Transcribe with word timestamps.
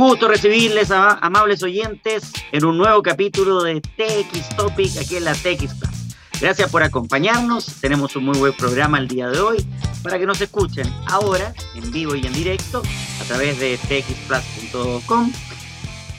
Gusto 0.00 0.28
recibirles, 0.28 0.92
a, 0.92 1.14
amables 1.14 1.60
oyentes, 1.64 2.30
en 2.52 2.64
un 2.64 2.78
nuevo 2.78 3.02
capítulo 3.02 3.64
de 3.64 3.80
TX 3.80 4.56
Topic 4.56 4.96
aquí 4.96 5.16
en 5.16 5.24
la 5.24 5.32
TX 5.32 5.74
Plus. 5.74 6.16
Gracias 6.40 6.70
por 6.70 6.84
acompañarnos. 6.84 7.66
Tenemos 7.80 8.14
un 8.14 8.26
muy 8.26 8.38
buen 8.38 8.52
programa 8.52 8.98
el 8.98 9.08
día 9.08 9.28
de 9.28 9.40
hoy 9.40 9.56
para 10.04 10.16
que 10.20 10.24
nos 10.24 10.40
escuchen 10.40 10.86
ahora, 11.08 11.52
en 11.74 11.90
vivo 11.90 12.14
y 12.14 12.24
en 12.24 12.32
directo, 12.32 12.80
a 13.20 13.24
través 13.24 13.58
de 13.58 13.76
txplus.com. 13.76 15.32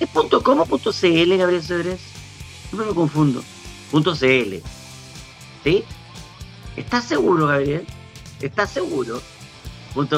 ¿Es 0.01 0.09
.com 0.09 0.59
o 0.59 0.77
.cl, 0.77 1.37
Gabriel 1.37 1.63
Cedrés? 1.63 2.01
No 2.73 2.83
me 2.83 2.93
confundo. 2.93 3.41
.cl. 3.93 4.61
¿Sí? 5.63 5.85
¿Estás 6.75 7.05
seguro, 7.05 7.47
Gabriel? 7.47 7.87
¿Estás 8.41 8.71
seguro? 8.71 9.21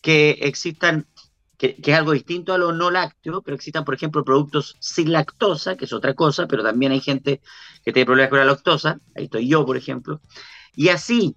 que 0.00 0.32
existan, 0.42 1.06
que, 1.72 1.92
es 1.92 1.98
algo 1.98 2.12
distinto 2.12 2.52
a 2.52 2.58
lo 2.58 2.72
no 2.72 2.90
lácteo, 2.90 3.42
pero 3.42 3.54
existan, 3.54 3.84
por 3.84 3.94
ejemplo, 3.94 4.24
productos 4.24 4.76
sin 4.80 5.12
lactosa, 5.12 5.76
que 5.76 5.86
es 5.86 5.92
otra 5.92 6.14
cosa, 6.14 6.46
pero 6.46 6.62
también 6.62 6.92
hay 6.92 7.00
gente 7.00 7.40
que 7.84 7.92
tiene 7.92 8.06
problemas 8.06 8.30
con 8.30 8.38
la 8.38 8.44
lactosa, 8.44 8.98
ahí 9.16 9.24
estoy 9.24 9.48
yo, 9.48 9.64
por 9.64 9.76
ejemplo, 9.76 10.20
y 10.74 10.88
así, 10.88 11.36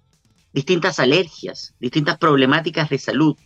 distintas 0.52 0.98
alergias, 0.98 1.74
distintas 1.78 2.18
problemáticas 2.18 2.90
de 2.90 2.98
salud, 2.98 3.36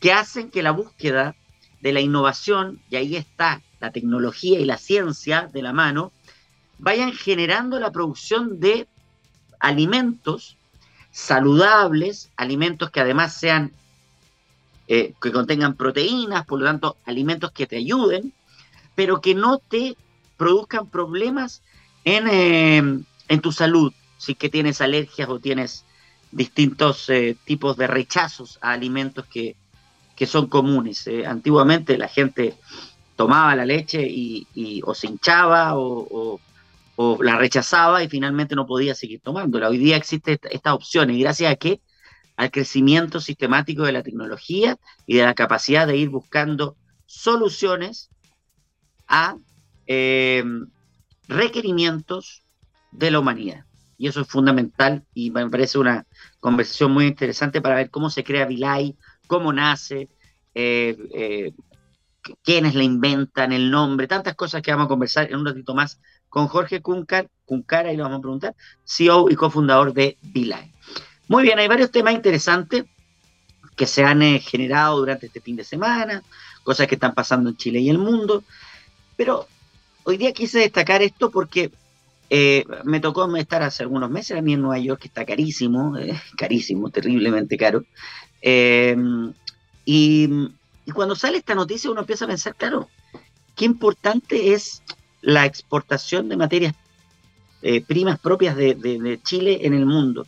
que 0.00 0.12
hacen 0.12 0.50
que 0.50 0.62
la 0.62 0.72
búsqueda 0.72 1.34
de 1.80 1.92
la 1.92 2.00
innovación, 2.00 2.80
y 2.90 2.96
ahí 2.96 3.16
está 3.16 3.62
la 3.80 3.90
tecnología 3.90 4.60
y 4.60 4.64
la 4.64 4.78
ciencia 4.78 5.48
de 5.52 5.62
la 5.62 5.72
mano, 5.72 6.12
vayan 6.78 7.12
generando 7.12 7.78
la 7.78 7.92
producción 7.92 8.60
de 8.60 8.88
alimentos 9.60 10.56
saludables, 11.10 12.30
alimentos 12.36 12.90
que 12.90 13.00
además 13.00 13.34
sean, 13.34 13.72
eh, 14.88 15.14
que 15.20 15.32
contengan 15.32 15.74
proteínas, 15.74 16.44
por 16.46 16.60
lo 16.60 16.66
tanto, 16.66 16.96
alimentos 17.04 17.52
que 17.52 17.66
te 17.66 17.76
ayuden, 17.76 18.32
pero 18.94 19.20
que 19.20 19.34
no 19.34 19.58
te 19.58 19.96
produzcan 20.36 20.88
problemas 20.88 21.62
en, 22.04 22.28
eh, 22.28 23.04
en 23.28 23.40
tu 23.40 23.52
salud, 23.52 23.92
si 24.18 24.34
que 24.34 24.48
tienes 24.48 24.80
alergias 24.80 25.28
o 25.28 25.38
tienes 25.38 25.84
distintos 26.34 27.08
eh, 27.10 27.36
tipos 27.44 27.76
de 27.76 27.86
rechazos 27.86 28.58
a 28.60 28.72
alimentos 28.72 29.24
que, 29.26 29.56
son 30.26 30.46
comunes. 30.46 31.06
Eh. 31.06 31.26
Antiguamente 31.26 31.98
la 31.98 32.08
gente 32.08 32.54
tomaba 33.16 33.54
la 33.54 33.66
leche 33.66 34.02
y, 34.02 34.80
o 34.84 34.94
se 34.94 35.06
hinchaba 35.06 35.72
o, 35.76 36.40
la 37.20 37.36
rechazaba 37.36 38.02
y 38.02 38.08
finalmente 38.08 38.54
no 38.54 38.66
podía 38.66 38.94
seguir 38.94 39.20
tomándola. 39.20 39.68
Hoy 39.68 39.78
día 39.78 39.96
existen 39.96 40.38
estas 40.50 40.74
opciones 40.74 41.16
y 41.16 41.20
gracias 41.20 41.52
a 41.52 41.56
qué? 41.56 41.80
Al 42.36 42.50
crecimiento 42.50 43.20
sistemático 43.20 43.84
de 43.84 43.92
la 43.92 44.02
tecnología 44.02 44.76
y 45.06 45.16
de 45.16 45.24
la 45.24 45.34
capacidad 45.34 45.86
de 45.86 45.96
ir 45.96 46.08
buscando 46.08 46.76
soluciones 47.06 48.10
a 49.06 49.36
eh, 49.86 50.44
requerimientos 51.28 52.42
de 52.90 53.10
la 53.10 53.20
humanidad 53.20 53.64
y 53.98 54.08
eso 54.08 54.20
es 54.20 54.28
fundamental 54.28 55.04
y 55.14 55.30
me 55.30 55.48
parece 55.48 55.78
una 55.78 56.06
conversación 56.40 56.92
muy 56.92 57.06
interesante 57.06 57.60
para 57.60 57.76
ver 57.76 57.90
cómo 57.90 58.10
se 58.10 58.24
crea 58.24 58.46
Vilay, 58.46 58.96
cómo 59.26 59.52
nace, 59.52 60.08
eh, 60.54 60.96
eh, 61.14 61.52
quiénes 62.42 62.74
la 62.74 62.82
inventan, 62.82 63.52
el 63.52 63.70
nombre, 63.70 64.06
tantas 64.06 64.34
cosas 64.34 64.62
que 64.62 64.70
vamos 64.70 64.86
a 64.86 64.88
conversar 64.88 65.30
en 65.30 65.36
un 65.36 65.46
ratito 65.46 65.74
más 65.74 66.00
con 66.28 66.48
Jorge 66.48 66.82
Cuncar, 66.82 67.30
Cuncara, 67.44 67.92
y 67.92 67.96
lo 67.96 68.04
vamos 68.04 68.18
a 68.18 68.22
preguntar, 68.22 68.56
CEO 68.84 69.30
y 69.30 69.36
cofundador 69.36 69.92
de 69.92 70.18
Vilay. 70.20 70.72
Muy 71.28 71.42
bien, 71.42 71.58
hay 71.58 71.68
varios 71.68 71.90
temas 71.90 72.14
interesantes 72.14 72.84
que 73.76 73.86
se 73.86 74.04
han 74.04 74.22
eh, 74.22 74.40
generado 74.40 74.98
durante 74.98 75.26
este 75.26 75.40
fin 75.40 75.56
de 75.56 75.64
semana, 75.64 76.22
cosas 76.62 76.86
que 76.86 76.94
están 76.94 77.14
pasando 77.14 77.50
en 77.50 77.56
Chile 77.56 77.80
y 77.80 77.90
el 77.90 77.98
mundo, 77.98 78.44
pero 79.16 79.48
hoy 80.04 80.16
día 80.16 80.32
quise 80.32 80.60
destacar 80.60 81.02
esto 81.02 81.30
porque 81.30 81.72
eh, 82.30 82.64
me 82.84 83.00
tocó 83.00 83.34
estar 83.36 83.62
hace 83.62 83.82
algunos 83.82 84.10
meses 84.10 84.36
a 84.36 84.42
mí 84.42 84.54
en 84.54 84.62
Nueva 84.62 84.78
York, 84.78 85.02
que 85.02 85.08
está 85.08 85.24
carísimo, 85.24 85.96
eh, 85.96 86.20
carísimo, 86.36 86.90
terriblemente 86.90 87.56
caro. 87.56 87.84
Eh, 88.40 88.96
y, 89.84 90.28
cuando 90.92 91.16
sale 91.16 91.38
esta 91.38 91.54
noticia 91.54 91.90
uno 91.90 92.00
empieza 92.00 92.26
a 92.26 92.28
pensar, 92.28 92.54
claro, 92.54 92.88
qué 93.56 93.64
importante 93.64 94.52
es 94.52 94.82
la 95.22 95.46
exportación 95.46 96.28
de 96.28 96.36
materias 96.36 96.74
primas 97.86 98.18
propias 98.18 98.54
de, 98.56 98.74
de, 98.74 99.20
Chile 99.22 99.60
en 99.62 99.72
el 99.72 99.86
mundo. 99.86 100.26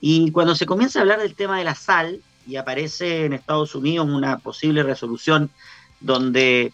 Y 0.00 0.30
cuando 0.32 0.54
se 0.54 0.66
comienza 0.66 0.98
a 0.98 1.02
hablar 1.02 1.20
del 1.20 1.34
tema 1.34 1.58
de 1.58 1.64
la 1.64 1.74
sal 1.74 2.22
y 2.46 2.56
aparece 2.56 3.26
en 3.26 3.32
Estados 3.32 3.74
Unidos 3.74 4.08
una 4.08 4.38
posible 4.38 4.82
resolución 4.82 5.50
donde 6.00 6.72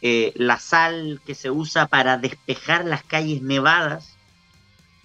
eh, 0.00 0.32
la 0.36 0.58
sal 0.58 1.20
que 1.24 1.34
se 1.34 1.50
usa 1.50 1.86
para 1.86 2.18
despejar 2.18 2.84
las 2.84 3.04
calles 3.04 3.42
nevadas. 3.42 4.16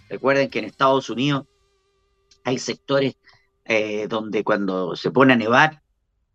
Recuerden 0.09 0.49
que 0.49 0.59
en 0.59 0.65
Estados 0.65 1.09
Unidos 1.09 1.45
hay 2.43 2.57
sectores 2.57 3.15
eh, 3.65 4.07
donde 4.07 4.43
cuando 4.43 4.95
se 4.95 5.11
pone 5.11 5.33
a 5.33 5.35
nevar, 5.35 5.81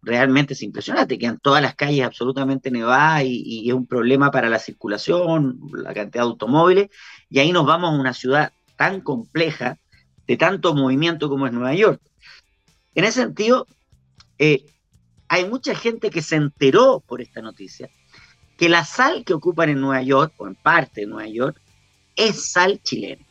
realmente 0.04 0.52
es 0.54 0.62
impresionante, 0.62 1.18
quedan 1.18 1.38
todas 1.38 1.62
las 1.62 1.74
calles 1.74 2.04
absolutamente 2.04 2.70
nevadas 2.70 3.24
y, 3.24 3.68
es 3.68 3.74
un 3.74 3.86
problema 3.86 4.30
para 4.30 4.48
la 4.48 4.58
circulación, 4.58 5.58
la 5.72 5.94
cantidad 5.94 6.24
de 6.24 6.30
automóviles, 6.30 6.90
y 7.28 7.38
ahí 7.38 7.52
nos 7.52 7.66
vamos 7.66 7.90
a 7.90 8.00
una 8.00 8.12
ciudad 8.12 8.52
tan 8.76 9.00
compleja, 9.00 9.78
de 10.26 10.36
tanto 10.36 10.74
movimiento 10.74 11.28
como 11.28 11.46
es 11.46 11.52
Nueva 11.52 11.74
York. 11.74 12.00
En 12.94 13.04
ese 13.04 13.22
sentido, 13.22 13.66
eh, 14.38 14.64
hay 15.28 15.48
mucha 15.48 15.74
gente 15.74 16.10
que 16.10 16.22
se 16.22 16.36
enteró 16.36 17.02
por 17.06 17.20
esta 17.20 17.42
noticia 17.42 17.90
que 18.56 18.68
la 18.68 18.84
sal 18.84 19.24
que 19.24 19.34
ocupan 19.34 19.70
en 19.70 19.80
Nueva 19.80 20.02
York, 20.02 20.32
o 20.36 20.46
en 20.46 20.54
parte 20.54 21.02
de 21.02 21.06
Nueva 21.06 21.28
York, 21.28 21.60
es 22.16 22.52
sal 22.52 22.80
chilena. 22.82 23.24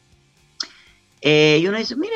Eh, 1.22 1.60
y 1.62 1.68
uno 1.68 1.78
dice, 1.78 1.96
mira, 1.96 2.16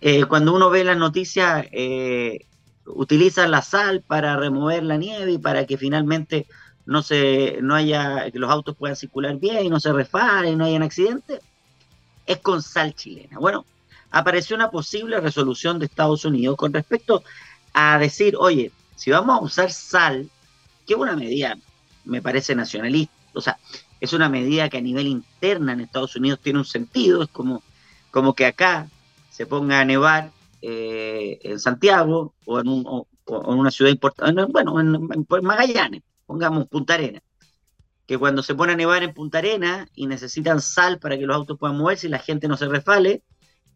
eh, 0.00 0.24
cuando 0.26 0.54
uno 0.54 0.68
ve 0.68 0.84
las 0.84 0.98
noticias, 0.98 1.66
eh, 1.72 2.40
utilizan 2.84 3.50
la 3.50 3.62
sal 3.62 4.02
para 4.06 4.36
remover 4.36 4.82
la 4.82 4.96
nieve 4.96 5.32
y 5.32 5.38
para 5.38 5.66
que 5.66 5.78
finalmente 5.78 6.46
no 6.84 7.02
se, 7.02 7.58
no 7.62 7.74
haya, 7.74 8.30
que 8.30 8.38
los 8.38 8.50
autos 8.50 8.76
puedan 8.76 8.96
circular 8.96 9.36
bien 9.36 9.64
y 9.64 9.70
no 9.70 9.80
se 9.80 9.92
refaren, 9.92 10.58
no 10.58 10.64
hayan 10.64 10.82
accidentes, 10.82 11.40
es 12.26 12.38
con 12.38 12.62
sal 12.62 12.94
chilena. 12.94 13.38
Bueno, 13.38 13.64
apareció 14.10 14.56
una 14.56 14.70
posible 14.70 15.20
resolución 15.20 15.78
de 15.78 15.86
Estados 15.86 16.24
Unidos 16.24 16.56
con 16.56 16.72
respecto 16.72 17.22
a 17.72 17.98
decir, 17.98 18.34
oye, 18.38 18.72
si 18.96 19.10
vamos 19.10 19.38
a 19.38 19.44
usar 19.44 19.72
sal, 19.72 20.30
que 20.86 20.94
es 20.94 20.98
una 20.98 21.16
medida, 21.16 21.56
me 22.04 22.22
parece 22.22 22.54
nacionalista, 22.54 23.12
o 23.34 23.40
sea, 23.40 23.58
es 24.00 24.12
una 24.12 24.28
medida 24.28 24.68
que 24.68 24.78
a 24.78 24.82
nivel 24.82 25.06
interna 25.06 25.72
en 25.72 25.80
Estados 25.80 26.16
Unidos 26.16 26.40
tiene 26.40 26.60
un 26.60 26.64
sentido, 26.64 27.22
es 27.22 27.28
como, 27.28 27.62
como 28.10 28.34
que 28.34 28.46
acá 28.46 28.88
se 29.30 29.46
ponga 29.46 29.80
a 29.80 29.84
nevar 29.84 30.30
eh, 30.62 31.38
en 31.42 31.60
Santiago 31.60 32.34
o 32.44 32.60
en, 32.60 32.68
una 33.26 33.70
ciudad 33.70 33.90
importante, 33.90 34.44
bueno, 34.44 34.80
en, 34.80 34.94
en, 34.94 35.26
Magallanes, 35.42 36.02
pongamos 36.26 36.66
Punta 36.66 36.94
Arena, 36.94 37.22
que 38.06 38.18
cuando 38.18 38.42
se 38.42 38.54
pone 38.54 38.72
a 38.72 38.76
nevar 38.76 39.02
en 39.02 39.12
Punta 39.12 39.38
Arena 39.38 39.86
y 39.94 40.06
necesitan 40.06 40.60
sal 40.60 40.98
para 40.98 41.18
que 41.18 41.26
los 41.26 41.36
autos 41.36 41.58
puedan 41.58 41.76
moverse 41.76 42.06
y 42.06 42.10
la 42.10 42.18
gente 42.18 42.48
no 42.48 42.56
se 42.56 42.66
resfale, 42.66 43.22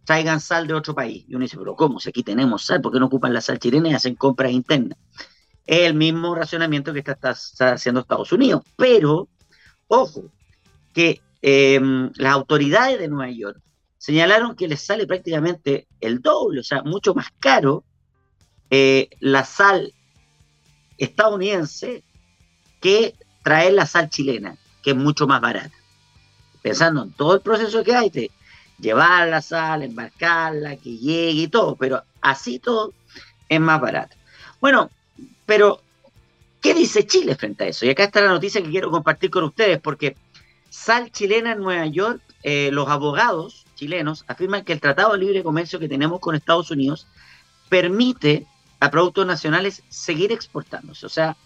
traigan 0.05 0.41
sal 0.41 0.67
de 0.67 0.75
otro 0.75 0.95
país. 0.95 1.25
Y 1.29 1.35
uno 1.35 1.45
dice, 1.45 1.57
pero 1.57 1.77
¿cómo? 1.77 2.01
Si 2.01 2.09
aquí 2.09 2.23
tenemos 2.23 2.65
sal, 2.65 2.81
¿por 2.81 2.93
qué 2.93 2.99
no 2.99 3.07
ocupan 3.07 3.33
la 3.33 3.41
sal 3.41 3.59
chilena 3.59 3.91
y 3.91 3.95
hacen 3.95 4.15
compras 4.15 4.53
internas? 4.53 4.99
Es 5.67 5.81
el 5.81 5.95
mismo 5.95 6.35
racionamiento 6.35 6.93
que 6.93 7.01
está, 7.01 7.35
haciendo 7.73 8.01
Estados 8.01 8.33
Unidos. 8.33 8.63
Pero, 8.77 9.29
ojo, 9.89 10.25
que 10.93 11.21
em, 11.41 12.11
las 12.17 12.33
autoridades 12.33 12.99
de 12.99 13.09
Nueva 13.09 13.31
York 13.31 13.61
señalaron 13.99 14.57
que 14.57 14.69
les 14.69 14.81
sale 14.81 15.07
prácticamente 15.07 15.87
el 16.01 16.21
doble, 16.21 16.61
o 16.61 16.65
sea, 16.65 16.83
mucho 16.83 17.15
más 17.15 17.29
caro 17.39 17.85
eh, 18.71 19.11
la 19.21 19.45
sal 19.45 19.93
estadounidense 20.99 22.03
que 22.81 23.15
traer 23.45 23.75
la 23.75 23.87
sal 23.87 24.09
chilena, 24.09 24.57
que 24.83 24.91
es 24.91 24.97
mucho 24.97 25.27
más 25.27 25.41
barata. 25.41 25.77
Pensando 26.63 27.03
en 27.03 27.13
todo 27.13 27.35
el 27.35 27.41
proceso 27.41 27.85
que 27.85 27.95
hay 27.95 28.11
de 28.11 28.31
llevar 28.79 29.29
la 29.29 29.43
sal, 29.43 29.83
embarcarla, 29.83 30.77
que 30.77 30.97
llegue 30.97 31.43
y 31.43 31.49
todo, 31.49 31.77
pero 31.77 32.03
así 32.21 32.59
todo 32.59 32.93
es 33.49 33.61
más 33.61 33.81
barato. 33.81 34.17
Bueno, 34.61 34.91
pero 35.47 35.81
¿qué 36.61 36.75
dice 36.75 37.07
Chile 37.07 37.35
frente 37.35 37.65
a 37.65 37.67
eso? 37.69 37.87
Y 37.87 37.91
acá 37.91 38.05
está 38.05 38.21
la 38.21 38.29
noticia 38.29 38.63
que 38.63 38.71
quiero 38.71 38.91
compartir 38.91 39.31
con 39.31 39.45
ustedes, 39.45 39.81
porque 39.81 40.17
sal 40.71 41.11
chilena 41.11 41.53
en 41.53 41.61
Nueva 41.61 41.87
York, 41.87 42.23
eh, 42.43 42.71
los 42.73 42.89
abogados 42.89 43.67
chilenos 43.75 44.25
afirman 44.29 44.65
que 44.65 44.73
el 44.73 44.81
Tratado 44.81 45.13
de 45.13 45.19
Libre 45.19 45.43
Comercio 45.43 45.79
que 45.79 45.89
tenemos 45.89 46.21
con 46.21 46.35
Estados 46.35 46.71
Unidos 46.71 47.07
permite 47.69 48.47
a 48.81 48.91
productos 48.91 49.27
nacionales 49.27 49.83
seguir 49.89 50.33
exportándose. 50.33 51.07
O 51.07 51.09
sea, 51.09 51.37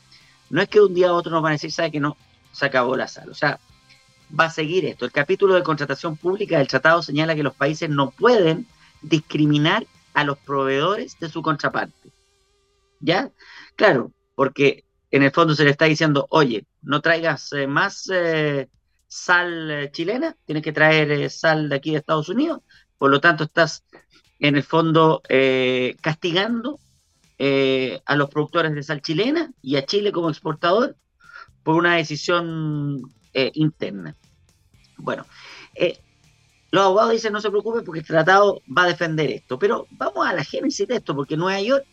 no 0.50 0.62
es 0.62 0.68
que 0.68 0.80
un 0.80 0.94
día 0.94 1.08
a 1.08 1.12
otro 1.12 1.32
nos 1.32 1.42
van 1.42 1.52
a 1.52 1.54
decir, 1.54 1.72
sabe 1.72 1.90
que 1.90 2.00
no, 2.00 2.16
se 2.52 2.66
acabó 2.66 2.96
la 2.96 3.08
sal. 3.08 3.28
O 3.30 3.34
sea, 3.34 3.58
va 4.28 4.46
a 4.46 4.50
seguir 4.50 4.84
esto. 4.84 5.04
El 5.04 5.12
capítulo 5.12 5.54
de 5.54 5.62
contratación 5.62 6.16
pública 6.16 6.58
del 6.58 6.68
tratado 6.68 7.02
señala 7.02 7.34
que 7.34 7.42
los 7.42 7.54
países 7.54 7.88
no 7.88 8.10
pueden 8.10 8.66
discriminar 9.02 9.86
a 10.14 10.24
los 10.24 10.38
proveedores 10.38 11.18
de 11.18 11.28
su 11.28 11.42
contraparte. 11.42 12.10
¿Ya? 13.00 13.30
Claro, 13.76 14.12
porque 14.34 14.84
en 15.10 15.22
el 15.22 15.30
fondo 15.30 15.54
se 15.54 15.64
le 15.64 15.70
está 15.70 15.84
diciendo, 15.84 16.26
oye, 16.30 16.66
no 16.82 17.00
traigas 17.00 17.52
eh, 17.52 17.66
más 17.66 18.08
eh, 18.12 18.68
sal 19.06 19.70
eh, 19.70 19.90
chilena, 19.92 20.36
tienes 20.44 20.62
que 20.62 20.72
traer 20.72 21.30
sal 21.30 21.68
de 21.68 21.76
aquí 21.76 21.92
de 21.92 21.98
Estados 21.98 22.28
Unidos, 22.28 22.60
por 22.98 23.10
lo 23.10 23.20
tanto 23.20 23.44
estás 23.44 23.84
en 24.38 24.56
el 24.56 24.62
fondo 24.62 25.22
castigando 26.02 26.78
a 27.38 28.16
los 28.16 28.30
productores 28.30 28.74
de 28.74 28.82
sal 28.82 29.00
chilena 29.00 29.50
y 29.62 29.76
a 29.76 29.86
Chile 29.86 30.12
como 30.12 30.28
exportador 30.28 30.96
por 31.62 31.76
una 31.76 31.96
decisión 31.96 33.02
eh, 33.38 33.50
interna. 33.52 34.16
Bueno, 34.96 35.26
eh, 35.74 35.98
los 36.70 36.86
abogados 36.86 37.12
dicen 37.12 37.34
no 37.34 37.40
se 37.42 37.50
preocupen 37.50 37.84
porque 37.84 38.00
el 38.00 38.06
tratado 38.06 38.62
va 38.66 38.84
a 38.84 38.86
defender 38.86 39.30
esto, 39.30 39.58
pero 39.58 39.86
vamos 39.90 40.26
a 40.26 40.32
la 40.32 40.42
génesis 40.42 40.88
de 40.88 40.96
esto, 40.96 41.14
porque 41.14 41.36
Nueva 41.36 41.60
York, 41.60 41.84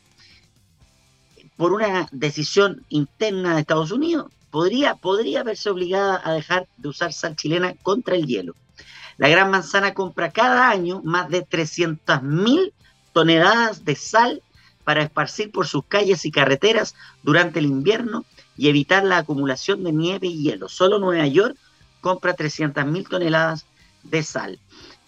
por 1.58 1.74
una 1.74 2.08
decisión 2.14 2.86
interna 2.88 3.56
de 3.56 3.60
Estados 3.60 3.92
Unidos, 3.92 4.32
podría, 4.52 4.96
podría 4.96 5.44
verse 5.44 5.70
obligada 5.70 6.22
a 6.24 6.32
dejar 6.32 6.66
de 6.78 6.88
usar 6.88 7.12
sal 7.12 7.36
chilena 7.36 7.74
contra 7.84 8.16
el 8.16 8.26
hielo. 8.26 8.56
La 9.18 9.28
Gran 9.28 9.52
Manzana 9.52 9.94
compra 9.94 10.32
cada 10.32 10.70
año 10.70 11.02
más 11.04 11.28
de 11.28 11.46
300.000 11.46 12.72
toneladas 13.12 13.84
de 13.84 13.96
sal 13.96 14.42
para 14.86 15.04
esparcir 15.04 15.52
por 15.52 15.68
sus 15.68 15.84
calles 15.84 16.24
y 16.24 16.32
carreteras 16.32 16.96
durante 17.22 17.60
el 17.60 17.66
invierno 17.66 18.24
y 18.58 18.70
evitar 18.70 19.04
la 19.04 19.18
acumulación 19.18 19.84
de 19.84 19.92
nieve 19.92 20.28
y 20.28 20.44
hielo. 20.44 20.70
Solo 20.70 21.00
Nueva 21.00 21.28
York 21.28 21.58
compra 22.02 22.36
300.000 22.36 23.08
toneladas 23.08 23.66
de 24.04 24.24
sal. 24.24 24.60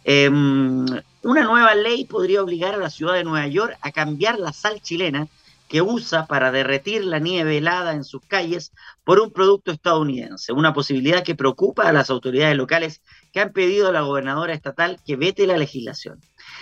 Em, 0.04 0.86
una 1.24 1.44
nueva 1.44 1.74
ley 1.76 2.06
podría 2.06 2.44
obligar 2.44 2.76
a 2.76 2.78
la 2.78 2.90
ciudad 2.90 3.16
de 3.16 3.24
Nueva 3.24 3.48
York 3.48 3.78
a 3.82 3.92
cambiar 3.92 4.40
la 4.40 4.54
sal 4.54 4.82
chilena 4.82 5.28
que 5.68 5.82
usa 5.82 6.28
para 6.28 6.52
derretir 6.52 7.04
la 7.04 7.20
nieve 7.20 7.58
helada 7.58 7.94
en 7.94 8.04
sus 8.04 8.22
calles 8.26 8.72
por 9.04 9.20
un 9.20 9.32
producto 9.32 9.72
estadounidense, 9.72 10.54
una 10.54 10.74
posibilidad 10.74 11.24
que 11.24 11.34
preocupa 11.34 11.88
a 11.88 11.94
las 11.94 12.12
autoridades 12.12 12.56
locales 12.56 13.02
que 13.34 13.42
han 13.42 13.52
pedido 13.52 13.90
a 13.90 13.92
la 13.92 14.02
gobernadora 14.02 14.54
estatal 14.54 15.00
que 15.06 15.16
vete 15.16 15.48
la 15.48 15.58
legislación. 15.58 16.22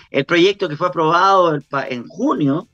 El 0.10 0.26
proyecto 0.26 0.70
que 0.70 0.78
fue 0.78 0.88
aprobado 0.88 1.54
en 1.90 2.08
junio 2.08 2.70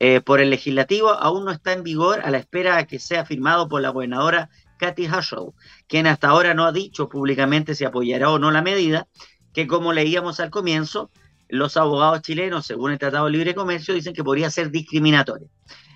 eh, 0.00 0.20
por 0.20 0.40
el 0.40 0.50
legislativo 0.50 1.10
aún 1.10 1.44
no 1.44 1.50
está 1.50 1.72
en 1.72 1.82
vigor 1.82 2.20
a 2.24 2.30
la 2.30 2.38
espera 2.38 2.76
de 2.76 2.86
que 2.86 2.98
sea 2.98 3.24
firmado 3.24 3.68
por 3.68 3.82
la 3.82 3.90
gobernadora 3.90 4.48
Kathy 4.78 5.08
Hochul, 5.08 5.52
quien 5.88 6.06
hasta 6.06 6.28
ahora 6.28 6.54
no 6.54 6.64
ha 6.64 6.72
dicho 6.72 7.08
públicamente 7.08 7.74
si 7.74 7.84
apoyará 7.84 8.30
o 8.30 8.38
no 8.38 8.50
la 8.50 8.62
medida, 8.62 9.08
que 9.52 9.66
como 9.66 9.92
leíamos 9.92 10.38
al 10.38 10.50
comienzo, 10.50 11.10
los 11.48 11.76
abogados 11.76 12.22
chilenos, 12.22 12.66
según 12.66 12.92
el 12.92 12.98
Tratado 12.98 13.24
de 13.24 13.32
Libre 13.32 13.54
Comercio, 13.54 13.94
dicen 13.94 14.14
que 14.14 14.22
podría 14.22 14.50
ser 14.50 14.70
discriminatorio. 14.70 15.48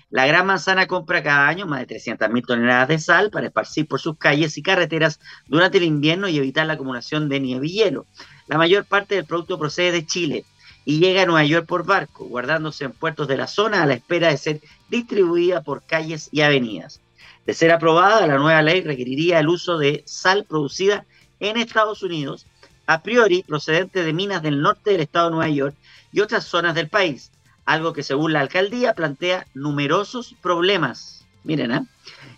La 0.09 0.27
Gran 0.27 0.45
Manzana 0.45 0.85
compra 0.85 1.23
cada 1.23 1.47
año 1.47 1.65
más 1.65 1.79
de 1.79 1.95
300.000 1.95 2.45
toneladas 2.45 2.87
de 2.87 2.99
sal 2.99 3.31
para 3.31 3.47
esparcir 3.47 3.87
por 3.87 3.99
sus 3.99 4.17
calles 4.17 4.57
y 4.57 4.61
carreteras 4.61 5.19
durante 5.47 5.79
el 5.79 5.85
invierno 5.85 6.27
y 6.27 6.37
evitar 6.37 6.67
la 6.67 6.73
acumulación 6.73 7.29
de 7.29 7.39
nieve 7.39 7.67
y 7.67 7.73
hielo. 7.73 8.05
La 8.47 8.57
mayor 8.57 8.85
parte 8.85 9.15
del 9.15 9.25
producto 9.25 9.57
procede 9.57 9.91
de 9.91 10.05
Chile, 10.05 10.45
y 10.85 10.99
llega 10.99 11.23
a 11.23 11.25
Nueva 11.25 11.45
York 11.45 11.65
por 11.65 11.85
barco, 11.85 12.25
guardándose 12.25 12.85
en 12.85 12.91
puertos 12.91 13.27
de 13.27 13.37
la 13.37 13.47
zona 13.47 13.83
a 13.83 13.85
la 13.85 13.93
espera 13.93 14.29
de 14.29 14.37
ser 14.37 14.61
distribuida 14.89 15.61
por 15.61 15.83
calles 15.83 16.29
y 16.31 16.41
avenidas. 16.41 16.99
De 17.45 17.53
ser 17.53 17.71
aprobada, 17.71 18.25
la 18.27 18.37
nueva 18.37 18.61
ley 18.61 18.81
requeriría 18.81 19.39
el 19.39 19.49
uso 19.49 19.77
de 19.77 20.03
sal 20.05 20.45
producida 20.47 21.05
en 21.39 21.57
Estados 21.57 22.03
Unidos, 22.03 22.45
a 22.85 23.01
priori 23.01 23.43
procedente 23.43 24.03
de 24.03 24.13
minas 24.13 24.41
del 24.41 24.61
norte 24.61 24.91
del 24.91 25.01
estado 25.01 25.29
de 25.29 25.35
Nueva 25.35 25.49
York 25.49 25.75
y 26.11 26.19
otras 26.19 26.45
zonas 26.45 26.75
del 26.75 26.89
país, 26.89 27.31
algo 27.65 27.93
que 27.93 28.03
según 28.03 28.33
la 28.33 28.41
alcaldía 28.41 28.93
plantea 28.93 29.47
numerosos 29.53 30.35
problemas. 30.41 31.25
Miren, 31.43 31.71
¿eh? 31.71 31.85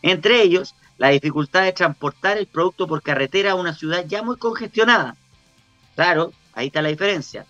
entre 0.02 0.42
ellos 0.42 0.76
la 0.98 1.10
dificultad 1.10 1.64
de 1.64 1.74
transportar 1.74 2.38
el 2.38 2.48
producto 2.48 2.88
por 2.88 3.02
carretera 3.02 3.52
a 3.52 3.56
una 3.56 3.74
ciudad 3.74 4.06
ya 4.08 4.24
muy 4.24 4.38
congestionada. 4.38 5.16
Claro, 5.96 6.32
ahí 6.54 6.68
está 6.68 6.82
la 6.82 6.90
diferencia 6.90 7.46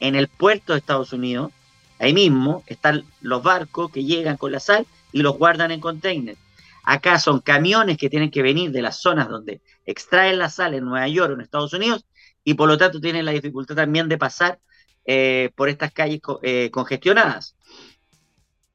en 0.00 0.14
el 0.14 0.28
puerto 0.28 0.72
de 0.72 0.78
Estados 0.78 1.12
Unidos, 1.12 1.52
ahí 1.98 2.12
mismo 2.12 2.62
están 2.66 3.04
los 3.20 3.42
barcos 3.42 3.90
que 3.90 4.04
llegan 4.04 4.36
con 4.36 4.52
la 4.52 4.60
sal 4.60 4.86
y 5.12 5.22
los 5.22 5.36
guardan 5.36 5.70
en 5.70 5.80
containers. 5.80 6.38
Acá 6.84 7.18
son 7.18 7.40
camiones 7.40 7.98
que 7.98 8.08
tienen 8.08 8.30
que 8.30 8.42
venir 8.42 8.70
de 8.70 8.82
las 8.82 9.00
zonas 9.00 9.28
donde 9.28 9.60
extraen 9.84 10.38
la 10.38 10.48
sal 10.48 10.74
en 10.74 10.84
Nueva 10.84 11.08
York 11.08 11.30
o 11.30 11.34
en 11.34 11.40
Estados 11.40 11.72
Unidos 11.72 12.04
y 12.44 12.54
por 12.54 12.68
lo 12.68 12.78
tanto 12.78 13.00
tienen 13.00 13.24
la 13.24 13.32
dificultad 13.32 13.74
también 13.74 14.08
de 14.08 14.18
pasar 14.18 14.60
eh, 15.04 15.50
por 15.56 15.68
estas 15.68 15.92
calles 15.92 16.20
eh, 16.42 16.70
congestionadas. 16.70 17.56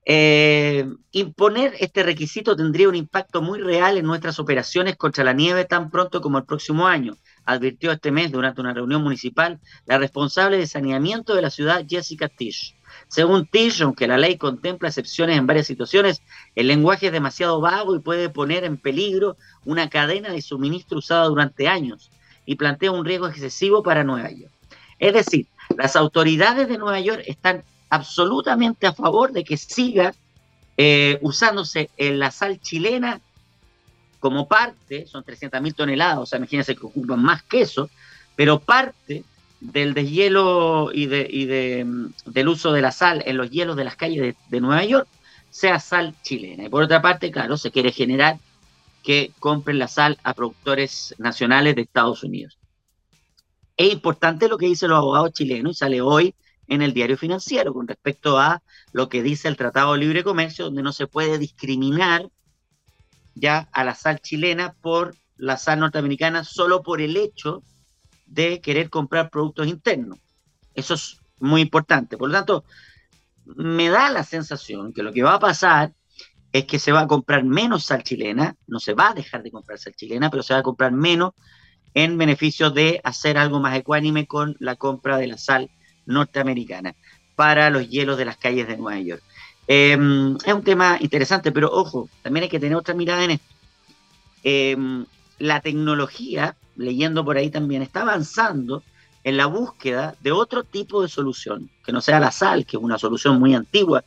Eh, 0.05 0.87
imponer 1.11 1.75
este 1.79 2.03
requisito 2.03 2.55
tendría 2.55 2.89
un 2.89 2.95
impacto 2.95 3.41
muy 3.41 3.59
real 3.59 3.97
en 3.97 4.05
nuestras 4.05 4.39
operaciones 4.39 4.97
contra 4.97 5.23
la 5.23 5.33
nieve 5.33 5.63
tan 5.65 5.91
pronto 5.91 6.21
como 6.21 6.37
el 6.37 6.45
próximo 6.45 6.87
año, 6.87 7.17
advirtió 7.45 7.91
este 7.91 8.11
mes 8.11 8.31
durante 8.31 8.61
una 8.61 8.73
reunión 8.73 9.03
municipal 9.03 9.59
la 9.85 9.97
responsable 9.97 10.57
de 10.57 10.67
saneamiento 10.67 11.35
de 11.35 11.41
la 11.41 11.49
ciudad, 11.49 11.85
Jessica 11.87 12.27
Tish. 12.27 12.75
Según 13.07 13.45
Tish, 13.45 13.81
aunque 13.81 14.07
la 14.07 14.17
ley 14.17 14.37
contempla 14.37 14.89
excepciones 14.89 15.37
en 15.37 15.47
varias 15.47 15.67
situaciones, 15.67 16.21
el 16.55 16.67
lenguaje 16.67 17.07
es 17.07 17.11
demasiado 17.11 17.59
vago 17.59 17.95
y 17.95 17.99
puede 17.99 18.29
poner 18.29 18.63
en 18.63 18.77
peligro 18.77 19.37
una 19.65 19.89
cadena 19.89 20.29
de 20.29 20.41
suministro 20.41 20.99
usada 20.99 21.25
durante 21.25 21.67
años 21.67 22.11
y 22.45 22.55
plantea 22.55 22.91
un 22.91 23.05
riesgo 23.05 23.27
excesivo 23.27 23.83
para 23.83 24.03
Nueva 24.03 24.29
York. 24.31 24.51
Es 24.99 25.13
decir, 25.13 25.47
las 25.77 25.95
autoridades 25.95 26.67
de 26.67 26.77
Nueva 26.77 26.99
York 26.99 27.23
están 27.25 27.63
absolutamente 27.89 28.87
a 28.87 28.93
favor 28.93 29.31
de 29.31 29.43
que 29.43 29.57
siga 29.57 30.13
eh, 30.77 31.19
usándose 31.21 31.89
la 31.97 32.31
sal 32.31 32.59
chilena 32.61 33.19
como 34.21 34.47
parte, 34.47 35.07
son 35.07 35.25
300.000 35.25 35.73
toneladas, 35.73 36.19
o 36.19 36.25
sea, 36.27 36.37
imagínense 36.37 36.75
que 36.75 36.85
ocupan 36.85 37.23
más 37.23 37.41
queso, 37.41 37.89
pero 38.35 38.59
parte 38.59 39.23
del 39.59 39.95
deshielo 39.95 40.91
y, 40.93 41.07
de, 41.07 41.27
y 41.27 41.45
de, 41.45 41.87
del 42.25 42.47
uso 42.47 42.71
de 42.71 42.83
la 42.83 42.91
sal 42.91 43.23
en 43.25 43.35
los 43.35 43.49
hielos 43.49 43.75
de 43.75 43.83
las 43.83 43.95
calles 43.95 44.35
de, 44.47 44.61
Nueva 44.61 44.85
York 44.85 45.07
sea 45.49 45.79
sal 45.79 46.13
chilena. 46.21 46.65
Y 46.65 46.69
por 46.69 46.83
otra 46.83 47.01
parte, 47.01 47.31
claro, 47.31 47.57
se 47.57 47.71
quiere 47.71 47.91
generar 47.91 48.37
que 49.01 49.31
compren 49.39 49.79
la 49.79 49.87
sal 49.87 50.19
a 50.23 50.35
productores 50.35 51.15
nacionales 51.17 51.75
de 51.75 51.81
Estados 51.81 52.23
Unidos. 52.23 52.59
Es 53.75 53.91
importante 53.91 54.47
lo 54.47 54.59
que 54.59 54.67
dicen 54.67 54.91
los 54.91 54.99
abogados 54.99 55.33
chilenos 55.33 55.71
y 55.71 55.79
sale 55.79 56.01
hoy 56.01 56.35
en 56.67 56.83
el 56.83 56.93
diario 56.93 57.17
financiero 57.17 57.73
con 57.73 57.87
respecto 57.87 58.37
a 58.37 58.61
lo 58.93 59.09
que 59.09 59.23
dice 59.23 59.47
el 59.47 59.57
Tratado 59.57 59.93
de 59.93 59.99
Libre 59.99 60.23
Comercio, 60.23 60.65
donde 60.65 60.83
no 60.83 60.93
se 60.93 61.07
puede 61.07 61.39
discriminar 61.39 62.29
ya 63.35 63.69
a 63.71 63.83
la 63.83 63.95
sal 63.95 64.19
chilena 64.21 64.73
por 64.81 65.15
la 65.37 65.57
sal 65.57 65.79
norteamericana 65.79 66.43
solo 66.43 66.83
por 66.83 67.01
el 67.01 67.17
hecho 67.17 67.63
de 68.25 68.61
querer 68.61 68.89
comprar 68.89 69.29
productos 69.29 69.67
internos. 69.67 70.19
Eso 70.73 70.93
es 70.93 71.19
muy 71.39 71.61
importante. 71.61 72.17
Por 72.17 72.29
lo 72.29 72.35
tanto, 72.35 72.63
me 73.45 73.89
da 73.89 74.09
la 74.09 74.23
sensación 74.23 74.93
que 74.93 75.03
lo 75.03 75.11
que 75.11 75.23
va 75.23 75.35
a 75.35 75.39
pasar 75.39 75.93
es 76.51 76.65
que 76.65 76.79
se 76.79 76.91
va 76.91 77.01
a 77.01 77.07
comprar 77.07 77.43
menos 77.43 77.85
sal 77.85 78.03
chilena, 78.03 78.55
no 78.67 78.79
se 78.79 78.93
va 78.93 79.09
a 79.09 79.13
dejar 79.13 79.41
de 79.43 79.51
comprar 79.51 79.79
sal 79.79 79.95
chilena, 79.95 80.29
pero 80.29 80.43
se 80.43 80.53
va 80.53 80.59
a 80.59 80.63
comprar 80.63 80.91
menos 80.91 81.31
en 81.93 82.17
beneficio 82.17 82.71
de 82.71 83.01
hacer 83.03 83.37
algo 83.37 83.59
más 83.59 83.77
ecuánime 83.77 84.27
con 84.27 84.55
la 84.59 84.75
compra 84.75 85.17
de 85.17 85.27
la 85.27 85.37
sal 85.37 85.69
norteamericana 86.05 86.95
para 87.35 87.69
los 87.69 87.89
hielos 87.89 88.17
de 88.17 88.25
las 88.25 88.37
calles 88.37 88.67
de 88.67 88.77
Nueva 88.77 88.99
York. 88.99 89.23
Em, 89.67 90.35
es 90.45 90.53
un 90.53 90.63
tema 90.63 90.97
interesante, 90.99 91.51
pero 91.51 91.71
ojo, 91.71 92.09
también 92.21 92.43
hay 92.43 92.49
que 92.49 92.59
tener 92.59 92.75
otra 92.75 92.93
mirada 92.93 93.23
en 93.23 93.31
esto. 93.31 93.45
Em, 94.43 95.05
la 95.39 95.61
tecnología 95.61 96.55
leyendo 96.75 97.23
por 97.23 97.37
ahí 97.37 97.49
también, 97.49 97.81
está 97.81 98.01
avanzando 98.01 98.83
en 99.23 99.37
la 99.37 99.45
búsqueda 99.45 100.15
de 100.21 100.31
otro 100.31 100.63
tipo 100.63 101.01
de 101.01 101.07
solución, 101.07 101.69
que 101.85 101.91
no 101.91 102.01
sea 102.01 102.19
la 102.19 102.31
sal, 102.31 102.65
que 102.65 102.77
es 102.77 102.83
una 102.83 102.97
solución 102.97 103.39
muy 103.39 103.53
antigua 103.53 104.03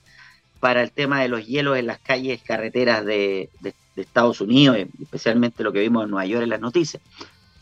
para 0.61 0.82
el 0.82 0.90
tema 0.90 1.20
de 1.20 1.28
los 1.28 1.46
hielos 1.46 1.78
en 1.78 1.87
las 1.87 1.99
calles, 2.00 2.42
carreteras 2.42 3.04
de, 3.04 3.50
Estados 3.96 4.40
Unidos, 4.40 4.76
especialmente 5.00 5.62
lo 5.62 5.73
que 5.73 5.78
vimos 5.78 6.02
en 6.02 6.11
Nueva 6.11 6.26
York 6.26 6.42
en 6.42 6.50
las 6.50 6.61
noticias. 6.61 7.00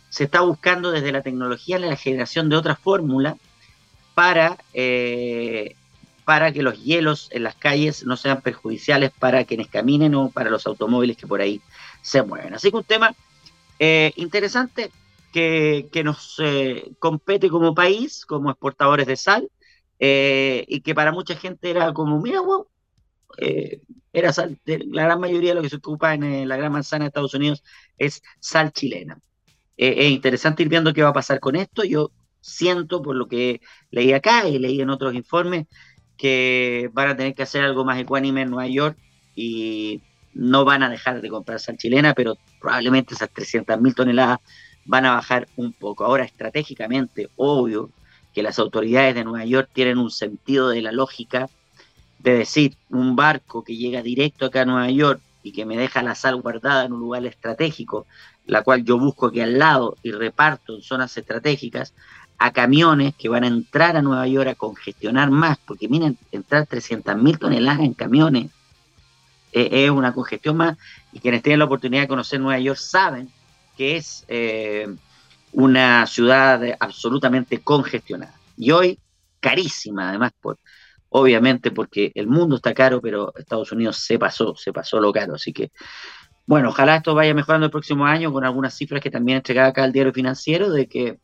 Se 0.09 0.25
está 0.25 0.41
buscando 0.41 0.91
desde 0.91 1.13
la 1.13 1.21
tecnología 1.21 1.79
la 1.79 1.95
generación 1.95 2.49
de 2.49 2.57
otra 2.57 2.75
fórmula 2.75 3.37
para, 4.15 4.57
eh, 4.73 5.77
para 6.25 6.53
que 6.53 6.63
los 6.63 6.83
hielos 6.83 7.29
en 7.33 7.43
las 7.43 7.57
calles 7.57 8.05
no 8.05 8.17
sean 8.17 8.43
perjudiciales 8.43 9.11
para 9.11 9.45
quienes 9.45 9.69
caminen 9.69 10.15
o 10.15 10.31
para 10.31 10.51
los 10.51 10.67
automóviles 10.67 11.17
que 11.17 11.27
por 11.27 11.41
ahí 11.41 11.61
se 12.01 12.23
mueven. 12.23 12.55
Así 12.55 12.71
que 12.71 12.77
un 12.77 12.85
tema 12.85 13.15
eh, 13.79 14.13
interesante 14.17 14.91
que, 15.33 16.03
nos 16.05 16.37
eh, 16.39 16.93
compete 16.99 17.49
como 17.49 17.75
país, 17.75 18.25
como 18.27 18.51
exportadores 18.51 19.07
de 19.07 19.17
sal, 19.17 19.51
eh, 19.99 20.65
y 20.69 20.81
que 20.81 20.95
para 20.95 21.13
mucha 21.13 21.35
gente 21.35 21.71
era 21.71 21.93
como, 21.93 22.21
mira, 22.21 22.41
wow, 22.41 22.67
era 24.13 24.33
sal, 24.33 24.59
la 24.65 25.05
gran 25.05 25.21
mayoría 25.21 25.51
de 25.51 25.55
lo 25.57 25.63
que 25.63 25.71
se 25.71 25.77
ocupa 25.77 26.13
en 26.13 26.47
la 26.49 26.57
gran 26.57 26.71
manzana 26.71 27.05
de 27.05 27.09
Estados 27.09 27.35
Unidos 27.35 27.65
es 27.97 28.23
sal 28.41 28.73
chilena. 28.73 29.19
es 29.77 30.11
interesante 30.11 30.63
ir 30.63 30.69
viendo 30.69 30.93
qué 30.93 31.03
va 31.03 31.09
a 31.09 31.15
pasar 31.15 31.41
con 31.41 31.57
esto. 31.57 31.83
Yo 31.83 32.13
siento, 32.43 33.01
por 33.01 33.17
lo 33.17 33.27
que 33.27 33.63
leí 33.91 34.13
acá 34.13 34.47
y 34.49 34.59
leí 34.59 34.81
en 34.81 34.91
otros 34.91 35.15
informes, 35.15 35.67
que 36.17 36.91
van 36.93 37.09
a 37.09 37.17
tener 37.17 37.35
que 37.35 37.43
hacer 37.43 37.63
algo 37.63 37.85
más 37.85 37.99
ecuánime 37.99 38.43
en 38.43 38.51
Nueva 38.51 38.69
York 38.69 38.97
y 39.35 40.01
no 40.35 40.65
van 40.65 40.83
a 40.83 40.89
dejar 40.89 41.21
de 41.21 41.29
comprar 41.29 41.61
sal 41.61 41.77
chilena, 41.77 42.15
pero 42.15 42.37
probablemente 42.61 43.15
esas 43.15 43.33
300.000 43.33 43.95
toneladas 43.95 44.39
van 44.85 45.07
a 45.07 45.15
bajar 45.15 45.49
un 45.57 45.73
poco. 45.73 46.05
Ahora, 46.05 46.25
estratégicamente, 46.25 47.29
obvio 47.37 47.91
que 48.35 48.43
las 48.43 48.59
autoridades 48.59 49.15
de 49.15 49.25
Nueva 49.25 49.45
York 49.45 49.71
tienen 49.73 49.99
un 49.99 50.11
sentido 50.11 50.71
de 50.71 50.83
la 50.83 50.93
lógica 50.93 51.49
de 52.19 52.39
decir, 52.39 52.77
un 52.89 53.17
barco 53.17 53.65
que 53.65 53.77
llega 53.77 54.01
directo 54.01 54.47
acá 54.47 54.63
a 54.63 54.65
Nueva 54.65 54.91
York 54.91 55.21
y 55.43 55.53
que 55.53 55.67
me 55.67 55.77
deja 55.77 56.03
la 56.03 56.15
sal 56.15 56.41
guardada 56.41 56.85
en 56.85 56.93
un 56.93 57.01
lugar 57.01 57.27
estratégico, 57.27 58.07
la 58.47 58.63
cual 58.63 58.85
yo 58.85 58.99
busco 58.99 59.27
aquí 59.27 59.41
al 59.41 59.59
lado 59.59 59.97
y 60.03 60.13
reparto 60.13 60.77
en 60.77 60.83
zonas 60.83 61.17
estratégicas, 61.17 61.95
a 62.45 62.51
camiones 62.51 63.15
que 63.15 63.29
van 63.29 63.45
a 63.45 63.47
entrar 63.47 63.97
a 63.97 64.03
Nueva 64.03 64.27
York 64.27 64.49
a 64.49 64.55
congestionar 64.57 65.31
más, 65.31 65.59
porque 65.65 65.89
miren, 65.89 66.19
entrar 66.33 66.67
300.000 66.67 67.39
toneladas 67.39 67.83
en 67.83 67.95
camiones 67.95 68.51
es 69.53 69.91
una 69.91 70.13
congestión 70.13 70.57
más 70.57 70.77
y 71.13 71.21
quienes 71.21 71.43
tienen 71.43 71.61
la 71.61 71.67
oportunidad 71.67 72.03
de 72.03 72.09
conocer 72.09 72.41
Nueva 72.41 72.59
York 72.59 72.79
saben 72.79 73.31
que 73.77 73.97
es 73.97 74.25
eh, 74.27 74.93
una 75.53 76.05
ciudad 76.09 76.61
absolutamente 76.81 77.61
congestionada. 77.61 78.35
Y 78.57 78.73
hoy 78.73 78.99
carísima, 79.39 80.09
además, 80.09 80.33
por, 80.41 80.59
obviamente 81.11 81.71
porque 81.71 82.11
el 82.17 82.27
mundo 82.27 82.57
está 82.57 82.75
caro, 82.75 83.01
pero 83.01 83.33
Estados 83.37 83.71
Unidos 83.71 83.99
se 83.99 84.19
pasó, 84.19 84.57
se 84.57 84.73
pasó 84.73 84.99
lo 84.99 85.13
caro. 85.13 85.37
Así 85.37 85.53
que, 85.53 85.71
bueno, 86.45 86.71
ojalá 86.71 86.97
esto 86.97 87.15
vaya 87.15 87.35
mejorando 87.35 87.67
el 87.67 87.71
próximo 87.71 88.05
año 88.05 88.33
con 88.33 88.45
algunas 88.45 88.75
cifras 88.75 89.01
que 89.01 89.13
también 89.13 89.37
entregaba 89.37 89.69
acá 89.69 89.85
el 89.85 89.93
diario 89.93 90.13
financiero 90.13 90.71
de 90.71 90.89
que 90.89 91.21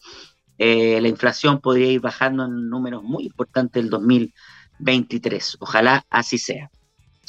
eh, 0.59 1.01
la 1.01 1.09
inflación 1.09 1.61
podría 1.61 1.91
ir 1.91 2.01
bajando 2.01 2.45
en 2.45 2.69
números 2.69 3.03
muy 3.05 3.25
importantes 3.25 3.83
el 3.83 3.91
2023. 3.91 5.59
Ojalá 5.61 6.05
así 6.11 6.39
sea. 6.39 6.71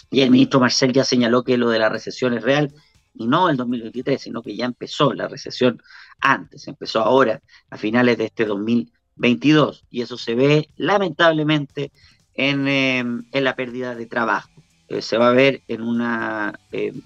Y 0.10 0.22
el 0.22 0.32
ministro 0.32 0.60
Marcel 0.60 0.92
ya 0.92 1.04
señaló 1.04 1.44
que 1.44 1.58
lo 1.58 1.70
de 1.70 1.80
la 1.80 1.90
recesión 1.90 2.34
es 2.34 2.44
real 2.44 2.74
y 3.14 3.28
no 3.28 3.50
el 3.50 3.58
2023, 3.58 4.20
sino 4.20 4.42
que 4.42 4.56
ya 4.56 4.66
empezó 4.66 5.14
la 5.14 5.28
recesión 5.28 5.82
antes, 6.20 6.68
empezó 6.68 7.02
ahora, 7.02 7.42
a 7.70 7.78
finales 7.78 8.18
de 8.18 8.26
este 8.26 8.46
2022. 8.46 9.86
Y 9.92 10.02
eso 10.02 10.18
se 10.18 10.34
ve 10.34 10.70
lamentablemente 10.76 11.92
en, 12.34 12.68
em, 12.68 13.24
la 13.32 13.56
pérdida 13.56 13.94
de 13.94 14.08
trabajo. 14.08 14.50
Eh, 14.88 15.02
se 15.04 15.18
va 15.18 15.30
a 15.30 15.34
ver 15.34 15.62
en 15.68 15.82
una... 15.82 16.60
Em, 16.72 17.02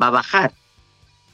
va 0.00 0.08
a 0.08 0.10
bajar 0.10 0.52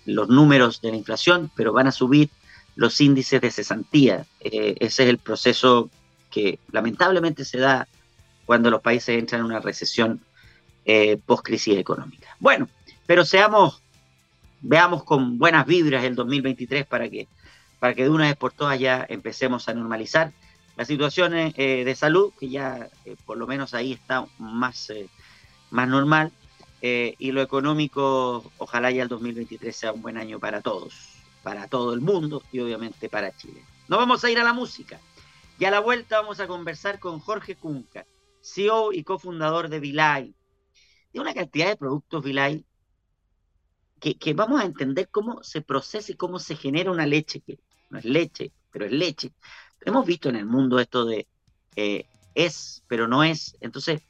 los 0.04 0.28
números 0.28 0.80
de 0.80 0.90
la 0.90 0.96
inflación, 0.96 1.50
pero 1.54 1.72
van 1.72 1.86
a 1.86 1.92
subir 1.92 2.30
los 2.78 3.00
índices 3.00 3.40
de 3.40 3.50
cesantía. 3.50 4.24
Eh, 4.38 4.76
ese 4.78 5.02
es 5.02 5.08
el 5.08 5.18
proceso 5.18 5.90
que 6.30 6.60
lamentablemente 6.70 7.44
se 7.44 7.58
da 7.58 7.88
cuando 8.46 8.70
los 8.70 8.80
países 8.80 9.18
entran 9.18 9.40
en 9.40 9.46
una 9.46 9.58
recesión 9.58 10.20
eh, 10.84 11.18
post-crisis 11.26 11.76
económica. 11.76 12.36
Bueno, 12.38 12.68
pero 13.04 13.24
seamos, 13.24 13.82
veamos 14.60 15.02
con 15.02 15.38
buenas 15.38 15.66
vibras 15.66 16.04
el 16.04 16.14
2023 16.14 16.86
para 16.86 17.08
que, 17.08 17.26
para 17.80 17.94
que 17.94 18.04
de 18.04 18.10
una 18.10 18.28
vez 18.28 18.36
por 18.36 18.52
todas 18.52 18.78
ya 18.78 19.04
empecemos 19.08 19.68
a 19.68 19.74
normalizar 19.74 20.32
la 20.76 20.84
situación 20.84 21.34
eh, 21.34 21.82
de 21.84 21.94
salud, 21.96 22.32
que 22.38 22.48
ya 22.48 22.88
eh, 23.04 23.16
por 23.26 23.38
lo 23.38 23.48
menos 23.48 23.74
ahí 23.74 23.92
está 23.92 24.24
más, 24.38 24.92
más 25.70 25.88
normal, 25.88 26.30
y 26.80 27.32
lo 27.32 27.42
económico, 27.42 28.52
ojalá 28.58 28.92
ya 28.92 29.02
el 29.02 29.08
2023 29.08 29.74
sea 29.74 29.92
un 29.92 30.00
buen 30.00 30.16
año 30.16 30.38
para 30.38 30.60
todos, 30.60 31.17
para 31.42 31.68
todo 31.68 31.94
el 31.94 32.00
mundo 32.00 32.42
y 32.52 32.60
obviamente 32.60 33.08
para 33.08 33.36
Chile. 33.36 33.62
Nos 33.88 33.98
vamos 33.98 34.24
a 34.24 34.30
ir 34.30 34.38
a 34.38 34.44
la 34.44 34.52
música. 34.52 35.00
Y 35.58 35.64
a 35.64 35.70
la 35.70 35.80
vuelta 35.80 36.20
vamos 36.20 36.38
a 36.38 36.46
conversar 36.46 37.00
con 37.00 37.18
Jorge 37.18 37.56
Cunca, 37.56 38.06
CEO 38.40 38.92
y 38.92 39.02
cofundador 39.02 39.68
de 39.68 39.80
Vilay, 39.80 40.34
de 41.12 41.20
una 41.20 41.34
cantidad 41.34 41.66
de 41.66 41.76
productos, 41.76 42.22
Vilay, 42.22 42.64
que, 43.98 44.34
vamos 44.34 44.60
a 44.60 44.64
entender 44.64 45.08
cómo 45.10 45.42
se 45.42 45.60
procesa 45.60 46.12
y 46.12 46.14
cómo 46.14 46.38
se 46.38 46.54
genera 46.54 46.92
una 46.92 47.06
leche, 47.06 47.40
que 47.40 47.58
no 47.90 47.98
es 47.98 48.04
leche, 48.04 48.52
pero 48.70 48.84
es 48.84 48.92
leche. 48.92 49.32
Hemos 49.84 50.06
visto 50.06 50.28
en 50.28 50.36
el 50.36 50.46
mundo 50.46 50.78
esto 50.78 51.04
de 51.04 51.26
eh, 51.74 52.06
es, 52.34 52.84
pero 52.86 53.08
no 53.08 53.24
es. 53.24 53.56
Entonces, 53.60 54.02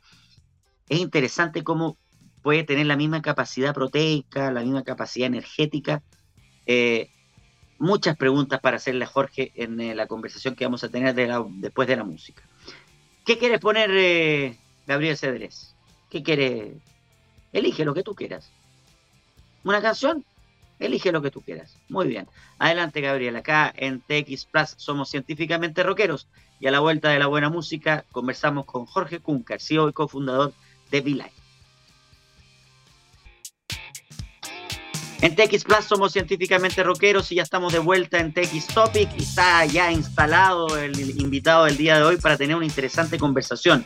es 0.89 0.99
interesante 0.99 1.65
cómo 1.65 1.97
puede 2.43 2.65
tener 2.65 2.87
la 2.87 2.97
misma 2.97 3.23
capacidad 3.23 3.75
proteica, 3.75 4.51
la 4.51 4.63
misma 4.63 4.85
capacidad 4.85 5.27
energética. 5.27 6.03
Eh, 6.67 7.11
muchas 7.79 8.17
preguntas 8.17 8.61
para 8.61 8.77
hacerle 8.77 9.05
a 9.05 9.09
Jorge 9.09 9.53
en 9.55 9.81
eh, 9.81 9.95
la 9.95 10.07
conversación 10.07 10.55
que 10.55 10.65
vamos 10.65 10.85
a 10.85 10.89
tener 10.89 11.15
después 11.15 11.89
de 11.89 11.97
la 11.97 12.05
música. 12.05 12.43
¿Qué 13.25 13.39
quieres 13.39 13.61
poner, 13.61 14.57
Gabriel 14.87 15.17
Cedrés? 15.17 15.75
¿Qué 16.09 16.23
quieres 16.23 16.73
Elige 17.53 17.85
lo 17.85 17.95
que 17.95 18.03
tú 18.03 18.15
quieras. 18.15 18.51
¿Una 19.65 19.81
canción? 19.81 20.25
Elige 20.79 21.13
lo 21.13 21.23
que 21.23 21.31
tú 21.31 21.41
quieras. 21.41 21.77
Muy 21.89 22.07
bien. 22.07 22.29
Adelante, 22.59 23.01
Gabriel. 23.01 23.37
Acá 23.37 23.73
en 23.77 24.01
TX 24.01 24.45
Plus 24.47 24.75
somos 24.77 25.09
científicamente 25.11 25.83
rockeros 25.83 26.29
y 26.61 26.67
a 26.67 26.71
la 26.71 26.81
vuelta 26.81 27.09
de 27.09 27.19
la 27.19 27.27
buena 27.27 27.49
música 27.49 28.05
conversamos 28.13 28.67
con 28.67 28.87
Jorge 28.87 29.21
Kunker, 29.21 29.61
CEO 29.61 29.89
y 29.89 29.93
cofundador 29.93 30.53
de 30.91 31.01
V-Life. 31.01 31.33
En 35.21 35.35
TX 35.35 35.65
Plus 35.65 35.85
somos 35.85 36.13
científicamente 36.13 36.85
rockeros 36.85 37.33
y 37.33 37.37
ya 37.37 37.43
estamos 37.43 37.73
de 37.73 37.81
vuelta 37.81 38.21
en 38.21 38.33
TX 38.33 38.69
Topic 38.69 39.09
y 39.19 39.23
está 39.25 39.65
ya 39.67 39.91
instalado 39.91 40.79
el 40.79 40.97
invitado 41.21 41.65
del 41.65 41.77
día 41.77 41.97
de 41.97 42.05
hoy 42.05 42.17
para 42.19 42.37
tener 42.37 42.55
una 42.55 42.65
interesante 42.65 43.19
conversación. 43.19 43.85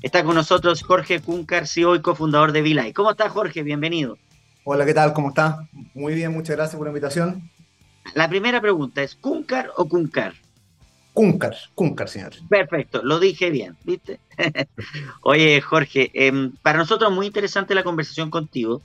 Está 0.00 0.24
con 0.24 0.34
nosotros 0.34 0.82
Jorge 0.82 1.20
Cuncar, 1.20 1.66
CEO 1.66 1.96
y 1.96 2.00
cofundador 2.00 2.52
de 2.52 2.62
Vilay. 2.62 2.94
¿Cómo 2.94 3.10
está 3.10 3.28
Jorge? 3.28 3.62
Bienvenido. 3.62 4.16
Hola, 4.64 4.86
¿qué 4.86 4.94
tal? 4.94 5.12
¿Cómo 5.12 5.28
está? 5.28 5.68
Muy 5.92 6.14
bien, 6.14 6.32
muchas 6.32 6.56
gracias 6.56 6.76
por 6.76 6.86
la 6.86 6.90
invitación. 6.90 7.50
La 8.14 8.30
primera 8.30 8.62
pregunta 8.62 9.02
es, 9.02 9.14
¿Cuncar 9.16 9.70
o 9.76 9.86
Cuncar? 9.86 10.32
Cúncar, 11.12 11.56
Cúncar, 11.74 12.08
señor. 12.08 12.32
Perfecto, 12.48 13.02
lo 13.02 13.18
dije 13.20 13.50
bien, 13.50 13.76
¿viste? 13.84 14.20
Oye, 15.22 15.60
Jorge, 15.60 16.10
em, 16.14 16.52
para 16.62 16.78
nosotros 16.78 17.10
es 17.10 17.14
muy 17.14 17.26
interesante 17.26 17.74
la 17.74 17.82
conversación 17.82 18.30
contigo, 18.30 18.80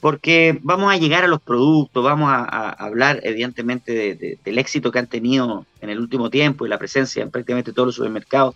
porque 0.00 0.58
vamos 0.62 0.92
a 0.92 0.96
llegar 0.96 1.24
a 1.24 1.28
los 1.28 1.40
productos, 1.42 2.02
vamos 2.02 2.30
a, 2.32 2.70
hablar 2.70 3.20
evidentemente 3.22 4.38
del 4.42 4.58
éxito 4.58 4.90
que 4.90 4.98
han 4.98 5.06
tenido 5.06 5.66
en 5.80 5.90
el 5.90 6.00
último 6.00 6.30
tiempo 6.30 6.64
y 6.64 6.68
la 6.68 6.78
presencia 6.78 7.22
en 7.22 7.30
prácticamente 7.30 7.72
todos 7.72 7.86
los 7.86 7.94
supermercados, 7.96 8.54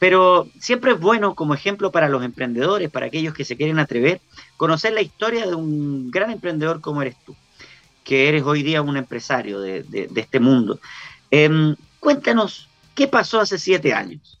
pero 0.00 0.48
siempre 0.58 0.92
es 0.92 1.00
bueno 1.00 1.36
como 1.36 1.54
ejemplo 1.54 1.92
para 1.92 2.08
los 2.08 2.24
emprendedores, 2.24 2.90
para 2.90 3.06
aquellos 3.06 3.32
que 3.32 3.44
se 3.44 3.56
quieren 3.56 3.78
atrever, 3.78 4.20
conocer 4.56 4.92
la 4.92 5.02
historia 5.02 5.46
de 5.46 5.54
un 5.54 6.10
gran 6.10 6.30
emprendedor 6.32 6.80
como 6.80 7.02
eres 7.02 7.16
tú, 7.24 7.36
que 8.02 8.28
eres 8.28 8.42
hoy 8.42 8.64
día 8.64 8.82
un 8.82 8.96
empresario 8.96 9.60
de, 9.60 10.08
este 10.16 10.40
mundo. 10.40 10.80
Em, 11.30 11.76
cuéntanos, 12.00 12.68
¿qué 12.96 13.06
pasó 13.06 13.38
hace 13.38 13.56
siete 13.56 13.94
años? 13.94 14.40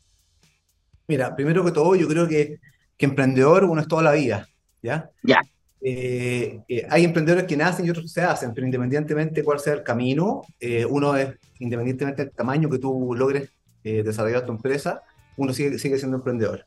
Mira, 1.06 1.36
primero 1.36 1.64
que 1.64 1.70
todo, 1.70 1.94
yo 1.94 2.08
creo 2.08 2.26
que, 2.26 2.58
que 2.96 3.06
emprendedor 3.06 3.62
uno 3.64 3.80
es 3.80 3.86
toda 3.86 4.02
la 4.02 4.12
vida, 4.12 4.48
¿ya? 4.82 5.10
Ya. 5.22 5.40
Eh, 5.84 6.60
eh, 6.68 6.86
hay 6.88 7.04
emprendedores 7.04 7.44
que 7.44 7.56
nacen 7.56 7.84
y 7.84 7.90
otros 7.90 8.12
se 8.12 8.22
hacen, 8.22 8.54
pero 8.54 8.64
independientemente 8.64 9.42
cuál 9.42 9.58
sea 9.58 9.72
el 9.74 9.82
camino, 9.82 10.42
eh, 10.60 10.86
uno 10.86 11.16
es, 11.16 11.34
independientemente 11.58 12.24
del 12.24 12.32
tamaño 12.32 12.70
que 12.70 12.78
tú 12.78 13.14
logres 13.16 13.50
desarrollar 13.82 14.46
tu 14.46 14.52
empresa, 14.52 15.02
uno 15.36 15.52
sigue, 15.52 15.76
sigue 15.76 15.98
siendo 15.98 16.18
emprendedor. 16.18 16.64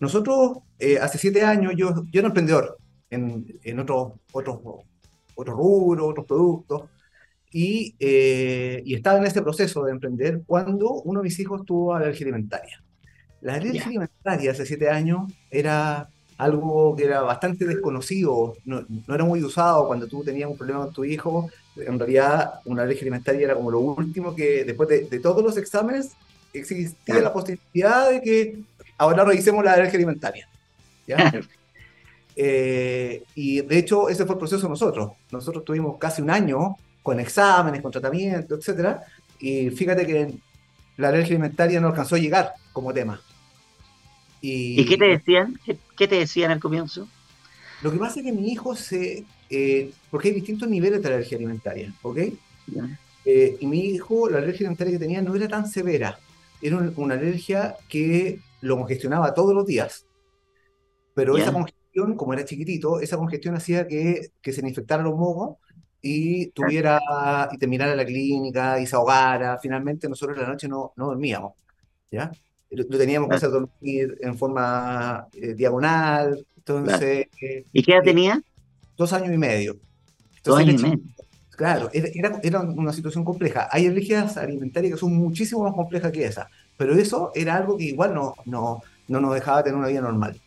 Nosotros, 0.00 0.58
hace 1.00 1.16
siete 1.16 1.42
años, 1.42 1.72
yo, 1.74 2.04
yo 2.10 2.18
era 2.18 2.28
emprendedor 2.28 2.76
en, 3.08 3.58
en 3.62 3.78
otros, 3.78 4.12
otros, 4.32 4.58
otros 5.34 5.56
rubros, 5.56 6.10
otros 6.10 6.26
productos, 6.26 6.82
y, 7.50 7.94
y, 7.98 8.94
estaba 8.94 9.16
en 9.16 9.24
ese 9.24 9.40
proceso 9.40 9.82
de 9.84 9.92
emprender 9.92 10.42
cuando 10.44 10.92
uno 11.04 11.20
de 11.20 11.24
mis 11.24 11.38
hijos 11.40 11.64
tuvo 11.64 11.94
alergia 11.94 12.26
alimentaria. 12.26 12.84
La 13.40 13.54
alergia 13.54 13.86
alimentaria 13.86 14.50
hace 14.50 14.66
siete 14.66 14.90
años 14.90 15.32
era 15.50 16.10
algo 16.38 16.96
que 16.96 17.04
era 17.04 17.20
bastante 17.20 17.66
desconocido, 17.66 18.56
no, 18.64 18.84
no, 19.06 19.14
era 19.14 19.24
muy 19.24 19.42
usado 19.42 19.86
cuando 19.86 20.06
tú 20.06 20.24
tenías 20.24 20.48
un 20.48 20.56
problema 20.56 20.84
con 20.84 20.94
tu 20.94 21.04
hijo. 21.04 21.50
En 21.76 21.98
realidad, 21.98 22.60
una 22.64 22.82
alergia 22.82 23.02
alimentaria 23.02 23.44
era 23.44 23.54
como 23.54 23.70
lo 23.70 23.80
último 23.80 24.34
que, 24.34 24.64
después 24.64 24.88
de, 24.88 25.00
de 25.02 25.18
todos 25.20 25.42
los 25.42 25.56
exámenes, 25.56 26.12
existía 26.52 27.20
la 27.20 27.32
posibilidad 27.32 28.10
de 28.10 28.20
que 28.22 28.58
ahora 28.96 29.24
revisemos 29.24 29.64
la 29.64 29.72
alergia 29.72 29.96
alimentaria. 29.96 30.48
¿ya? 31.06 31.32
eh, 32.36 33.22
y 33.34 33.60
de 33.62 33.78
hecho, 33.78 34.08
ese 34.08 34.24
fue 34.24 34.34
el 34.34 34.38
proceso 34.38 34.62
de 34.62 34.68
nosotros. 34.68 35.12
Nosotros 35.30 35.64
tuvimos 35.64 35.98
casi 35.98 36.22
un 36.22 36.30
año 36.30 36.76
con 37.02 37.18
exámenes, 37.20 37.82
con 37.82 37.90
tratamiento, 37.90 38.54
etcétera, 38.54 39.02
y 39.40 39.70
fíjate 39.70 40.06
que 40.06 40.34
la 40.96 41.08
alergia 41.08 41.34
alimentaria 41.36 41.80
no 41.80 41.88
alcanzó 41.88 42.16
a 42.16 42.18
llegar 42.18 42.52
como 42.72 42.92
tema. 42.92 43.20
¿Y, 44.40 44.84
qué 44.84 44.96
te 44.96 45.06
decían? 45.06 45.58
¿Qué, 45.64 46.08
te 46.08 46.14
decían 46.16 46.50
al 46.50 46.60
comienzo? 46.60 47.08
Lo 47.82 47.92
que 47.92 47.98
pasa 47.98 48.20
es 48.20 48.26
que 48.26 48.32
mi 48.32 48.50
hijo 48.50 48.74
se... 48.74 49.24
Eh, 49.50 49.90
porque 50.10 50.28
hay 50.28 50.34
distintos 50.34 50.68
niveles 50.68 51.02
de 51.02 51.08
alergia 51.08 51.36
alimentaria, 51.36 51.92
¿ok? 52.02 52.18
Eh, 53.24 53.56
y 53.60 53.66
mi 53.66 53.80
hijo, 53.80 54.28
la 54.28 54.38
alergia 54.38 54.60
alimentaria 54.60 54.92
que 54.92 54.98
tenía 54.98 55.22
no 55.22 55.34
era 55.34 55.48
tan 55.48 55.68
severa. 55.68 56.18
Era 56.60 56.76
una 56.96 57.14
alergia 57.14 57.76
que 57.88 58.40
lo 58.60 58.76
congestionaba 58.76 59.34
todos 59.34 59.54
los 59.54 59.66
días. 59.66 60.04
Pero 61.14 61.36
esa 61.36 61.52
congestión, 61.52 62.14
como 62.16 62.32
era 62.32 62.44
chiquitito, 62.44 63.00
esa 63.00 63.16
congestión 63.16 63.54
hacía 63.56 63.88
que, 63.88 64.30
que 64.40 64.52
se 64.52 64.62
le 64.62 64.68
infectaran 64.68 65.04
los 65.04 65.16
mocos 65.16 65.56
y 66.00 66.50
tuviera 66.50 67.00
y 67.50 67.58
terminara 67.58 67.96
la 67.96 68.04
clínica 68.04 68.78
y 68.80 68.86
se 68.86 68.94
ahogara. 68.94 69.58
Finalmente 69.58 70.08
nosotros 70.08 70.36
en 70.36 70.44
la 70.44 70.48
noche 70.50 70.68
no, 70.68 70.92
no 70.96 71.06
dormíamos, 71.06 71.54
¿ya? 72.10 72.30
Lo, 72.70 72.84
teníamos 72.98 73.28
que 73.28 73.36
hacer 73.36 73.50
dormir 73.50 74.18
en 74.20 74.36
forma 74.36 75.26
eh, 75.32 75.54
diagonal. 75.54 76.44
Entonces, 76.56 77.28
¿Y 77.72 77.82
qué 77.82 77.92
edad 77.92 78.02
eh, 78.02 78.04
tenía? 78.04 78.42
Dos 78.96 79.12
años 79.12 79.32
y 79.32 79.38
medio. 79.38 79.76
dos 80.44 80.58
años 80.58 80.80
y 80.80 80.84
medio. 80.84 81.00
Claro, 81.50 81.90
era, 81.92 82.38
era, 82.42 82.60
una 82.60 82.92
situación 82.92 83.24
compleja. 83.24 83.68
Hay 83.72 83.86
alergias 83.86 84.36
alimentarias 84.36 84.94
que 84.94 85.00
son 85.00 85.16
muchísimo 85.16 85.64
más 85.64 85.74
complejas 85.74 86.12
que 86.12 86.24
esa, 86.24 86.48
pero 86.76 86.94
eso 86.94 87.32
era 87.34 87.56
algo 87.56 87.76
que 87.76 87.84
igual 87.84 88.14
no, 88.14 88.34
no, 88.44 88.80
no 89.08 89.20
nos 89.20 89.34
dejaba 89.34 89.64
tener 89.64 89.76
una 89.76 89.88
vida 89.88 90.00
normal. 90.00 90.40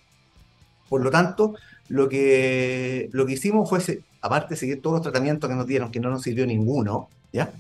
Por 0.88 1.04
lo 1.04 1.12
tanto, 1.12 1.56
lo 1.90 2.08
que, 2.08 3.10
lo 3.12 3.26
que 3.26 3.34
hicimos 3.34 3.70
fue, 3.70 3.80
aparte 4.22 4.54
de 4.54 4.60
seguir 4.60 4.82
todos 4.82 4.96
los 4.96 5.02
tratamientos 5.02 5.50
que 5.50 5.56
nos 5.56 5.68
dieron, 5.68 5.92
que 5.92 6.00
no 6.00 6.10
nos 6.10 6.22
sirvió 6.22 6.46
ninguno, 6.46 7.10
¿ya? 7.34 7.52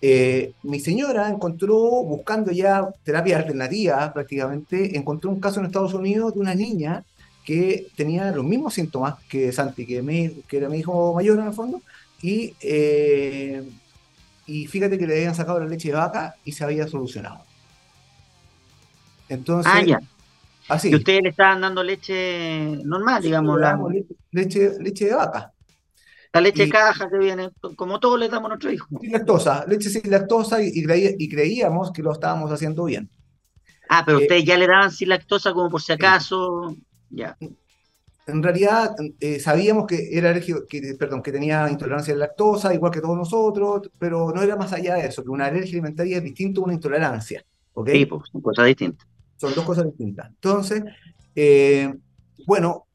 Eh, 0.00 0.52
mi 0.62 0.80
señora 0.80 1.28
encontró, 1.28 1.78
buscando 2.04 2.52
ya 2.52 2.88
terapia 3.04 3.38
alternativa 3.38 4.12
prácticamente, 4.12 4.96
encontró 4.96 5.30
un 5.30 5.40
caso 5.40 5.60
en 5.60 5.66
Estados 5.66 5.94
Unidos 5.94 6.34
de 6.34 6.40
una 6.40 6.54
niña 6.54 7.04
que 7.44 7.86
tenía 7.96 8.30
los 8.32 8.44
mismos 8.44 8.74
síntomas 8.74 9.16
que 9.28 9.52
Santi, 9.52 9.86
que, 9.86 10.34
que 10.46 10.56
era 10.56 10.68
mi 10.68 10.78
hijo 10.78 11.14
mayor 11.14 11.38
en 11.38 11.46
el 11.46 11.52
fondo, 11.52 11.82
y, 12.22 12.54
eh, 12.60 13.62
y 14.46 14.66
fíjate 14.66 14.98
que 14.98 15.06
le 15.06 15.16
habían 15.16 15.34
sacado 15.34 15.60
la 15.60 15.66
leche 15.66 15.88
de 15.88 15.94
vaca 15.94 16.34
y 16.44 16.52
se 16.52 16.64
había 16.64 16.86
solucionado. 16.88 17.40
Entonces, 19.28 19.72
ah, 19.74 19.82
ya. 19.82 20.00
Así. 20.68 20.90
Y 20.90 20.94
ustedes 20.94 21.22
le 21.22 21.28
estaban 21.30 21.60
dando 21.60 21.82
leche 21.82 22.78
normal, 22.84 23.22
digamos. 23.22 23.60
La... 23.60 23.78
leche, 24.32 24.72
leche 24.80 25.06
de 25.06 25.14
vaca. 25.14 25.52
La 26.34 26.40
leche 26.40 26.68
caja 26.68 27.08
que 27.08 27.16
viene, 27.16 27.48
como 27.76 28.00
todos 28.00 28.18
le 28.18 28.28
damos 28.28 28.46
a 28.46 28.48
nuestro 28.48 28.72
hijo. 28.72 28.88
Sin 29.00 29.12
lactosa, 29.12 29.64
leche 29.68 29.88
sin 29.88 30.10
lactosa 30.10 30.60
y, 30.60 30.72
y, 30.74 31.28
creíamos 31.28 31.92
que 31.92 32.02
lo 32.02 32.10
estábamos 32.10 32.50
haciendo 32.50 32.84
bien. 32.86 33.08
Ah, 33.88 34.02
pero 34.04 34.18
eh, 34.18 34.22
ustedes 34.22 34.44
ya 34.44 34.58
le 34.58 34.66
daban 34.66 34.90
sin 34.90 35.10
lactosa 35.10 35.52
como 35.52 35.70
por 35.70 35.80
si 35.80 35.92
acaso, 35.92 36.74
ya. 37.08 37.36
En 38.26 38.42
realidad 38.42 38.96
eh, 39.20 39.38
sabíamos 39.38 39.86
que 39.86 40.08
era 40.10 40.30
alérgico, 40.30 40.66
que, 40.68 40.96
perdón, 40.98 41.22
que 41.22 41.30
tenía 41.30 41.70
intolerancia 41.70 42.12
a 42.12 42.16
la 42.16 42.26
lactosa, 42.26 42.74
igual 42.74 42.90
que 42.90 43.00
todos 43.00 43.16
nosotros, 43.16 43.88
pero 43.96 44.32
no 44.34 44.42
era 44.42 44.56
más 44.56 44.72
allá 44.72 44.96
de 44.96 45.06
eso, 45.06 45.22
que 45.22 45.30
una 45.30 45.46
alergia 45.46 45.74
alimentaria 45.74 46.16
es 46.16 46.24
distinto 46.24 46.62
a 46.62 46.64
una 46.64 46.74
intolerancia. 46.74 47.44
¿okay? 47.74 48.00
Sí, 48.00 48.06
pues, 48.06 48.22
son 48.32 48.40
cosas 48.40 48.66
distintas. 48.66 49.06
Son 49.36 49.54
dos 49.54 49.64
cosas 49.64 49.84
distintas. 49.84 50.30
Entonces, 50.30 50.82
eh, 51.36 51.94
bueno, 52.44 52.86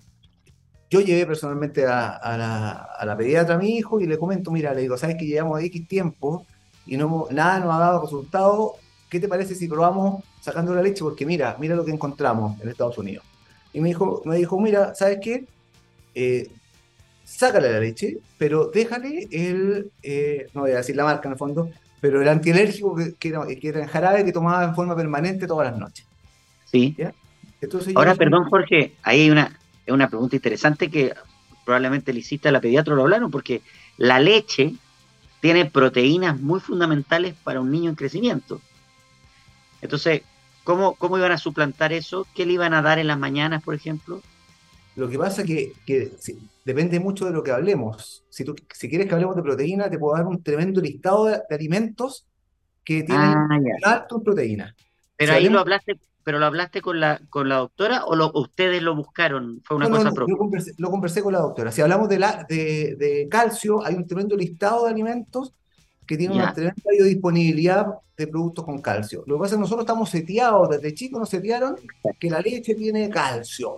yo 0.89 1.01
llevé 1.01 1.25
personalmente 1.25 1.85
a, 1.85 2.97
la, 3.05 3.17
pediatra 3.17 3.55
a 3.55 3.57
mi 3.57 3.77
hijo 3.77 4.01
y 4.01 4.07
le 4.07 4.17
comento, 4.17 4.51
mira, 4.51 4.73
le 4.73 4.81
digo, 4.81 4.97
sabes 4.97 5.17
que 5.17 5.25
llevamos 5.25 5.61
X 5.61 5.87
tiempo 5.87 6.45
y 6.85 6.97
no 6.97 7.27
nada 7.29 7.59
nos 7.59 7.75
ha 7.75 7.79
dado 7.79 8.01
resultado, 8.01 8.73
¿qué 9.09 9.19
te 9.19 9.27
parece 9.27 9.53
si 9.53 9.67
probamos 9.67 10.23
sacando 10.41 10.73
la 10.73 10.81
leche? 10.81 11.03
Porque 11.03 11.25
mira, 11.25 11.55
mira 11.59 11.75
lo 11.75 11.85
que 11.85 11.91
encontramos 11.91 12.59
en 12.61 12.69
Estados 12.69 12.97
Unidos. 12.97 13.23
Y 13.71 13.81
me 13.81 13.89
dijo, 13.89 14.23
me 14.25 14.37
dijo 14.37 14.59
mira, 14.59 14.95
¿sabes 14.95 15.19
qué? 15.21 15.45
Eh, 16.15 16.49
sácale 17.23 17.71
la 17.71 17.79
leche, 17.79 18.17
pero 18.39 18.71
déjale 18.73 19.27
el, 19.31 19.91
eh, 20.01 20.47
no 20.55 20.61
voy 20.61 20.71
a 20.71 20.77
decir 20.77 20.95
la 20.95 21.03
marca 21.03 21.27
en 21.27 21.33
el 21.33 21.37
fondo, 21.37 21.69
pero 22.01 22.19
el 22.19 22.27
antialérgico 22.27 22.95
que, 23.19 23.29
era, 23.29 23.45
que 23.45 23.67
era 23.67 23.81
en 23.81 23.87
jarabe 23.87 24.25
que 24.25 24.31
tomaba 24.31 24.63
en 24.63 24.73
forma 24.73 24.95
permanente 24.95 25.45
todas 25.45 25.69
las 25.69 25.79
noches. 25.79 26.07
Sí. 26.65 26.95
Ahora, 27.93 28.15
perdón, 28.15 28.45
Jorge, 28.49 28.93
ahí 29.03 29.21
hay 29.21 29.29
una, 29.29 29.58
es 29.89 29.93
una 29.93 30.09
pregunta 30.09 30.35
interesante 30.35 30.89
que 30.89 31.13
probablemente 31.65 32.13
le 32.13 32.19
hiciste 32.19 32.49
a 32.49 32.51
la 32.51 32.61
pediatra, 32.61 32.95
lo 32.95 33.03
hablaron, 33.03 33.31
porque 33.31 33.61
la 33.97 34.19
leche 34.19 34.73
tiene 35.41 35.65
proteínas 35.65 36.39
muy 36.39 36.59
fundamentales 36.59 37.35
para 37.43 37.61
un 37.61 37.71
niño 37.71 37.89
en 37.89 37.95
crecimiento. 37.95 38.61
Entonces, 39.81 40.21
¿cómo, 40.63 40.95
cómo 40.95 41.17
iban 41.17 41.31
a 41.31 41.37
suplantar 41.37 41.93
eso? 41.93 42.27
¿Qué 42.35 42.45
le 42.45 42.53
iban 42.53 42.73
a 42.73 42.81
dar 42.81 42.99
en 42.99 43.07
las 43.07 43.17
mañanas, 43.17 43.63
por 43.63 43.75
ejemplo? 43.75 44.21
Lo 44.95 45.09
que 45.09 45.17
pasa 45.17 45.43
es 45.43 45.47
que, 45.85 46.11
depende 46.65 46.99
mucho 46.99 47.25
de 47.25 47.31
lo 47.31 47.41
que 47.41 47.51
hablemos. 47.51 48.23
Si, 48.29 48.43
tú, 48.43 48.55
si 48.73 48.89
quieres 48.89 49.07
que 49.07 49.13
hablemos 49.13 49.35
de 49.35 49.41
proteína, 49.41 49.89
te 49.89 49.97
puedo 49.97 50.15
dar 50.15 50.27
un 50.27 50.43
tremendo 50.43 50.81
listado 50.81 51.25
de, 51.25 51.41
alimentos 51.49 52.27
que 52.83 53.03
tienen 53.03 53.27
ah, 53.27 53.59
alto 53.83 54.17
en 54.17 54.23
proteína. 54.23 54.75
Pero 55.15 55.33
ahí 55.33 55.49
lo 55.49 55.59
hablaste 55.59 55.97
pero 56.29 56.37
lo 56.37 56.45
hablaste 56.45 56.83
con 56.83 56.99
la, 56.99 57.19
con 57.31 57.49
la 57.49 57.55
doctora 57.55 58.05
o 58.05 58.15
lo, 58.15 58.31
ustedes 58.35 58.83
lo 58.83 58.95
buscaron? 58.95 59.63
¿Fue 59.65 59.77
una 59.77 59.89
cosa 59.89 60.11
propia? 60.11 60.35
Lo 60.77 60.91
conversé, 60.91 61.23
con 61.23 61.33
la 61.33 61.39
doctora. 61.39 61.71
Si 61.71 61.81
hablamos 61.81 62.07
de, 62.07 62.19
la, 62.19 62.45
de, 62.47 62.95
de 62.99 63.27
calcio, 63.27 63.83
hay 63.83 63.95
un 63.95 64.05
tremendo 64.05 64.37
listado 64.37 64.85
de 64.85 64.91
alimentos 64.91 65.53
que 66.05 66.17
tienen 66.17 66.37
una 66.37 66.53
tremenda 66.53 66.83
biodisponibilidad 66.87 67.87
de 68.15 68.27
productos 68.27 68.63
con 68.63 68.79
calcio. 68.79 69.23
Lo 69.25 69.37
que 69.37 69.39
pasa 69.39 69.55
es 69.55 69.57
que 69.57 69.61
nosotros 69.61 69.85
estamos 69.85 70.07
seteados, 70.11 70.69
desde 70.69 70.93
chicos 70.93 71.19
nos 71.19 71.29
setearon 71.29 71.77
que 72.19 72.29
la 72.29 72.41
leche 72.41 72.75
tiene 72.75 73.09
calcio. 73.09 73.77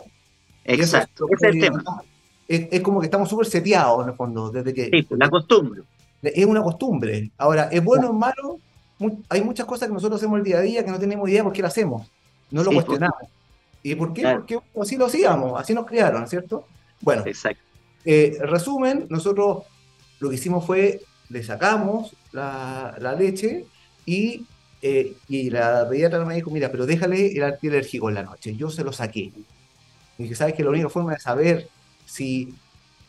Exacto, 0.66 1.28
es, 1.30 1.44
el 1.44 1.58
tema. 1.58 2.04
Es, 2.50 2.82
como 2.82 3.00
que 3.00 3.06
estamos 3.06 3.30
súper 3.30 3.46
seteados 3.46 4.04
en 4.04 4.10
el 4.10 4.16
fondo, 4.18 4.52
desde 4.52 4.74
que... 4.74 4.90
Sí, 4.92 5.04
pues, 5.04 5.18
la 5.18 5.30
costumbre. 5.30 5.84
Es 6.22 6.46
una 6.46 6.62
costumbre. 6.62 7.32
Ahora, 7.38 7.70
¿es 7.72 7.82
bueno 7.82 8.10
o 8.10 8.14
malo? 8.14 8.60
Hay 9.30 9.42
muchas 9.42 9.66
cosas 9.66 9.88
que 9.88 9.94
nosotros 9.94 10.20
hacemos 10.20 10.38
el 10.38 10.44
día 10.44 10.58
a 10.58 10.62
día 10.62 10.84
que 10.84 10.92
no 10.92 11.00
tenemos 11.00 11.30
idea 11.30 11.46
por 11.46 11.54
qué 11.54 11.62
lo 11.62 11.70
hacemos 11.70 12.12
no 12.52 12.64
lo 12.64 12.72
cuestionamos. 12.72 13.20
¿Y 13.84 13.96
por 13.96 14.14
qué? 14.14 14.24
Porque 14.24 14.60
así 14.80 14.98
lo 14.98 15.08
hacíamos, 15.08 15.60
así 15.60 15.74
nos 15.74 15.86
criaron, 15.86 16.28
¿cierto? 16.28 16.68
Bueno, 17.02 17.24
Exacto. 17.26 17.64
Eh, 18.06 18.38
resumen, 18.42 19.06
nosotros 19.10 19.64
lo 20.20 20.30
que 20.30 20.36
hicimos 20.36 20.66
fue, 20.66 21.02
le 21.30 21.44
sacamos 21.44 22.16
la, 22.32 22.96
leche 23.18 23.66
y 24.06 24.46
eh, 24.84 25.16
y 25.28 25.52
la 25.52 25.88
pediatra 25.88 26.26
me 26.26 26.36
dijo, 26.36 26.50
mira, 26.50 26.72
pero 26.72 26.88
déjale 26.88 27.32
el 27.34 27.44
antialérgico 27.44 28.10
en 28.10 28.16
la 28.16 28.24
noche. 28.24 28.56
Yo 28.56 28.70
se 28.72 28.84
lo 28.84 28.92
saqué. 28.92 29.32
Y 30.18 30.24
dije, 30.24 30.36
¿sabes 30.36 30.56
que 30.56 30.64
La 30.64 30.72
única 30.72 30.90
forma 30.90 31.14
de 31.14 31.20
saber 31.20 31.68
si, 32.06 32.56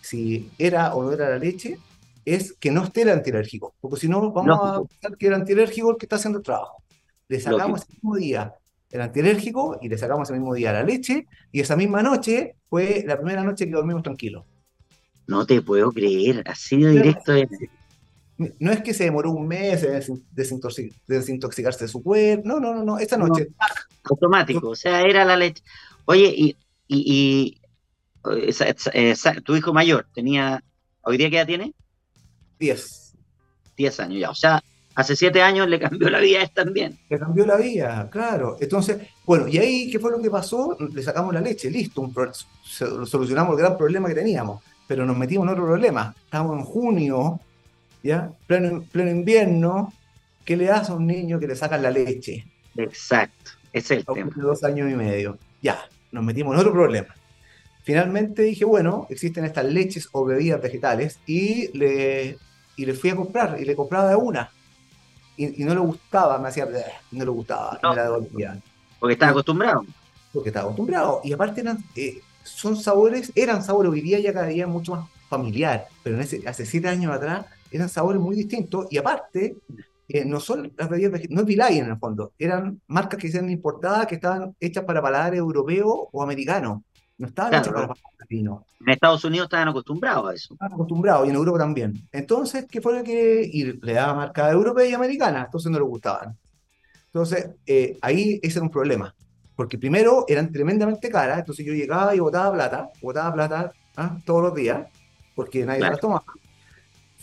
si 0.02 0.50
era 0.58 0.94
o 0.94 1.02
no 1.02 1.12
era 1.12 1.30
la 1.30 1.38
leche 1.38 1.78
es 2.26 2.52
que 2.52 2.70
no 2.70 2.84
esté 2.84 3.02
el 3.02 3.10
antialérgico. 3.10 3.74
Porque 3.80 4.00
si 4.00 4.08
no, 4.08 4.30
vamos 4.30 4.58
a 4.60 4.82
pensar 4.82 5.16
que 5.16 5.26
el 5.28 5.34
antialérgico 5.34 5.88
es 5.88 5.94
el 5.94 5.98
que 5.98 6.06
está 6.06 6.16
haciendo 6.16 6.38
el 6.38 6.44
trabajo. 6.44 6.82
Le 7.28 7.40
sacamos 7.40 7.80
ese 7.80 7.92
mismo 7.94 8.16
día 8.16 8.54
el 8.92 9.00
antialérgico 9.00 9.78
y 9.80 9.88
le 9.88 9.98
sacamos 9.98 10.28
ese 10.28 10.38
mismo 10.38 10.54
día 10.54 10.72
la 10.72 10.84
leche. 10.84 11.26
Y 11.50 11.60
esa 11.60 11.76
misma 11.76 12.02
noche 12.02 12.56
fue 12.68 13.02
la 13.06 13.16
primera 13.16 13.42
noche 13.42 13.64
que 13.64 13.72
dormimos 13.72 14.02
tranquilos. 14.02 14.44
No 15.26 15.46
te 15.46 15.62
puedo 15.62 15.90
creer, 15.90 16.44
así 16.46 16.82
de 16.82 16.90
directo. 16.90 17.32
No 18.58 18.70
es 18.70 18.82
que 18.82 18.92
se 18.92 19.04
demoró 19.04 19.30
un 19.32 19.46
mes 19.46 19.82
en 19.82 20.24
desintoxicarse 21.06 21.84
de 21.84 21.88
su 21.88 22.02
cuerpo. 22.02 22.46
No, 22.46 22.60
no, 22.60 22.74
no, 22.74 22.84
no. 22.84 22.98
Esta 22.98 23.16
noche. 23.16 23.48
automático, 24.04 24.70
o 24.70 24.76
sea, 24.76 25.02
era 25.02 25.24
la 25.24 25.36
leche. 25.36 25.62
Oye, 26.04 26.34
y, 26.36 26.56
y, 26.88 27.60
tu 29.44 29.56
hijo 29.56 29.72
mayor 29.72 30.06
tenía. 30.14 30.62
¿Hoy 31.02 31.16
día 31.16 31.30
qué 31.30 31.36
edad 31.36 31.46
tiene? 31.46 31.74
Diez. 32.58 33.14
Diez 33.76 33.98
años 34.00 34.20
ya. 34.20 34.30
O 34.30 34.34
sea, 34.34 34.62
hace 34.94 35.16
siete 35.16 35.42
años 35.42 35.68
le 35.68 35.78
cambió 35.78 36.10
la 36.10 36.20
vida 36.20 36.40
a 36.40 36.42
él 36.42 36.50
también. 36.50 36.98
Le 37.08 37.18
cambió 37.18 37.46
la 37.46 37.56
vida, 37.56 38.08
claro. 38.10 38.56
Entonces, 38.60 38.98
bueno, 39.24 39.48
y 39.48 39.58
ahí, 39.58 39.90
¿qué 39.90 39.98
fue 39.98 40.10
lo 40.10 40.20
que 40.20 40.30
pasó? 40.30 40.76
Le 40.78 41.02
sacamos 41.02 41.32
la 41.32 41.40
leche, 41.40 41.70
listo, 41.70 42.00
un 42.00 42.14
solucionamos 42.62 43.52
el 43.54 43.58
gran 43.58 43.76
problema 43.76 44.08
que 44.08 44.14
teníamos, 44.14 44.62
pero 44.86 45.04
nos 45.06 45.16
metimos 45.16 45.46
en 45.46 45.52
otro 45.52 45.64
problema. 45.64 46.14
Estábamos 46.24 46.58
en 46.58 46.64
junio 46.64 47.40
¿ya? 48.02 48.32
Pleno, 48.46 48.82
pleno 48.90 49.10
invierno, 49.10 49.92
¿qué 50.44 50.56
le 50.56 50.66
das 50.66 50.90
a 50.90 50.94
un 50.94 51.06
niño 51.06 51.38
que 51.38 51.46
le 51.46 51.56
sacan 51.56 51.82
la 51.82 51.90
leche? 51.90 52.44
Exacto, 52.76 53.52
es 53.72 53.90
el 53.90 54.04
tema. 54.04 54.30
dos 54.36 54.64
años 54.64 54.90
y 54.90 54.94
medio. 54.94 55.38
Ya, 55.62 55.78
nos 56.10 56.24
metimos 56.24 56.54
en 56.54 56.60
otro 56.60 56.72
problema. 56.72 57.14
Finalmente 57.84 58.42
dije, 58.42 58.64
bueno, 58.64 59.06
existen 59.10 59.44
estas 59.44 59.64
leches 59.64 60.08
o 60.12 60.24
bebidas 60.24 60.60
vegetales 60.60 61.18
y 61.26 61.76
le, 61.76 62.38
y 62.76 62.86
le 62.86 62.94
fui 62.94 63.10
a 63.10 63.16
comprar 63.16 63.56
y 63.60 63.64
le 63.64 63.74
compraba 63.74 64.08
de 64.08 64.16
una. 64.16 64.50
Y, 65.36 65.64
no 65.64 65.74
le 65.74 65.80
gustaba, 65.80 66.38
me 66.38 66.48
hacía, 66.48 66.68
no 67.10 67.24
le 67.24 67.30
gustaba, 67.30 67.78
no, 67.82 67.90
me 67.90 67.96
la 67.96 68.02
devolvía. 68.04 68.62
Porque 68.98 69.14
estaba 69.14 69.32
acostumbrado. 69.32 69.84
Porque 70.32 70.50
estaba 70.50 70.66
acostumbrado. 70.66 71.20
Y 71.24 71.32
aparte 71.32 71.60
eran, 71.62 71.78
eh, 71.96 72.20
son 72.44 72.76
sabores, 72.76 73.32
eran 73.34 73.62
sabores, 73.62 73.92
hoy 73.92 74.00
día 74.00 74.18
ya 74.20 74.32
cada 74.32 74.46
día 74.46 74.66
mucho 74.66 74.92
más 74.92 75.08
familiar, 75.28 75.86
pero 76.02 76.16
en 76.16 76.22
ese, 76.22 76.46
hace 76.46 76.66
siete 76.66 76.88
años 76.88 77.10
atrás 77.10 77.46
eran 77.70 77.88
sabores 77.88 78.20
muy 78.20 78.36
distintos 78.36 78.86
y 78.90 78.98
aparte, 78.98 79.56
eh, 80.08 80.24
no 80.26 80.40
son 80.40 80.72
las 80.76 80.90
bebidas 80.90 81.22
no 81.30 81.40
es 81.40 81.46
Vilay 81.46 81.78
en 81.78 81.86
el 81.86 81.96
fondo, 81.96 82.32
eran 82.38 82.80
marcas 82.86 83.18
que 83.18 83.30
se 83.30 83.38
han 83.38 83.48
importadas 83.48 84.06
que 84.06 84.16
estaban 84.16 84.54
hechas 84.60 84.84
para 84.84 85.00
paladares 85.00 85.38
europeo 85.38 86.10
o 86.12 86.22
americano, 86.22 86.84
no 87.22 87.28
estaban 87.28 87.54
hechas 87.54 87.68
para 87.68 87.86
paladares 87.86 88.02
latinos. 88.18 88.62
En 88.80 88.88
Estados 88.90 89.24
Unidos 89.24 89.46
estaban 89.46 89.68
acostumbrados 89.68 90.30
a 90.30 90.34
eso. 90.34 90.54
Estaban 90.54 90.74
acostumbrados 90.74 91.26
y 91.26 91.30
en 91.30 91.36
Europa 91.36 91.58
también. 91.58 92.08
Entonces, 92.10 92.66
¿qué 92.68 92.80
fue 92.80 92.98
lo 92.98 93.04
que 93.04 93.48
y 93.50 93.64
le 93.80 93.92
daba 93.92 94.14
marca 94.14 94.50
europea 94.50 94.86
y 94.86 94.92
americana? 94.92 95.44
Entonces 95.44 95.70
no 95.70 95.78
le 95.78 95.84
gustaban. 95.84 96.36
Entonces, 97.06 97.50
eh, 97.66 97.96
ahí 98.02 98.40
ese 98.42 98.58
era 98.58 98.64
un 98.64 98.70
problema. 98.70 99.14
Porque 99.54 99.78
primero 99.78 100.24
eran 100.26 100.50
tremendamente 100.50 101.10
caras, 101.10 101.38
entonces 101.38 101.64
yo 101.64 101.72
llegaba 101.72 102.14
y 102.14 102.18
botaba 102.18 102.52
plata, 102.52 102.90
botaba 103.00 103.32
plata 103.32 103.72
¿ah? 103.96 104.18
todos 104.24 104.42
los 104.42 104.54
días, 104.54 104.88
porque 105.34 105.64
nadie 105.64 105.80
las 105.80 106.00
tomaba 106.00 106.24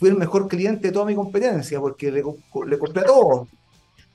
fui 0.00 0.08
el 0.08 0.16
mejor 0.16 0.48
cliente 0.48 0.88
de 0.88 0.92
toda 0.94 1.04
mi 1.04 1.14
competencia 1.14 1.78
porque 1.78 2.10
le, 2.10 2.22
le 2.22 2.78
compré 2.78 3.02
todo. 3.04 3.46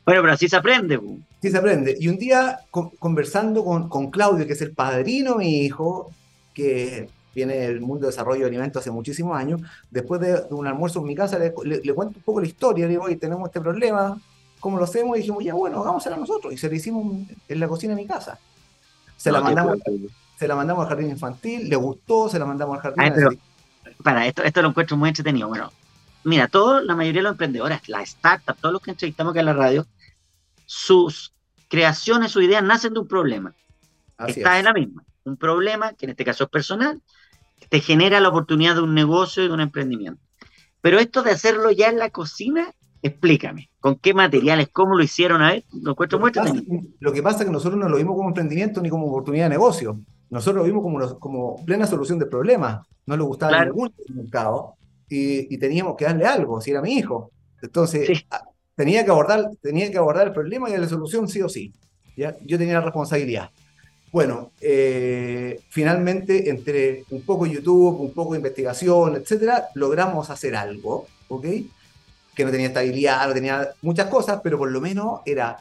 Bueno, 0.06 0.22
pero 0.22 0.34
así 0.34 0.48
se 0.48 0.56
aprende. 0.56 1.00
Sí 1.41 1.50
se 1.50 1.58
aprende. 1.58 1.96
Y 2.00 2.08
un 2.08 2.18
día 2.18 2.60
conversando 2.72 3.63
con, 3.63 3.89
con, 3.89 4.12
Claudio, 4.12 4.46
que 4.46 4.54
es 4.54 4.62
el 4.62 4.72
padrino 4.72 5.32
de 5.32 5.38
mi 5.38 5.62
hijo, 5.62 6.12
que 6.54 7.10
viene 7.34 7.56
del 7.56 7.82
mundo 7.82 8.06
de 8.06 8.12
desarrollo 8.12 8.41
de 8.41 8.48
alimentos 8.48 8.82
hace 8.82 8.91
muchísimos 8.91 9.38
años, 9.38 9.62
después 9.91 10.22
de, 10.22 10.44
un 10.52 10.68
almuerzo 10.68 11.00
en 11.00 11.06
mi 11.06 11.15
casa, 11.15 11.38
le, 11.38 11.54
le, 11.63 11.94
cuento 11.94 12.18
un 12.18 12.24
poco 12.24 12.39
la 12.39 12.48
historia, 12.48 12.86
le 12.86 12.91
digo, 12.91 13.04
oye, 13.04 13.18
tenemos 13.18 13.48
este 13.48 13.60
problema, 13.60 14.18
¿cómo 14.60 14.78
lo 14.78 14.86
hacemos? 14.86 15.18
Y 15.18 15.22
dijimos, 15.22 15.44
ya 15.44 15.54
bueno, 15.54 15.82
hagámoslo 15.82 16.15
nosotros. 16.15 16.54
Y 16.54 16.58
se 16.58 16.70
lo 16.70 16.76
hicimos 16.76 17.28
en 17.48 17.60
la 17.60 17.68
cocina 17.68 17.96
de 17.96 18.02
mi 18.02 18.08
casa. 18.08 18.39
Se, 19.18 19.32
la, 19.32 19.41
mandamos, 19.41 19.78
se 20.38 20.48
la 20.48 20.56
mandamos 20.56 20.84
al 20.84 20.89
jardín 20.89 21.10
infantil, 21.10 21.68
le 21.68 21.76
gustó, 21.76 22.30
se 22.30 22.38
la 22.38 22.46
mandamos 22.46 22.78
al 22.78 22.82
jardín 22.82 23.39
para, 24.04 24.28
esto, 24.28 24.44
esto 24.44 24.62
lo 24.62 24.70
encuentro 24.70 24.98
muy 24.98 25.10
entretenido. 25.10 25.48
Bueno, 25.48 25.72
mira, 26.24 26.48
todo, 26.48 26.82
la 26.82 26.96
mayoría 26.96 27.20
de 27.20 27.24
los 27.24 27.32
emprendedores, 27.34 27.88
las 27.88 28.10
startups, 28.10 28.60
todos 28.60 28.74
los 28.74 28.82
que 28.82 28.91
entrevistamos 28.91 29.32
acá 29.32 29.39
en 29.39 29.46
la 29.46 29.54
radio, 29.54 29.86
sus 30.65 31.34
creaciones, 31.69 32.32
sus 32.32 32.43
ideas 32.43 32.63
nacen 32.63 32.93
de 32.93 32.99
un 32.99 33.08
problema. 33.08 33.54
Está 34.28 34.60
en 34.60 34.65
la 34.65 34.73
misma. 34.73 35.04
Un 35.23 35.38
problema, 35.38 35.93
que 35.93 36.06
en 36.06 36.12
este 36.12 36.25
caso 36.25 36.45
es 36.45 36.49
personal, 36.49 37.01
te 37.69 37.80
genera 37.82 38.19
la 38.19 38.30
oportunidad 38.30 38.75
de 38.75 38.82
un 38.82 38.93
negocio 38.93 39.43
y 39.43 39.47
de 39.47 39.54
un 39.54 39.62
emprendimiento. 39.62 40.21
Pero 40.82 40.99
esto 40.99 41.23
de 41.23 41.32
hacerlo 41.32 41.71
ya 41.71 41.89
en 41.89 41.97
la 41.97 42.12
cocina, 42.12 42.71
explícame, 43.01 43.71
¿con 43.80 43.95
qué 43.95 44.13
materiales, 44.13 44.69
cómo 44.71 44.95
lo 44.95 45.04
hicieron 45.04 45.41
a 45.41 45.54
él? 45.54 45.65
Lo 45.82 45.91
encuentro 45.91 46.19
muy 46.19 46.30
entretenido. 46.30 46.84
Lo 46.99 47.12
que 47.12 47.23
pasa 47.23 47.39
es 47.39 47.45
que 47.45 47.51
nosotros 47.51 47.80
no 47.80 47.89
lo 47.89 47.97
vimos 47.97 48.15
como 48.15 48.30
emprendimiento 48.30 48.82
ni 48.82 48.89
como 48.89 49.08
oportunidad 49.08 49.45
de 49.45 49.49
negocio. 49.49 49.99
Nosotros 50.30 50.58
lo 50.58 50.63
vimos 50.63 50.84
como, 50.84 51.19
como 51.19 51.65
plena 51.65 51.88
solución 51.88 52.19
del 52.19 52.30
problema. 52.30 52.86
No 53.06 53.17
le 53.17 53.23
gustaba 53.23 53.65
ningún 53.65 53.93
mercado 54.10 54.75
y, 55.10 55.58
teníamos 55.58 55.95
que 55.95 56.06
darle 56.06 56.25
algo, 56.25 56.62
si 56.62 56.71
era 56.71 56.82
mi 56.82 56.93
hijo. 56.97 57.32
Entonces, 57.62 58.25
ah, 58.32 58.43
tenía, 58.76 59.04
que 59.04 59.12
abordar, 59.12 59.52
tenía 59.62 59.90
que 59.92 59.98
abordar 59.98 60.28
el 60.28 60.34
problema 60.34 60.70
y 60.70 60.74
darle 60.74 60.88
solución 60.88 61.28
sí 61.28 61.42
o 61.42 61.50
sí. 61.50 61.74
¿ya? 62.16 62.36
Yo 62.46 62.58
tenía 62.58 62.76
la 62.76 62.82
responsabilidad. 62.82 63.50
Bueno, 64.12 64.52
eh, 64.62 65.60
finalmente, 65.70 66.50
entre 66.50 67.04
un 67.10 67.24
poco 67.24 67.46
YouTube, 67.46 68.00
un 68.00 68.14
poco 68.14 68.34
de 68.34 68.40
investigación, 68.40 69.16
etcétera, 69.18 69.66
logramos 69.74 70.30
hacer 70.30 70.56
algo, 70.56 71.08
¿ok? 71.28 71.46
Que 72.34 72.46
no 72.46 72.52
tenía 72.52 72.68
estabilidad, 72.68 73.28
no 73.28 73.34
tenía 73.34 73.70
muchas 73.82 74.08
cosas, 74.08 74.40
pero 74.42 74.58
por 74.58 74.72
lo 74.72 74.80
menos 74.80 75.20
era 75.26 75.58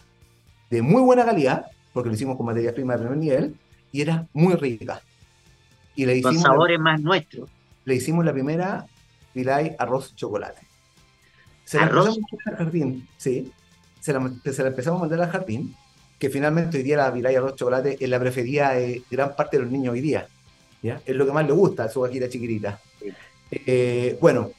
de 0.71 0.83
muy 0.83 1.03
buena 1.03 1.25
calidad, 1.25 1.67
porque 1.93 2.09
lo 2.09 2.15
hicimos 2.15 2.37
con 2.37 2.47
materias 2.47 2.75
primas 2.75 3.01
de 3.01 3.07
primer 3.07 3.19
nivel, 3.19 3.57
y 3.91 4.01
era 4.03 4.27
muy 4.33 4.55
rica. 4.55 5.01
Y 5.97 6.07
le 6.07 6.17
hicimos. 6.17 6.35
Con 6.35 6.43
sabores 6.43 6.79
más 6.79 7.01
nuestros. 7.01 7.51
Le 7.85 7.95
hicimos 7.97 8.25
la 8.25 8.33
primera 8.33 8.87
Vilay 9.35 9.75
arroz 9.79 10.15
chocolate. 10.15 10.63
Se 11.65 11.79
la 11.79 11.85
¿Arroz? 11.85 12.17
empezamos 12.17 12.31
a 12.31 12.37
mandar 12.37 12.53
al 12.53 12.65
jardín, 12.65 13.09
sí. 13.17 13.53
Se 14.01 14.13
la, 14.13 14.69
empezamos 14.69 14.99
a 14.99 15.01
mandar 15.01 15.21
al 15.23 15.31
jardín, 15.31 15.75
que 16.19 16.31
finalmente 16.31 16.77
hoy 16.77 16.83
día 16.83 16.99
la 16.99 17.11
Vilay 17.11 17.35
arroz 17.37 17.57
chocolate 17.57 17.97
es 17.99 18.09
la 18.09 18.21
preferida 18.21 18.73
de 18.73 19.03
gran 19.11 19.35
parte 19.35 19.57
de 19.57 19.63
los 19.63 19.73
niños 19.73 19.93
hoy 19.93 20.01
día. 20.01 20.29
¿ya? 20.83 21.01
Es 21.07 21.17
lo 21.17 21.25
que 21.25 21.33
más 21.33 21.47
le 21.47 21.53
gusta, 21.53 21.89
su 21.89 22.01
vaquita 22.01 22.29
chiquitita. 22.29 22.81
Eh, 23.51 24.19
bueno, 24.21 24.51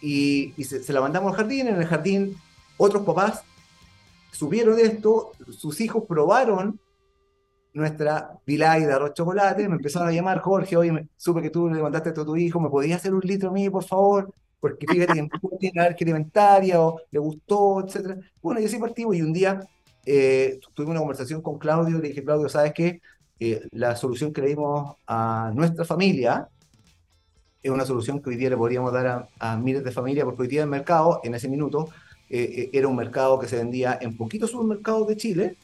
y, 0.00 0.52
se, 0.64 0.82
se, 0.82 0.92
la 0.92 1.00
mandamos 1.00 1.32
al 1.32 1.36
jardín. 1.36 1.68
En 1.68 1.76
el 1.76 1.86
jardín, 1.86 2.36
otros 2.76 3.04
papás 3.04 3.42
subieron 4.32 4.78
esto, 4.78 5.32
sus 5.50 5.80
hijos 5.80 6.04
probaron 6.08 6.80
nuestra 7.72 8.38
Vilay 8.46 8.84
de 8.84 8.92
arroz 8.92 9.14
chocolate, 9.14 9.68
me 9.68 9.76
empezaron 9.76 10.08
a 10.08 10.12
llamar, 10.12 10.40
Jorge, 10.40 10.76
me, 10.92 11.08
supe 11.16 11.42
que 11.42 11.50
tú 11.50 11.68
le 11.68 11.82
mandaste 11.82 12.08
esto 12.08 12.22
a 12.22 12.26
tu 12.26 12.36
hijo, 12.36 12.58
¿me 12.60 12.68
podías 12.68 13.00
hacer 13.00 13.14
un 13.14 13.20
litro 13.20 13.50
a 13.50 13.52
mí, 13.52 13.68
por 13.70 13.84
favor? 13.84 14.32
Porque 14.60 14.86
fíjate 14.86 15.14
que 15.14 15.56
tiene 15.58 15.80
alergia 15.80 16.04
alimentaria, 16.04 16.80
o 16.80 17.00
le 17.10 17.18
gustó, 17.18 17.84
etcétera. 17.84 18.18
Bueno, 18.42 18.60
yo 18.60 18.68
sí 18.68 18.78
partimos 18.78 19.16
y 19.16 19.22
un 19.22 19.32
día 19.32 19.66
eh, 20.04 20.60
tuve 20.74 20.86
una 20.90 21.00
conversación 21.00 21.40
con 21.40 21.58
Claudio, 21.58 21.98
le 21.98 22.08
dije, 22.08 22.22
Claudio, 22.22 22.48
¿sabes 22.48 22.72
qué? 22.74 23.00
Eh, 23.38 23.66
la 23.72 23.96
solución 23.96 24.32
que 24.32 24.42
le 24.42 24.48
dimos 24.48 24.96
a 25.06 25.50
nuestra 25.54 25.84
familia 25.84 26.48
es 27.62 27.70
una 27.70 27.84
solución 27.84 28.20
que 28.20 28.30
hoy 28.30 28.36
día 28.36 28.50
le 28.50 28.56
podríamos 28.56 28.92
dar 28.92 29.28
a, 29.38 29.56
miles 29.56 29.84
de 29.84 29.90
familias, 29.90 30.24
porque 30.24 30.42
hoy 30.42 30.48
día 30.48 30.62
el 30.62 30.68
mercado, 30.68 31.20
en 31.24 31.34
ese 31.34 31.48
minuto, 31.48 31.88
eh, 32.28 32.70
era 32.72 32.88
un 32.88 32.96
mercado 32.96 33.38
que 33.38 33.48
se 33.48 33.56
vendía 33.56 33.98
en 34.00 34.16
poquitos 34.16 34.50
supermercados 34.50 35.08
de 35.08 35.16
Chile, 35.16 35.56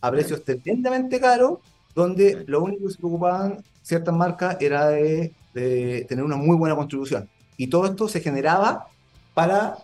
a 0.00 0.10
precios 0.10 0.44
tremendamente 0.44 1.20
caros, 1.20 1.58
donde 1.94 2.44
lo 2.46 2.62
único 2.62 2.86
que 2.86 2.92
se 2.92 2.98
preocupaban 2.98 3.64
ciertas 3.82 4.14
marcas 4.14 4.56
era 4.60 4.88
de, 4.88 5.32
tener 5.52 6.24
una 6.24 6.36
muy 6.36 6.56
buena 6.56 6.76
contribución. 6.76 7.28
Y 7.58 7.66
todo 7.66 7.84
esto 7.86 8.08
se 8.08 8.20
generaba 8.20 8.86
para 9.34 9.76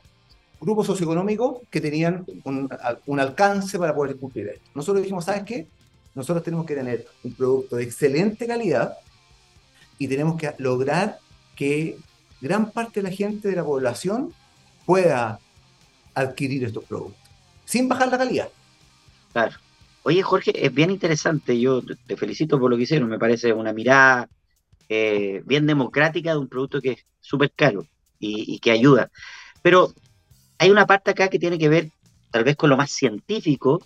grupos 0.61 0.87
socioeconómicos 0.87 1.59
que 1.71 1.81
tenían 1.81 2.25
un, 2.45 3.21
alcance 3.21 3.79
para 3.79 3.95
poder 3.95 4.17
cumplir 4.17 4.49
esto. 4.49 4.71
Nosotros 4.75 5.03
dijimos, 5.03 5.27
¿sabes 5.27 5.43
qué? 5.43 5.67
Nosotros 6.15 6.43
tenemos 6.43 6.65
que 6.65 6.75
tener 6.75 7.07
un 7.25 7.35
producto 7.35 7.77
de 7.77 7.83
excelente 7.83 8.47
calidad 8.47 8.95
y 9.99 10.09
tenemos 10.09 10.37
que 10.37 10.55
lograr 10.59 11.19
que 11.57 11.99
gran 12.41 12.71
parte 12.71 13.03
de 13.03 13.11
la 13.11 13.15
gente 13.15 13.49
de 13.49 13.57
la 13.57 13.65
población 13.65 14.33
pueda 14.87 15.41
adquirir 16.15 16.65
estos 16.65 16.85
productos, 16.85 17.21
sin 17.65 17.89
bajar 17.89 18.09
la 18.09 18.19
calidad. 18.19 18.49
Claro. 19.33 19.57
Oye, 20.05 20.23
Jorge, 20.23 20.53
es 20.65 20.73
bien 20.73 20.91
interesante. 20.91 21.59
Yo 21.59 21.83
te 21.83 22.17
felicito 22.17 22.61
por 22.61 22.71
lo 22.71 22.77
que 22.77 22.85
hicieron. 22.85 23.09
Me 23.09 23.19
parece 23.19 23.53
una 23.53 23.73
mirada 23.73 24.29
eh, 24.89 25.43
bien 25.47 25.67
democrática 25.67 26.33
de 26.33 26.39
un 26.39 26.49
producto 26.49 26.81
que 26.81 26.93
es 26.93 27.07
súper 27.25 27.51
caro 27.53 27.87
y, 28.19 28.59
que 28.61 28.71
ayuda. 28.71 29.11
Pero 29.63 29.93
hay 30.59 30.71
una 30.71 30.87
parte 30.87 31.11
acá 31.11 31.29
que 31.29 31.39
tiene 31.39 31.59
que 31.59 31.69
ver 31.69 31.91
tal 32.31 32.45
vez 32.45 32.57
con 32.57 32.71
lo 32.71 32.77
más 32.77 32.91
científico, 32.91 33.85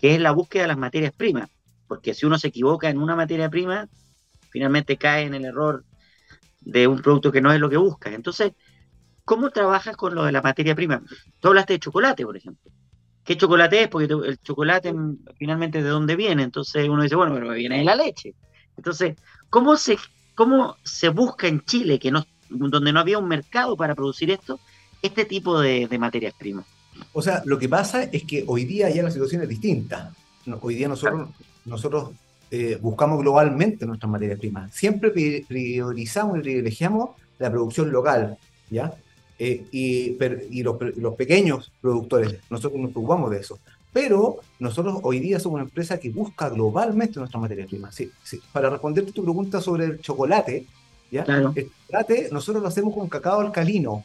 que 0.00 0.14
es 0.14 0.20
la 0.20 0.30
búsqueda 0.30 0.62
de 0.62 0.68
las 0.68 0.78
materias 0.78 1.12
primas. 1.12 1.48
Porque 1.88 2.14
si 2.14 2.26
uno 2.26 2.38
se 2.38 2.48
equivoca 2.48 2.88
en 2.88 2.98
una 2.98 3.16
materia 3.16 3.48
prima, 3.48 3.88
finalmente 4.50 4.96
cae 4.96 5.24
en 5.24 5.34
el 5.34 5.44
error 5.44 5.84
de 6.60 6.86
un 6.86 7.00
producto 7.00 7.30
que 7.30 7.40
no 7.40 7.52
es 7.52 7.60
lo 7.60 7.70
que 7.70 7.76
buscas. 7.76 8.12
Entonces, 8.12 8.52
¿cómo 9.24 9.50
trabajas 9.50 9.96
con 9.96 10.14
lo 10.14 10.24
de 10.24 10.32
la 10.32 10.42
materia 10.42 10.74
prima? 10.74 11.02
Tú 11.40 11.48
hablaste 11.48 11.74
de 11.74 11.80
chocolate, 11.80 12.24
por 12.24 12.36
ejemplo. 12.36 12.70
¿Qué 13.24 13.36
chocolate 13.36 13.82
es? 13.82 13.88
Porque 13.88 14.12
el 14.12 14.38
chocolate 14.40 14.94
finalmente 15.36 15.82
de 15.82 15.88
dónde 15.88 16.16
viene. 16.16 16.44
Entonces 16.44 16.88
uno 16.88 17.02
dice, 17.02 17.16
bueno, 17.16 17.34
pero 17.34 17.50
viene 17.50 17.78
de 17.78 17.84
la 17.84 17.96
leche. 17.96 18.34
Entonces, 18.76 19.16
¿cómo 19.48 19.76
se, 19.76 19.98
cómo 20.34 20.76
se 20.84 21.08
busca 21.08 21.48
en 21.48 21.64
Chile, 21.64 21.98
que 21.98 22.10
no, 22.10 22.24
donde 22.48 22.92
no 22.92 23.00
había 23.00 23.18
un 23.18 23.28
mercado 23.28 23.76
para 23.76 23.94
producir 23.94 24.30
esto, 24.30 24.60
este 25.02 25.24
tipo 25.24 25.60
de, 25.60 25.88
materias 25.98 26.34
primas? 26.38 26.66
O 27.12 27.22
sea, 27.22 27.42
lo 27.44 27.58
que 27.58 27.68
pasa 27.68 28.04
es 28.04 28.24
que 28.24 28.44
hoy 28.46 28.64
día 28.64 28.88
ya 28.90 29.02
la 29.02 29.10
situación 29.10 29.42
es 29.42 29.48
distinta. 29.48 30.12
Hoy 30.60 30.74
día 30.74 30.88
nosotros, 30.88 31.28
nosotros 31.64 32.10
eh, 32.50 32.78
buscamos 32.80 33.18
globalmente 33.18 33.86
nuestras 33.86 34.10
materias 34.10 34.38
primas. 34.38 34.72
Siempre 34.72 35.10
priorizamos 35.10 36.38
y 36.38 36.42
privilegiamos 36.42 37.10
la 37.38 37.50
producción 37.50 37.90
local, 37.90 38.38
¿ya? 38.70 38.94
Eh, 39.38 39.66
y, 39.70 40.16
y 40.50 40.62
los, 40.62 40.76
los, 40.96 41.14
pequeños 41.14 41.70
productores, 41.80 42.38
nosotros 42.48 42.80
nos 42.80 42.92
preocupamos 42.92 43.30
de 43.30 43.38
eso. 43.38 43.58
Pero 43.92 44.40
nosotros 44.58 45.00
hoy 45.02 45.20
día 45.20 45.40
somos 45.40 45.56
una 45.56 45.64
empresa 45.64 45.98
que 45.98 46.10
busca 46.10 46.48
globalmente 46.48 47.18
nuestras 47.18 47.40
materias 47.40 47.68
primas. 47.68 47.94
Sí, 47.94 48.10
sí. 48.22 48.40
Para 48.52 48.70
responderte 48.70 49.12
tu 49.12 49.22
pregunta 49.24 49.60
sobre 49.60 49.86
el 49.86 50.00
chocolate, 50.00 50.66
¿ya? 51.10 51.22
el 51.54 51.70
chocolate 51.70 52.28
nosotros 52.32 52.62
lo 52.62 52.68
hacemos 52.68 52.94
con 52.94 53.08
cacao 53.08 53.40
alcalino. 53.40 54.04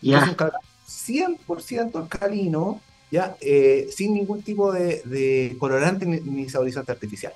Ya. 0.00 0.18
Es 0.18 0.28
un 0.28 0.34
cacao 0.34 0.60
100% 0.86 1.96
alcalino, 1.96 2.80
¿ya? 3.10 3.36
Eh, 3.40 3.88
sin 3.90 4.14
ningún 4.14 4.42
tipo 4.42 4.72
de, 4.72 5.02
de 5.04 5.56
colorante 5.58 6.06
ni, 6.06 6.20
ni, 6.20 6.48
saborizante 6.48 6.92
artificial. 6.92 7.32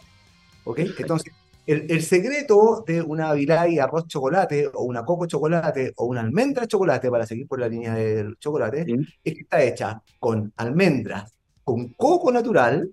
¿Ok? 0.65 0.81
Entonces, 0.99 1.33
el, 1.67 2.03
secreto 2.03 2.85
de 2.87 3.03
una 3.03 3.33
Vilay 3.33 3.79
arroz 3.79 4.07
chocolate, 4.07 4.71
o 4.73 4.85
una 4.85 5.05
coco 5.05 5.27
chocolate, 5.27 5.93
o 5.97 6.07
una 6.07 6.21
almendra 6.21 6.67
chocolate, 6.67 7.11
para 7.11 7.27
seguir 7.27 7.49
por 7.49 7.59
la 7.59 7.69
línea 7.69 7.95
del 7.95 8.37
chocolate, 8.39 8.87
es 9.25 9.35
que 9.35 9.41
está 9.41 9.63
hecha 9.63 10.03
con 10.21 10.53
almendras, 10.57 11.33
con 11.65 11.89
coco 11.95 12.31
natural 12.31 12.89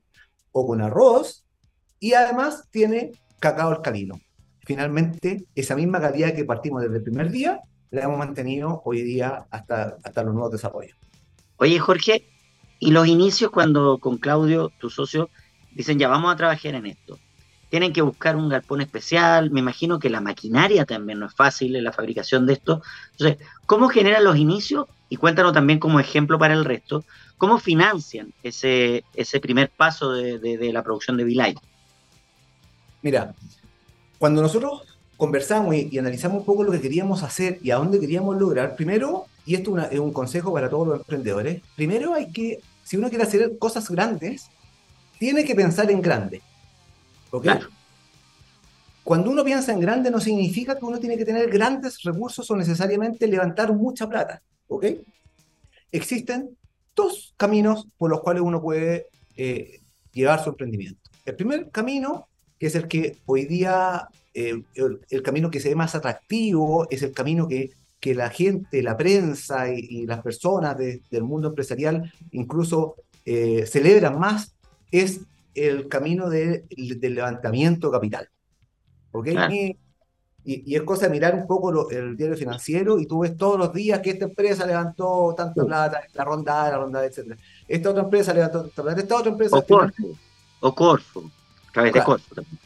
o 0.52 0.66
con 0.68 0.82
arroz, 0.82 1.46
y 2.00 2.14
además 2.14 2.68
tiene 2.72 3.12
cacao 3.40 3.70
alcalino. 3.70 4.20
Finalmente, 4.65 5.45
esa 5.56 5.76
misma 5.76 5.99
calidad 5.99 6.34
que 6.34 6.45
partimos 6.45 6.82
desde 6.82 6.97
el 6.97 7.04
primer 7.04 7.32
día, 7.32 7.62
la 7.91 8.04
hemos 8.04 8.17
mantenido 8.17 8.82
hoy 8.86 9.02
día 9.02 9.45
hasta, 9.52 9.97
hasta 10.04 10.23
los 10.23 10.34
nuevos 10.34 10.52
desarrollos. 10.52 10.97
Oye, 11.58 11.78
Jorge, 11.80 12.28
¿y 12.80 12.91
los 12.91 13.08
inicios 13.08 13.52
cuando 13.52 13.97
con 13.99 14.17
Claudio, 14.17 14.71
tu 14.80 14.89
socio, 14.89 15.30
dicen 15.71 15.99
ya 15.99 16.08
vamos 16.08 16.34
a 16.34 16.38
trabajar 16.38 16.76
en 16.76 16.88
esto? 16.88 17.19
tienen 17.73 17.91
que 17.91 18.04
buscar 18.04 18.36
un 18.36 18.49
galpón 18.49 18.82
especial, 18.82 19.49
me 19.49 19.60
imagino 19.60 19.97
que 19.97 20.12
la 20.12 20.21
maquinaria 20.21 20.86
también 20.86 21.17
no 21.17 21.26
es 21.26 21.34
fácil 21.34 21.76
en 21.76 21.84
la 21.84 21.91
fabricación 21.91 22.45
de 22.45 22.54
esto. 22.54 22.84
Entonces, 23.13 23.43
¿cómo 23.65 23.89
generan 23.89 24.23
los 24.23 24.38
inicios? 24.38 24.86
Y 25.10 25.17
cuéntanos 25.17 25.54
también 25.54 25.80
como 25.80 25.99
ejemplo 25.99 26.38
para 26.38 26.54
el 26.54 26.65
resto, 26.65 27.04
¿cómo 27.36 27.58
financian 27.58 28.32
ese, 28.43 29.04
ese 29.15 29.39
primer 29.39 29.71
paso 29.71 30.12
de, 30.12 30.69
la 30.71 30.84
producción 30.84 31.17
de 31.17 31.23
Vilay? 31.23 31.56
Mira, 33.02 33.34
cuando 34.24 34.42
nosotros 34.42 34.84
conversamos 35.18 35.76
y, 35.76 36.00
analizamos 36.00 36.38
un 36.38 36.46
poco 36.46 36.64
lo 36.64 36.72
que 36.72 36.80
queríamos 36.80 37.24
hacer 37.24 37.60
y 37.62 37.72
a 37.72 37.76
dónde 37.76 38.00
queríamos 38.00 38.38
lograr, 38.38 38.78
primero, 38.78 39.26
y 39.46 39.54
esto 39.54 39.78
es 39.78 40.00
un 40.00 40.14
consejo 40.14 40.54
para 40.54 40.70
todos 40.70 40.88
los 40.88 41.00
emprendedores, 41.00 41.62
primero 41.76 42.14
hay 42.14 42.32
que, 42.32 42.62
si 42.86 42.96
uno 42.96 43.10
quiere 43.10 43.26
hacer 43.26 43.58
cosas 43.58 43.90
grandes, 43.90 44.48
tiene 45.20 45.44
que 45.44 45.54
pensar 45.56 45.92
en 45.92 46.02
grande. 46.02 46.42
Cuando 49.04 49.30
uno 49.30 49.44
piensa 49.44 49.74
en 49.74 49.82
grande 49.82 50.10
no 50.10 50.22
significa 50.22 50.80
que 50.80 50.86
uno 50.86 51.02
tiene 51.02 51.18
que 51.18 51.26
tener 51.26 51.50
grandes 51.50 52.02
recursos 52.02 52.50
o 52.50 52.56
necesariamente 52.56 53.28
levantar 53.28 53.74
mucha 53.74 54.08
plata. 54.08 54.42
¿Ok? 54.70 54.86
Existen 55.92 56.58
dos 56.96 57.34
caminos 57.36 57.90
por 57.98 58.10
los 58.10 58.22
cuales 58.22 58.42
uno 58.42 58.62
puede 58.62 59.08
eh, 59.36 59.82
llevar 60.14 60.42
su 60.42 60.52
emprendimiento. 60.52 61.02
El 61.26 61.36
primer 61.36 61.70
camino, 61.72 62.30
que 62.60 62.68
es 62.68 62.76
el 62.76 62.88
que 62.88 63.18
hoy 63.26 63.46
día, 63.46 64.08
eh, 64.34 64.63
el, 64.76 65.22
camino 65.24 65.50
que 65.50 65.60
se 65.60 65.70
ve 65.70 65.76
más 65.76 65.96
atractivo, 65.96 66.88
es 66.89 67.04
el 67.04 67.12
camino 67.12 67.48
que, 67.48 67.72
que 68.00 68.16
la 68.16 68.30
gente, 68.30 68.84
la 68.84 68.98
prensa 68.98 69.72
y, 69.72 70.06
las 70.06 70.22
personas 70.22 70.78
del 70.78 71.24
mundo 71.24 71.48
empresarial 71.48 72.12
incluso 72.32 72.96
eh, 73.26 73.66
celebran 73.66 74.20
más, 74.20 74.54
es 74.92 75.22
el 75.56 75.88
camino 75.88 76.30
de, 76.30 76.66
del 76.70 77.16
levantamiento 77.16 77.89
capital. 77.92 78.28
¿Ok? 79.13 79.30
Y, 80.46 80.76
es 80.76 80.82
cosa 80.82 81.06
de 81.06 81.12
mirar 81.12 81.36
un 81.36 81.48
poco 81.48 81.89
el 81.89 82.18
diario 82.18 82.36
financiero 82.36 83.00
y 83.00 83.06
tú 83.06 83.20
ves 83.20 83.38
todos 83.38 83.58
los 83.58 83.74
días 83.74 84.02
que 84.02 84.10
esta 84.10 84.26
empresa 84.26 84.66
levantó 84.66 85.34
tanta 85.38 85.63
plata, 85.63 86.02
la 86.13 86.26
ronda, 86.26 86.70
la 86.70 86.78
ronda, 86.78 87.06
etc. 87.06 87.38
Esta 87.66 87.92
otra 87.92 88.04
empresa 88.04 88.34
levantó 88.34 88.63
tanta 88.63 88.84
plata, 88.84 89.02
esta 89.02 89.16
otra 89.16 89.32
empresa... 89.32 89.56
O 89.56 89.66
Corfo, 89.66 90.18
o 90.60 90.76
Corfo, 90.76 91.32
través 91.74 91.94
de 91.94 92.02
también. 92.02 92.60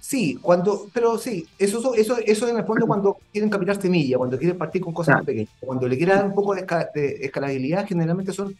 Sí, 0.00 0.38
cuando, 0.40 0.88
pero 0.92 1.18
sí, 1.18 1.46
eso, 1.58 1.94
eso, 1.94 2.16
eso 2.18 2.48
en 2.48 2.58
el 2.58 2.64
fondo 2.64 2.86
cuando 2.86 3.18
quieren 3.32 3.50
capital 3.50 3.82
semilla, 3.82 4.16
cuando 4.18 4.38
quieren 4.38 4.56
partir 4.56 4.80
con 4.80 4.94
cosas 4.94 5.24
pequeñas, 5.24 5.50
cuando 5.58 5.88
le 5.88 5.96
quieren 5.96 6.16
dar 6.16 6.26
un 6.26 6.34
poco 6.34 6.54
de, 6.54 6.64
de 6.94 7.24
escalabilidad, 7.24 7.86
generalmente 7.88 8.32
son 8.32 8.56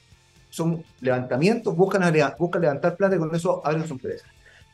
son 0.56 0.82
levantamientos, 1.02 1.76
buscan, 1.76 2.02
buscan 2.38 2.62
levantar 2.62 2.96
plata 2.96 3.14
y 3.14 3.18
con 3.18 3.34
eso 3.34 3.60
abren 3.62 3.86
su 3.86 3.92
empresa. 3.92 4.24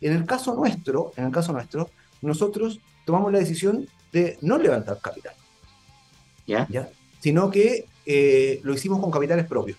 En 0.01 0.13
el 0.13 0.25
caso 0.25 0.55
nuestro, 0.55 1.13
en 1.17 1.25
el 1.25 1.33
caso 1.33 1.53
nuestro, 1.53 1.91
nosotros 2.21 2.79
tomamos 3.05 3.33
la 3.33 3.41
decisión 3.41 3.89
de 4.13 4.39
no 4.43 4.59
levantar 4.59 5.01
capital. 5.01 5.35
¿Ya? 6.47 6.69
Sino 7.19 7.51
que 7.51 7.87
eh, 8.07 8.61
lo 8.63 8.75
hicimos 8.75 9.01
con 9.01 9.11
capitales 9.11 9.45
propios. 9.47 9.77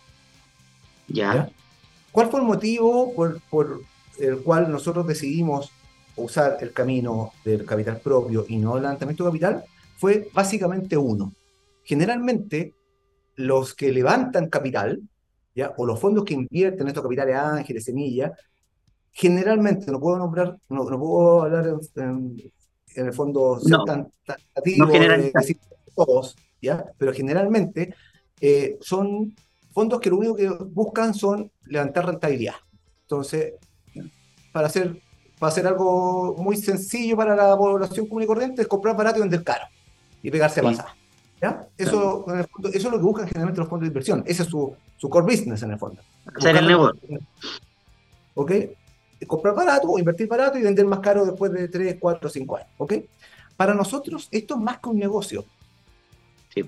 ¿Ya? 1.07 1.49
¿Cuál 2.11 2.29
fue 2.29 2.41
el 2.41 2.45
motivo 2.45 3.13
por, 3.13 3.39
por, 3.49 3.81
el 4.23 4.41
cual 4.41 4.71
nosotros 4.71 5.07
decidimos 5.07 5.71
usar 6.15 6.57
el 6.61 6.71
camino 6.71 7.33
del 7.43 7.65
capital 7.65 7.99
propio 7.99 8.45
y 8.47 8.57
no 8.57 8.75
el 8.77 8.83
levantamiento 8.83 9.23
de 9.23 9.29
capital? 9.29 9.63
Fue 9.97 10.29
básicamente 10.33 10.97
uno. 10.97 11.33
Generalmente, 11.83 12.73
los 13.35 13.73
que 13.73 13.91
levantan 13.91 14.49
capital 14.49 15.01
o 15.77 15.85
los 15.85 15.99
fondos 15.99 16.23
que 16.23 16.33
invierten 16.33 16.87
estos 16.87 17.03
capitales 17.03 17.35
ángeles, 17.35 17.83
semillas, 17.83 18.31
generalmente, 19.11 19.91
no 19.91 19.99
puedo 19.99 20.17
nombrar, 20.17 20.57
no, 20.69 20.85
puedo 20.85 21.43
hablar 21.43 21.75
en, 21.95 22.51
el 22.95 23.13
fondo 23.13 23.59
ser 23.59 23.79
tan, 23.85 24.07
todos, 25.95 26.35
¿ya? 26.61 26.85
pero 26.97 27.13
generalmente 27.13 27.93
eh, 28.41 28.77
son 28.81 29.35
fondos 29.71 29.99
que 29.99 30.09
lo 30.09 30.17
único 30.17 30.35
que 30.35 30.49
buscan 30.49 31.13
son 31.13 31.51
levantar 31.65 32.07
rentabilidad. 32.07 32.55
Entonces, 33.01 33.53
para 34.53 34.67
hacer, 34.67 35.01
para 35.39 35.51
hacer 35.51 35.67
algo 35.67 36.35
muy 36.37 36.55
sencillo 36.55 37.17
para 37.17 37.35
la 37.35 37.57
población 37.57 38.07
común 38.07 38.23
y 38.23 38.27
corriente 38.27 38.61
es 38.61 38.67
comprar 38.69 38.95
barato 38.95 39.17
y 39.17 39.21
vender 39.21 39.43
caro 39.43 39.65
y 40.21 40.31
pegarse 40.31 40.61
a 40.61 40.63
pasar. 40.63 40.85
Eso, 41.77 42.25
eso 42.29 42.47
es 42.73 42.83
lo 42.85 42.91
que 42.91 43.03
buscan 43.03 43.27
generalmente 43.27 43.59
los 43.59 43.67
fondos 43.67 43.81
de 43.81 43.87
inversión. 43.87 44.23
Ese 44.25 44.43
es 44.43 44.49
su, 44.49 44.73
su 44.95 45.09
core 45.09 45.25
business 45.25 45.61
en 45.63 45.71
el 45.71 45.77
fondo. 45.77 46.01
Hacer 46.37 46.55
el 46.55 46.67
negocio. 46.67 47.19
¿Ok? 48.35 48.51
Comprar 49.27 49.53
barato 49.53 49.89
o 49.89 49.99
invertir 49.99 50.27
barato 50.27 50.57
y 50.57 50.61
vender 50.61 50.85
más 50.85 50.99
caro 50.99 51.25
después 51.25 51.51
de 51.51 51.67
3, 51.67 51.97
4, 51.99 52.29
5 52.29 52.55
años. 52.55 52.69
¿Ok? 52.77 52.93
Para 53.57 53.73
nosotros 53.73 54.29
esto 54.31 54.55
es 54.55 54.61
más 54.61 54.79
que 54.79 54.89
un 54.89 54.99
negocio. 54.99 55.45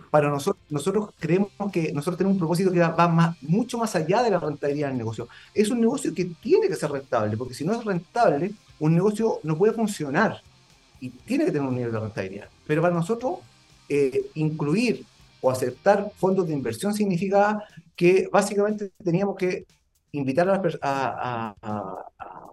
Para 0.10 0.30
nosotros, 0.30 0.64
nosotros 0.70 1.10
creemos 1.20 1.52
que 1.72 1.92
nosotros 1.94 2.18
tenemos 2.18 2.36
un 2.36 2.40
propósito 2.40 2.72
que 2.72 2.80
va 2.80 3.08
más, 3.08 3.42
mucho 3.44 3.78
más 3.78 3.96
allá 3.96 4.24
de 4.24 4.32
la 4.32 4.40
rentabilidad 4.40 4.90
del 4.90 4.98
negocio. 4.98 5.28
Es 5.54 5.70
un 5.70 5.80
negocio 5.80 6.14
que 6.14 6.26
tiene 6.26 6.68
que 6.68 6.76
ser 6.76 6.92
rentable, 6.92 7.38
porque 7.38 7.54
si 7.54 7.64
no 7.64 7.74
es 7.74 7.84
rentable, 7.84 8.52
un 8.80 8.94
negocio 8.94 9.40
no 9.44 9.58
puede 9.58 9.74
funcionar 9.74 10.42
y 11.00 11.10
tiene 11.10 11.46
que 11.46 11.52
tener 11.52 11.68
un 11.68 11.76
nivel 11.76 11.92
de 11.92 12.00
rentabilidad. 12.00 12.50
Pero 12.66 12.82
para 12.82 12.94
nosotros 12.94 13.40
eh, 13.88 14.32
incluir 14.34 15.06
o 15.42 15.52
aceptar 15.52 16.12
fondos 16.18 16.48
de 16.48 16.54
inversión 16.54 16.94
significa 16.94 17.64
que 17.96 18.28
básicamente 18.32 18.92
teníamos 19.04 19.36
que 19.36 19.66
invitar 20.12 20.50
a, 20.82 21.56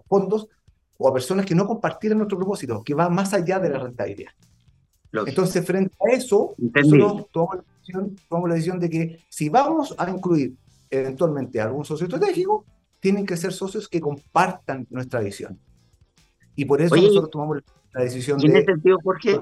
fondos 0.07 0.47
o 0.97 1.07
a 1.07 1.13
personas 1.13 1.45
que 1.45 1.55
no 1.55 1.65
compartieran 1.65 2.19
nuestro 2.19 2.37
propósito, 2.37 2.83
que 2.83 2.93
va 2.93 3.09
más 3.09 3.33
allá 3.33 3.59
de 3.59 3.69
la 3.69 3.79
rentabilidad. 3.79 4.31
Entonces, 5.25 5.65
frente 5.65 5.95
a 5.99 6.15
eso, 6.15 6.55
nosotros 6.57 7.27
tomamos 7.31 7.57
la, 7.57 7.63
decisión, 7.77 8.15
tomamos 8.27 8.49
la, 8.49 8.55
decisión, 8.55 8.79
de 8.79 8.89
que 8.89 9.19
si 9.29 9.49
vamos 9.49 9.93
a 9.97 10.09
incluir 10.09 10.55
eventualmente 10.89 11.61
algún 11.61 11.85
socio 11.85 12.05
estratégico, 12.05 12.65
tienen 12.99 13.25
que 13.25 13.37
ser 13.37 13.53
socios 13.53 13.87
que 13.87 14.01
compartan 14.01 14.87
nuestra 14.89 15.19
visión. 15.19 15.59
Y 16.55 16.65
por 16.65 16.81
eso 16.81 16.95
nosotros 16.95 17.29
tomamos 17.29 17.57
la 17.93 18.01
decisión 18.01 18.39
de... 18.39 18.47
En 18.47 18.55
ese 18.57 18.65
sentido, 18.65 18.97
¿por 18.99 19.19
qué? 19.19 19.39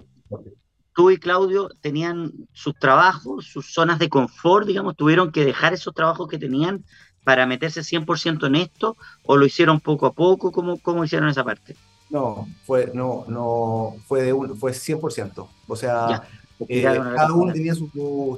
tú 0.93 1.09
y 1.09 1.17
Claudio 1.17 1.69
tenían 1.81 2.31
sus 2.53 2.75
trabajos, 2.75 3.45
sus 3.45 3.73
zonas 3.73 3.99
de 3.99 4.09
confort, 4.09 4.67
digamos, 4.67 4.95
tuvieron 4.95 5.31
que 5.31 5.45
dejar 5.45 5.73
esos 5.73 5.93
trabajos 5.93 6.27
que 6.27 6.37
tenían 6.37 6.83
para 7.23 7.45
meterse 7.45 7.81
100% 7.81 8.47
en 8.47 8.55
esto 8.55 8.97
o 9.23 9.37
lo 9.37 9.45
hicieron 9.45 9.79
poco 9.79 10.05
a 10.05 10.13
poco? 10.13 10.51
¿Cómo, 10.51 10.79
cómo 10.79 11.03
hicieron 11.03 11.29
esa 11.29 11.43
parte? 11.43 11.75
No, 12.11 12.47
fue, 12.65 12.91
no, 12.93 13.23
no, 13.29 13.95
fue, 14.05 14.23
de 14.23 14.33
un, 14.33 14.57
fue 14.57 14.73
100%. 14.73 15.47
O 15.67 15.75
sea, 15.77 16.27
eh, 16.67 16.83
cada 16.83 17.33
uno 17.33 17.53
tenía 17.53 17.73
sus, 17.73 17.89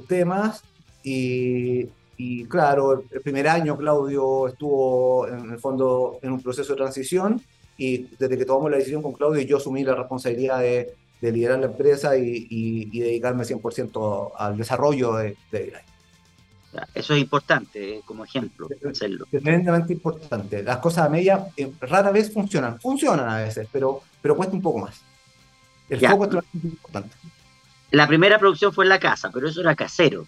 temas 0.06 0.62
y, 1.02 1.88
y, 2.16 2.44
claro, 2.44 3.02
el 3.10 3.20
primer 3.20 3.48
año 3.48 3.76
Claudio 3.76 4.46
estuvo 4.46 5.26
en 5.26 5.50
el 5.50 5.58
fondo 5.58 6.18
en 6.22 6.32
un 6.32 6.40
proceso 6.40 6.72
de 6.72 6.76
transición 6.76 7.42
y 7.76 8.06
desde 8.16 8.38
que 8.38 8.44
tomamos 8.44 8.70
la 8.70 8.76
decisión 8.76 9.02
con 9.02 9.12
Claudio 9.12 9.42
yo 9.42 9.56
asumí 9.56 9.82
la 9.82 9.96
responsabilidad 9.96 10.60
de, 10.60 10.94
de 11.20 11.32
liderar 11.32 11.58
la 11.58 11.66
empresa 11.66 12.16
y, 12.16 12.46
y, 12.48 13.00
dedicarme 13.00 13.42
100% 13.42 14.32
al 14.36 14.56
desarrollo 14.56 15.14
de, 15.14 15.36
de 15.50 15.72
eso 16.94 17.14
es 17.14 17.20
importante, 17.20 17.96
eh, 17.96 18.00
como 18.04 18.24
ejemplo, 18.24 18.68
hacerlo. 18.90 19.26
Tremendamente 19.30 19.92
importante. 19.92 20.62
Las 20.62 20.78
cosas 20.78 21.06
a 21.06 21.08
media 21.08 21.46
eh, 21.56 21.70
rara 21.80 22.10
vez 22.10 22.32
funcionan. 22.32 22.80
Funcionan 22.80 23.28
a 23.28 23.38
veces, 23.38 23.68
pero, 23.70 24.02
pero 24.20 24.36
cuesta 24.36 24.54
un 24.54 24.62
poco 24.62 24.80
más. 24.80 25.00
El 25.88 26.00
foco 26.00 26.24
es 26.24 26.64
importante. 26.64 27.16
La 27.90 28.08
primera 28.08 28.38
producción 28.38 28.72
fue 28.72 28.84
en 28.84 28.88
la 28.88 28.98
casa, 28.98 29.30
pero 29.32 29.48
eso 29.48 29.60
era 29.60 29.74
casero. 29.74 30.26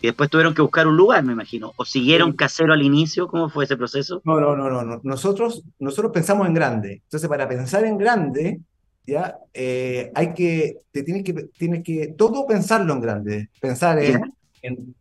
Y 0.00 0.08
después 0.08 0.28
tuvieron 0.28 0.54
que 0.54 0.62
buscar 0.62 0.86
un 0.86 0.96
lugar, 0.96 1.22
me 1.24 1.32
imagino. 1.32 1.72
¿O 1.76 1.84
siguieron 1.84 2.32
casero 2.32 2.72
al 2.72 2.82
inicio? 2.82 3.28
¿Cómo 3.28 3.48
fue 3.48 3.64
ese 3.64 3.76
proceso? 3.76 4.20
No, 4.24 4.40
no, 4.40 4.56
no, 4.56 4.82
no. 4.82 5.00
Nosotros, 5.02 5.62
nosotros 5.78 6.12
pensamos 6.12 6.46
en 6.46 6.54
grande. 6.54 7.00
Entonces, 7.04 7.28
para 7.28 7.48
pensar 7.48 7.84
en 7.84 7.96
grande, 7.96 8.60
ya 9.06 9.38
eh, 9.54 10.10
hay 10.14 10.34
que, 10.34 10.78
te 10.90 11.02
tienes 11.02 11.22
que, 11.24 11.32
tienes 11.56 11.82
que 11.82 12.08
todo 12.08 12.46
pensarlo 12.46 12.92
en 12.92 13.00
grande. 13.00 13.48
Pensar 13.60 13.98
en, 13.98 14.34
en 14.62 14.94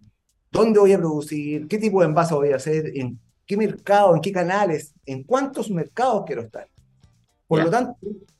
dónde 0.56 0.80
voy 0.80 0.94
a 0.94 0.98
producir, 0.98 1.68
qué 1.68 1.78
tipo 1.78 2.00
de 2.00 2.08
envase 2.08 2.34
voy 2.34 2.52
a 2.52 2.56
hacer, 2.56 2.92
en 2.96 3.20
qué 3.46 3.58
mercado, 3.58 4.16
en 4.16 4.22
qué 4.22 4.32
canales, 4.32 4.94
en 5.06 5.24
cuántos 5.24 5.70
mercados 5.70 6.24
quiero 6.26 6.44
estar. 6.44 6.68
Por 7.48 7.64
lo 7.64 7.70
tanto, 7.70 7.98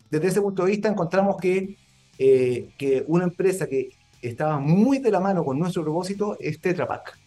desde 0.10 0.28
ese 0.28 0.42
punto 0.42 0.64
de 0.64 0.72
vista 0.72 0.90
encontramos 0.90 1.36
que, 1.38 1.78
eh, 2.18 2.70
que 2.78 3.04
una 3.08 3.26
empresa 3.26 3.68
que 3.68 3.90
estaba 4.22 4.58
muy 4.60 5.00
de 5.00 5.12
la 5.12 5.20
mano 5.20 5.44
con 5.44 5.60
nuestro 5.60 5.84
propósito 5.84 6.38
es 6.40 6.60
Tetra 6.60 6.88
Pak, 6.88 7.18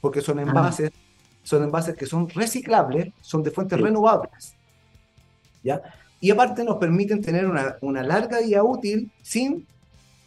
porque 0.00 0.22
son 0.22 0.38
envases, 0.38 0.92
son 1.42 1.64
envases 1.64 1.96
que 1.96 2.06
son 2.06 2.28
reciclables, 2.28 3.12
son 3.20 3.42
de 3.42 3.50
fuentes 3.50 3.78
renovables. 3.80 4.54
¿ya? 5.62 5.82
Y 6.20 6.30
aparte 6.30 6.64
nos 6.64 6.76
permiten 6.76 7.20
tener 7.20 7.46
una, 7.46 7.76
una 7.82 8.02
larga 8.02 8.40
vida 8.40 8.62
útil 8.62 9.10
sin 9.22 9.66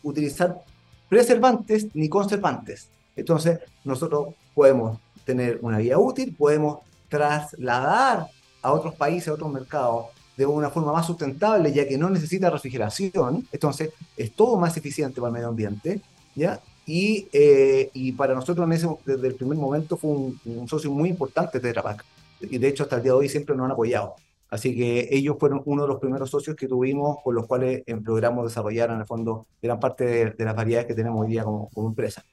utilizar 0.04 0.62
preservantes 1.08 1.88
ni 1.96 2.08
conservantes. 2.10 2.90
Entonces, 3.20 3.60
nosotros 3.84 4.36
podemos 4.54 5.00
tener 5.26 5.60
una 5.62 5.78
vía 5.78 5.98
útil, 5.98 6.36
podemos 6.36 6.80
trasladar 7.08 8.28
a 8.62 8.72
otros 8.72 8.96
países, 8.96 9.30
a 9.30 9.34
otros 9.34 9.52
mercados, 9.52 10.08
de 10.40 10.46
una 10.46 10.70
forma 10.70 10.94
más 10.94 11.06
sustentable, 11.06 11.74
ya 11.74 11.86
que 11.86 11.98
no 11.98 12.10
necesita 12.10 12.50
refrigeración, 12.50 13.46
entonces 13.52 13.90
es 14.16 14.32
todo 14.32 14.58
más 14.58 14.78
eficiente 14.78 15.20
para 15.20 15.28
el 15.28 15.34
medio 15.34 15.50
ambiente, 15.50 16.02
¿ya? 16.34 16.62
Y, 16.86 17.28
eh, 17.34 17.90
y 17.94 18.14
para 18.14 18.34
nosotros 18.34 18.66
en 18.66 18.72
ese, 18.72 18.88
desde 19.06 19.28
el 19.28 19.36
primer 19.36 19.58
momento 19.58 19.98
fue 19.98 20.12
un, 20.12 20.68
socio 20.70 20.90
muy 20.92 21.10
importante 21.10 21.60
de 21.60 21.74
Trapac, 21.74 22.06
y 22.40 22.58
de 22.58 22.68
hecho 22.70 22.84
hasta 22.84 22.96
el 22.96 23.04
día 23.04 23.12
de 23.12 23.18
hoy 23.18 23.28
siempre 23.28 23.54
nos 23.54 23.66
han 23.66 23.72
apoyado. 23.72 24.16
Así 24.50 24.74
que 24.74 25.10
ellos 25.12 25.36
fueron 25.38 25.62
uno 25.66 25.82
de 25.82 25.90
los 25.90 26.00
primeros 26.00 26.30
socios 26.30 26.56
que 26.56 26.68
tuvimos 26.68 27.18
con 27.22 27.36
los 27.36 27.46
cuales 27.46 27.84
logramos 27.86 28.46
desarrollar 28.46 28.92
en 28.92 29.02
el 29.02 29.06
fondo 29.06 29.46
gran 29.62 29.80
parte 29.80 30.34
de, 30.38 30.46
las 30.46 30.56
variedades 30.56 30.88
que 30.88 30.96
tenemos 30.96 31.22
hoy 31.22 31.32
día 31.32 31.44
como, 31.44 31.70
como 31.70 31.90
empresa. 31.90 32.24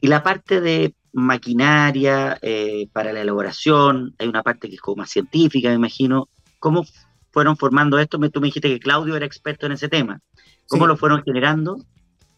Y 0.00 0.08
la 0.08 0.22
parte 0.22 0.60
de 0.60 0.94
maquinaria 1.12 2.38
eh, 2.42 2.88
para 2.92 3.12
la 3.12 3.20
elaboración, 3.20 4.14
hay 4.18 4.28
una 4.28 4.42
parte 4.42 4.68
que 4.68 4.76
es 4.76 4.80
como 4.80 4.98
más 4.98 5.10
científica, 5.10 5.68
me 5.68 5.74
imagino. 5.74 6.28
¿Cómo 6.58 6.84
fueron 7.30 7.56
formando 7.56 7.98
esto? 7.98 8.18
Tú 8.30 8.40
me 8.40 8.46
dijiste 8.46 8.68
que 8.68 8.80
Claudio 8.80 9.16
era 9.16 9.26
experto 9.26 9.66
en 9.66 9.72
ese 9.72 9.88
tema. 9.88 10.20
¿Cómo 10.68 10.86
lo 10.86 10.96
fueron 10.96 11.22
generando? 11.22 11.78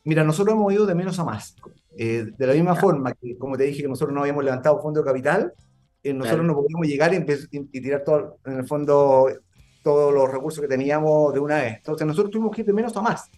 Mira, 0.05 0.25
nosotros 0.25 0.55
hemos 0.55 0.73
ido 0.73 0.87
de 0.87 0.95
menos 0.95 1.19
a 1.19 1.25
más. 1.25 1.57
Eh, 1.97 2.27
de 2.37 2.47
la 2.47 2.55
misma 2.55 2.77
forma 2.77 3.13
que, 3.13 3.37
como 3.37 3.57
te 3.57 3.65
dije, 3.65 3.83
que 3.83 3.89
nosotros 3.89 4.15
no 4.15 4.21
habíamos 4.21 4.45
levantado 4.45 4.81
fondo 4.81 5.01
de 5.01 5.07
capital, 5.07 5.53
eh, 6.03 6.15
nosotros 6.15 6.47
no 6.47 6.55
podíamos 6.55 6.87
llegar 6.87 7.13
y, 7.13 7.81
tirar 7.81 8.05
todo, 8.05 8.39
en 8.47 8.59
el 8.59 8.67
fondo 8.67 9.27
todos 9.83 10.15
los 10.15 10.31
recursos 10.31 10.61
que 10.61 10.69
teníamos 10.69 11.35
de 11.35 11.41
una 11.41 11.57
vez. 11.57 11.77
Entonces 11.79 12.07
nosotros 12.07 12.31
tuvimos 12.31 12.55
que 12.55 12.63
ir 12.63 12.67
de 12.67 12.73
menos 12.73 12.97
a 12.97 13.03
más 13.03 13.31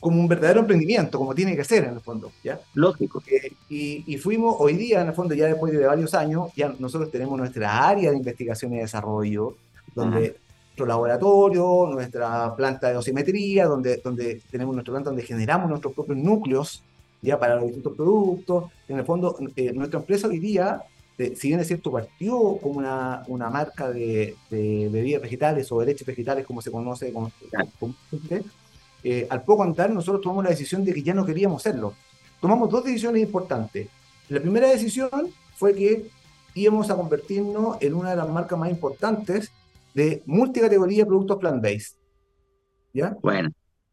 como 0.00 0.20
un 0.20 0.28
verdadero 0.28 0.60
emprendimiento, 0.60 1.18
como 1.18 1.34
tiene 1.34 1.56
que 1.56 1.64
ser 1.64 1.84
en 1.84 1.94
el 1.94 2.00
fondo, 2.00 2.30
¿ya? 2.44 2.60
Lógico. 2.74 3.22
Eh, 3.26 3.52
y, 3.68 4.18
fuimos 4.18 4.56
hoy 4.58 4.74
día, 4.74 5.00
en 5.00 5.08
el 5.08 5.14
fondo, 5.14 5.34
ya 5.34 5.46
después 5.46 5.72
de 5.72 5.84
varios 5.84 6.14
años, 6.14 6.50
ya 6.54 6.74
nosotros 6.78 7.10
tenemos 7.10 7.38
nuestra 7.38 7.88
área 7.88 8.10
de 8.10 8.16
investigación 8.16 8.74
y 8.74 8.78
desarrollo, 8.78 9.56
donde 9.94 10.36
nuestro 10.66 10.86
laboratorio, 10.86 11.88
nuestra 11.90 12.54
planta 12.54 12.88
de 12.88 12.94
dosimetría, 12.94 13.64
donde, 13.64 13.96
donde 14.04 14.42
tenemos 14.50 14.74
nuestra 14.74 14.92
planta 14.92 15.08
donde 15.08 15.22
generamos 15.22 15.70
nuestros 15.70 15.94
propios 15.94 16.18
núcleos, 16.18 16.82
ya 17.22 17.38
para 17.38 17.56
los 17.56 17.64
distintos 17.64 17.96
productos. 17.96 18.70
En 18.86 18.98
el 18.98 19.04
fondo, 19.06 19.36
eh, 19.56 19.72
nuestra 19.72 20.00
empresa 20.00 20.28
hoy 20.28 20.38
día, 20.38 20.82
eh, 21.16 21.34
si 21.34 21.48
bien 21.48 21.60
es 21.60 21.66
cierto, 21.66 21.90
partió 21.90 22.58
como 22.62 22.78
una, 22.78 23.22
una 23.28 23.48
marca 23.48 23.90
de, 23.90 24.36
de, 24.50 24.90
bebidas 24.92 25.22
vegetales 25.22 25.72
o 25.72 25.80
de 25.80 25.86
leches 25.86 26.06
vegetales, 26.06 26.44
como 26.46 26.60
se 26.60 26.70
conoce 26.70 27.10
como, 27.10 27.32
eh, 29.08 29.24
al 29.30 29.44
poco 29.44 29.62
andar 29.62 29.88
nosotros 29.88 30.20
tomamos 30.20 30.42
la 30.42 30.50
decisión 30.50 30.84
de 30.84 30.92
que 30.92 31.00
ya 31.00 31.14
no 31.14 31.24
queríamos 31.24 31.64
hacerlo. 31.64 31.94
Tomamos 32.40 32.68
dos 32.68 32.82
decisiones 32.82 33.22
importantes. 33.22 33.86
La 34.28 34.40
primera 34.40 34.68
decisión 34.68 35.08
fue 35.54 35.76
que 35.76 36.10
íbamos 36.54 36.90
a 36.90 36.96
convertirnos 36.96 37.76
en 37.80 37.94
una 37.94 38.10
de 38.10 38.16
las 38.16 38.28
marcas 38.28 38.58
más 38.58 38.68
importantes 38.68 39.52
de 39.94 40.24
multicategoría 40.26 41.04
de 41.04 41.06
productos 41.06 41.38
plant-based. 41.38 41.94
¿Ya? 42.92 43.16
Bueno. 43.22 43.50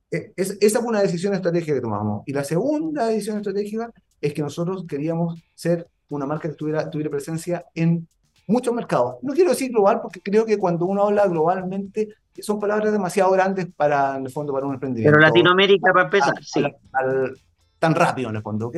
E, 0.09 0.33
esa 0.35 0.79
fue 0.79 0.89
una 0.89 1.03
decisión 1.03 1.35
estratégica 1.35 1.75
que 1.75 1.81
tomamos. 1.81 2.23
Y 2.25 2.33
la 2.33 2.43
segunda 2.43 3.05
decisión 3.05 3.37
estratégica 3.37 3.91
es 4.19 4.33
que 4.33 4.41
nosotros 4.41 4.83
queríamos 4.87 5.39
ser 5.53 5.87
una 6.09 6.25
marca 6.25 6.49
que 6.49 6.55
tuviera, 6.55 6.89
tuviera 6.89 7.11
presencia 7.11 7.65
en 7.75 8.07
muchos 8.47 8.73
mercados. 8.73 9.15
No 9.21 9.33
quiero 9.33 9.51
decir 9.51 9.71
global 9.71 10.01
porque 10.01 10.21
creo 10.21 10.45
que 10.45 10.57
cuando 10.57 10.85
uno 10.85 11.03
habla 11.03 11.27
globalmente 11.27 12.09
son 12.39 12.59
palabras 12.59 12.91
demasiado 12.91 13.31
grandes 13.31 13.67
para, 13.75 14.17
en 14.17 14.25
el 14.25 14.31
fondo, 14.31 14.53
para 14.53 14.65
un 14.65 14.73
emprendimiento. 14.73 15.15
Pero 15.15 15.27
Latinoamérica, 15.27 15.93
para 15.93 16.05
empezar, 16.05 16.33
sí. 16.43 16.63
tan 17.79 17.95
rápido, 17.95 18.29
en 18.29 18.37
el 18.37 18.41
fondo, 18.41 18.67
¿ok? 18.67 18.77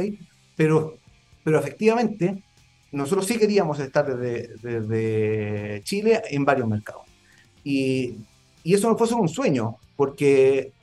Pero, 0.57 0.97
pero 1.43 1.59
efectivamente, 1.59 2.43
nosotros 2.91 3.25
sí 3.25 3.37
queríamos 3.37 3.79
estar 3.79 4.05
desde, 4.05 4.55
desde 4.61 5.81
Chile 5.83 6.21
en 6.29 6.43
varios 6.43 6.67
mercados. 6.67 7.03
Y, 7.63 8.17
y 8.63 8.73
eso 8.73 8.89
no 8.89 8.97
fue 8.97 9.07
solo 9.07 9.21
un 9.21 9.29
sueño, 9.29 9.77
porque 9.95 10.73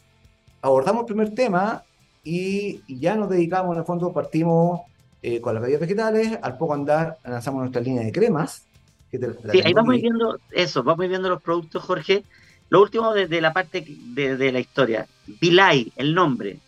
abordamos 0.62 1.00
el 1.00 1.06
primer 1.06 1.34
tema 1.34 1.84
y, 2.24 2.82
ya 3.00 3.16
nos 3.16 3.28
dedicamos, 3.28 3.74
en 3.74 3.80
el 3.80 3.86
fondo, 3.86 4.12
partimos 4.12 4.82
eh, 5.22 5.40
con 5.40 5.54
las 5.54 5.62
bebidas 5.62 5.80
vegetales, 5.80 6.38
al 6.40 6.56
poco 6.56 6.74
andar 6.74 7.18
lanzamos 7.24 7.60
nuestra 7.60 7.82
línea 7.82 8.04
de 8.04 8.12
cremas. 8.12 8.66
Sí, 9.18 9.60
ahí 9.64 9.72
vamos 9.72 10.00
viendo 10.00 10.38
eso, 10.50 10.82
vamos 10.82 11.08
viendo 11.08 11.28
los 11.28 11.42
productos, 11.42 11.82
Jorge, 11.82 12.24
lo 12.70 12.80
último 12.80 13.12
de, 13.12 13.40
la 13.40 13.52
parte 13.52 13.84
de, 13.86 14.52
la 14.52 14.58
historia. 14.58 15.06
Vilay, 15.40 15.92
el 15.96 16.14
nombre. 16.14 16.58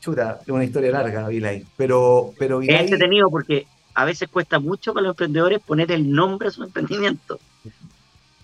Chuta, 0.00 0.38
es 0.40 0.48
una 0.48 0.64
historia 0.64 0.92
larga, 0.92 1.26
Vilay. 1.26 1.66
Pero, 1.76 2.32
pero 2.38 2.62
Es 2.62 2.68
entretenido 2.68 3.28
porque 3.30 3.66
a 3.94 4.04
veces 4.04 4.28
cuesta 4.28 4.60
mucho 4.60 4.94
para 4.94 5.06
los 5.06 5.14
emprendedores 5.14 5.58
poner 5.60 5.90
el 5.90 6.08
nombre 6.12 6.48
a 6.48 6.50
su 6.52 6.62
emprendimiento. 6.62 7.40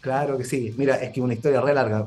Claro 0.00 0.36
que 0.36 0.44
sí. 0.44 0.74
Mira, 0.76 0.96
es 0.96 1.12
que 1.12 1.20
es 1.20 1.24
una 1.24 1.34
historia 1.34 1.60
re 1.60 1.72
larga. 1.72 2.04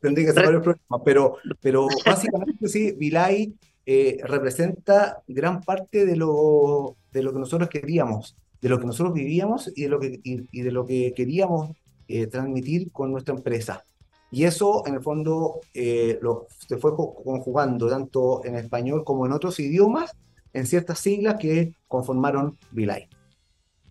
tendría 0.00 0.26
que 0.26 0.30
hacer 0.30 0.44
varios 0.44 0.62
problemas, 0.62 1.00
pero, 1.02 1.38
pero 1.62 1.88
básicamente 2.04 2.68
sí, 2.68 2.92
Vilay 2.92 3.54
eh, 3.86 4.20
representa 4.22 5.22
gran 5.26 5.62
parte 5.62 6.04
de 6.04 6.14
lo, 6.14 6.94
de 7.10 7.22
lo 7.22 7.32
que 7.32 7.38
nosotros 7.38 7.68
queríamos, 7.70 8.36
de 8.60 8.68
lo 8.68 8.78
que 8.78 8.86
nosotros 8.86 9.14
vivíamos 9.14 9.72
y 9.74 9.82
de 9.82 9.88
lo 9.88 10.00
que, 10.00 10.20
y 10.22 10.62
de 10.62 10.72
lo 10.72 10.84
que 10.84 11.12
queríamos 11.14 11.70
eh, 12.08 12.26
transmitir 12.26 12.90
con 12.90 13.12
nuestra 13.12 13.34
empresa. 13.34 13.84
Y 14.32 14.44
eso, 14.44 14.84
en 14.86 14.94
el 14.94 15.02
fondo, 15.02 15.60
eh, 15.74 16.18
lo, 16.22 16.46
se 16.66 16.76
fue 16.76 16.94
conjugando 16.96 17.88
tanto 17.88 18.44
en 18.44 18.54
español 18.56 19.04
como 19.04 19.26
en 19.26 19.32
otros 19.32 19.58
idiomas, 19.58 20.16
en 20.52 20.66
ciertas 20.66 20.98
siglas 20.98 21.36
que 21.40 21.72
conformaron 21.88 22.58
Vilay. 22.70 23.08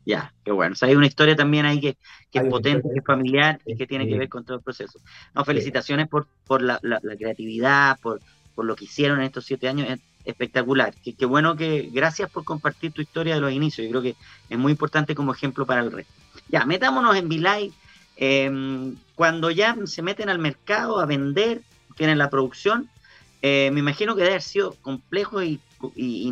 Ya, 0.06 0.34
qué 0.44 0.52
bueno. 0.52 0.74
O 0.74 0.76
sea, 0.76 0.90
hay 0.90 0.96
una 0.96 1.08
historia 1.08 1.36
también 1.36 1.66
ahí 1.66 1.80
que, 1.80 1.98
que 2.32 2.40
es 2.40 2.46
potente, 2.46 2.90
que 2.92 3.00
es 3.00 3.06
familiar 3.06 3.60
y 3.66 3.76
que 3.76 3.86
tiene 3.86 4.08
que 4.08 4.18
ver 4.18 4.30
con 4.30 4.44
todo 4.44 4.58
el 4.58 4.64
proceso. 4.64 5.00
No, 5.36 5.46
felicitaciones 5.46 6.08
por, 6.08 6.28
por 6.46 6.62
la, 6.62 6.80
la, 6.82 7.00
creatividad, 7.00 8.00
por, 8.02 8.20
por 8.56 8.66
lo 8.66 8.76
que 8.76 8.86
hicieron 8.86 9.20
en 9.20 9.26
estos 9.26 9.46
siete 9.46 9.68
años. 9.68 9.88
Es 10.30 10.34
espectacular. 10.34 10.94
Qué, 11.04 11.14
qué 11.14 11.26
bueno 11.26 11.56
que. 11.56 11.90
Gracias 11.92 12.30
por 12.30 12.44
compartir 12.44 12.92
tu 12.92 13.02
historia 13.02 13.36
de 13.36 13.42
los 13.42 13.52
inicios. 13.52 13.86
Yo 13.86 13.92
creo 13.92 14.02
que 14.02 14.16
es 14.50 14.58
muy 14.58 14.72
importante 14.72 15.16
como 15.16 15.34
ejemplo 15.34 15.66
para 15.66 15.82
el 15.82 15.92
resto. 15.92 16.14
Ya, 16.50 16.66
metámonos 16.66 17.16
en 17.16 17.30
Vilay 17.30 17.74
Em, 18.22 18.98
cuando 19.16 19.50
ya 19.50 19.78
se 19.86 20.02
meten 20.02 20.28
al 20.28 20.40
mercado 20.40 21.00
a 21.00 21.06
vender, 21.06 21.62
tienen 21.96 22.18
la 22.18 22.30
producción, 22.30 22.90
eh, 23.42 23.70
me 23.72 23.80
imagino 23.80 24.14
que 24.14 24.24
debe 24.24 24.34
haber 24.34 24.42
sido 24.42 24.74
complejo 24.82 25.42
y, 25.42 25.62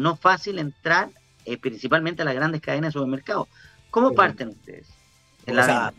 no 0.02 0.18
fácil 0.18 0.60
entrar 0.60 1.08
eh, 1.46 1.58
principalmente 1.58 2.24
a 2.24 2.26
las 2.26 2.36
grandes 2.36 2.60
cadenas 2.60 2.90
de 2.90 3.00
supermercados. 3.00 3.48
¿Cómo 3.90 4.14
parten 4.14 4.50
ustedes? 4.50 4.90
o 5.48 5.54
sea, 5.54 5.94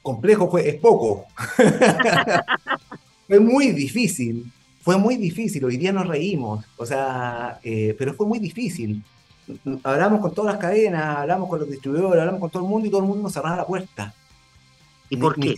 complejo 0.00 0.50
fue, 0.50 0.66
es 0.66 0.76
poco. 0.76 1.26
fue 3.26 3.38
muy 3.38 3.72
difícil, 3.72 4.50
fue 4.88 4.96
muy 4.96 5.16
difícil. 5.16 5.62
Hoy 5.66 5.76
día 5.76 5.92
nos 5.92 6.08
reímos, 6.08 6.64
o 6.78 6.86
sea, 6.86 7.60
eh, 7.62 7.94
pero 7.98 8.14
fue 8.14 8.26
muy 8.26 8.38
difícil. 8.38 9.04
Hablamos 9.82 10.22
con 10.22 10.32
todas 10.32 10.54
las 10.54 10.62
cadenas, 10.62 11.18
hablamos 11.18 11.50
con 11.50 11.58
los 11.58 11.68
distribuidores, 11.68 12.20
hablamos 12.20 12.40
con 12.40 12.48
todo 12.48 12.62
el 12.62 12.70
mundo 12.70 12.88
y 12.88 12.90
todo 12.90 13.02
el 13.02 13.06
mundo 13.06 13.24
nos 13.24 13.34
cerraba 13.34 13.56
la 13.56 13.66
puerta. 13.66 14.14
¿Y 15.10 15.18
por 15.18 15.38
qué? 15.38 15.56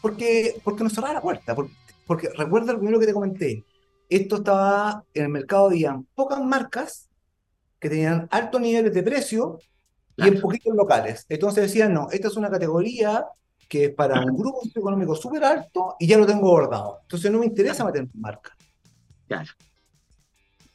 Porque, 0.00 0.58
porque 0.64 0.82
nos 0.82 0.94
cerraba 0.94 1.12
la 1.12 1.20
puerta. 1.20 1.54
Porque, 1.54 1.74
porque 2.06 2.30
recuerda 2.38 2.72
lo 2.72 2.78
primero 2.78 2.98
que 2.98 3.04
te 3.04 3.12
comenté. 3.12 3.64
Esto 4.08 4.36
estaba 4.36 5.04
en 5.12 5.24
el 5.24 5.28
mercado, 5.28 5.66
habían 5.66 6.06
pocas 6.14 6.42
marcas 6.42 7.10
que 7.78 7.90
tenían 7.90 8.28
altos 8.30 8.62
niveles 8.62 8.94
de 8.94 9.02
precio 9.02 9.58
y 10.16 10.26
en 10.26 10.40
poquitos 10.40 10.74
locales. 10.74 11.26
Entonces 11.28 11.64
decían, 11.64 11.92
no, 11.92 12.08
esta 12.10 12.28
es 12.28 12.36
una 12.38 12.48
categoría 12.48 13.26
que 13.68 13.86
es 13.86 13.90
para 13.94 14.20
un 14.20 14.36
grupo 14.36 14.60
económico 14.74 15.14
súper 15.14 15.44
alto 15.44 15.96
y 15.98 16.06
ya 16.06 16.18
lo 16.18 16.26
tengo 16.26 16.50
bordado. 16.50 17.00
Entonces 17.02 17.30
no 17.30 17.38
me 17.38 17.46
interesa 17.46 17.84
meter 17.84 18.06
marca. 18.14 18.56
Claro. 19.26 19.50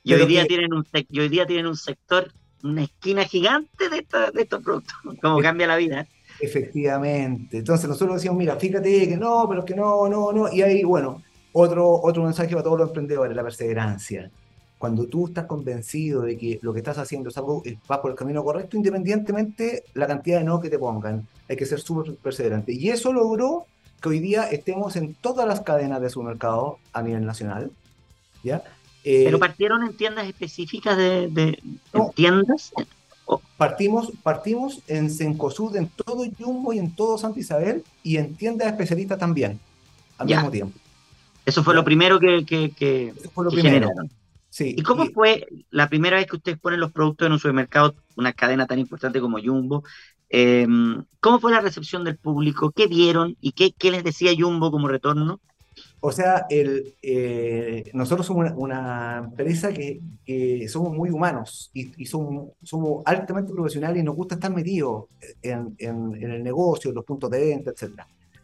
Y 0.04 0.14
hoy, 0.14 0.26
día 0.26 0.46
tienen 0.46 0.74
un, 0.74 0.86
y 0.94 1.20
hoy 1.20 1.30
día 1.30 1.46
tienen 1.46 1.68
un 1.68 1.76
sector, 1.76 2.32
una 2.64 2.84
esquina 2.84 3.26
gigante 3.26 3.90
de, 3.90 4.06
de 4.34 4.42
estos 4.42 4.64
productos. 4.64 4.96
Cómo 5.22 5.40
cambia 5.40 5.68
la 5.68 5.78
vida. 5.78 6.08
Efectivamente. 6.40 7.58
Entonces 7.58 7.88
nosotros 7.88 8.16
decíamos, 8.16 8.40
mira, 8.40 8.56
fíjate 8.56 9.08
que 9.08 9.18
no, 9.18 9.46
pero 9.48 9.66
que 9.66 9.76
no, 9.76 10.08
no, 10.08 10.32
no. 10.32 10.52
Y 10.52 10.62
ahí, 10.62 10.84
bueno, 10.84 11.22
otro, 11.52 12.02
otro 12.02 12.24
mensaje 12.24 12.50
para 12.52 12.64
todos 12.64 12.80
los 12.80 12.90
emprendedores, 12.90 13.36
la 13.36 13.44
perseverancia. 13.44 14.32
Cuando 14.80 15.06
tú 15.08 15.28
estás 15.28 15.46
convencido 15.46 16.22
de 16.22 16.38
que 16.38 16.58
lo 16.62 16.74
que 16.74 16.80
estás 16.80 16.98
haciendo 16.98 17.30
es 17.30 17.38
algo, 17.38 17.62
va 17.92 18.02
por 18.02 18.12
el 18.12 18.18
camino 18.18 18.44
correcto, 18.44 18.78
independientemente 18.78 19.84
la 19.94 20.08
cantidad 20.08 20.40
de 20.40 20.46
no 20.46 20.60
que 20.60 20.70
te 20.70 20.80
pongan, 20.80 21.28
hay 21.48 21.58
que 21.58 21.66
ser 21.66 21.82
súper 21.82 22.16
perseverante. 22.16 22.72
Y 22.72 22.90
eso 22.90 23.12
logró 23.12 23.66
que 24.02 24.10
hoy 24.10 24.20
día 24.20 24.46
estemos 24.46 24.96
en 24.96 25.16
todas 25.16 25.46
las 25.46 25.62
cadenas 25.62 26.02
de 26.02 26.10
su 26.10 26.24
mercado 26.24 26.80
a 26.94 27.02
nivel 27.02 27.26
nacional. 27.26 27.72
¿ya? 28.42 28.64
Eh, 29.04 29.24
¿Pero 29.26 29.38
partieron 29.38 29.84
en 29.84 29.96
tiendas 29.96 30.28
específicas 30.28 30.98
de, 30.98 31.60
tiendas? 32.16 32.72
Partimos, 33.58 34.12
partimos 34.24 34.82
en 34.88 35.10
Cencosud, 35.12 35.76
en 35.76 35.88
todo 35.90 36.24
Jumbo 36.40 36.74
y 36.74 36.80
en 36.80 36.96
todo 36.96 37.18
Santa 37.18 37.40
Isabel 37.40 37.84
y 38.02 38.18
en 38.18 38.34
tiendas 38.36 38.68
especialistas 38.68 39.20
también, 39.20 39.60
al 40.18 40.28
mismo 40.28 40.50
tiempo. 40.50 40.80
Eso 41.46 41.64
fue 41.64 41.76
lo 41.76 41.84
primero 41.84 42.20
que, 42.20 42.46
que, 42.46 43.14
fue 43.34 43.46
lo 43.46 43.52
primero. 43.52 43.90
Sí, 44.60 44.76
¿Y 44.78 44.84
cómo 44.84 45.06
fue 45.06 45.48
la 45.70 45.88
primera 45.88 46.18
vez 46.18 46.28
que 46.28 46.36
ustedes 46.36 46.60
ponen 46.60 46.82
los 46.82 46.92
productos 46.92 47.26
en 47.26 47.32
un 47.32 47.40
supermercado, 47.40 47.96
una 48.18 48.34
cadena 48.34 48.68
tan 48.68 48.78
importante 48.78 49.22
como 49.22 49.40
Jumbo? 49.42 49.86
Em, 50.28 51.06
¿Cómo 51.22 51.40
fue 51.40 51.54
la 51.54 51.62
recepción 51.62 52.04
del 52.04 52.18
público? 52.18 52.70
¿Qué 52.72 52.88
vieron 52.88 53.38
y 53.40 53.54
qué, 53.54 53.72
qué 53.72 53.90
les 53.90 54.04
decía 54.04 54.34
Jumbo 54.38 54.70
como 54.70 54.90
retorno? 54.90 55.40
O 56.02 56.12
sea, 56.12 56.46
el, 56.50 56.94
eh, 57.02 57.90
nosotros 57.94 58.28
somos 58.28 58.52
una, 58.54 59.20
empresa 59.30 59.72
que, 59.72 60.02
somos 60.68 60.92
muy 60.92 61.10
humanos 61.10 61.72
y, 61.74 62.06
somos, 62.06 62.50
somos, 62.62 63.02
altamente 63.06 63.54
profesionales 63.54 64.02
y 64.02 64.04
nos 64.04 64.18
gusta 64.18 64.36
estar 64.36 64.54
metidos 64.54 65.06
en, 65.42 65.74
el 65.80 66.44
negocio, 66.44 66.90
en 66.90 66.96
los 66.96 67.06
puntos 67.06 67.30
de 67.30 67.40
venta, 67.40 67.72
etc. 67.72 68.02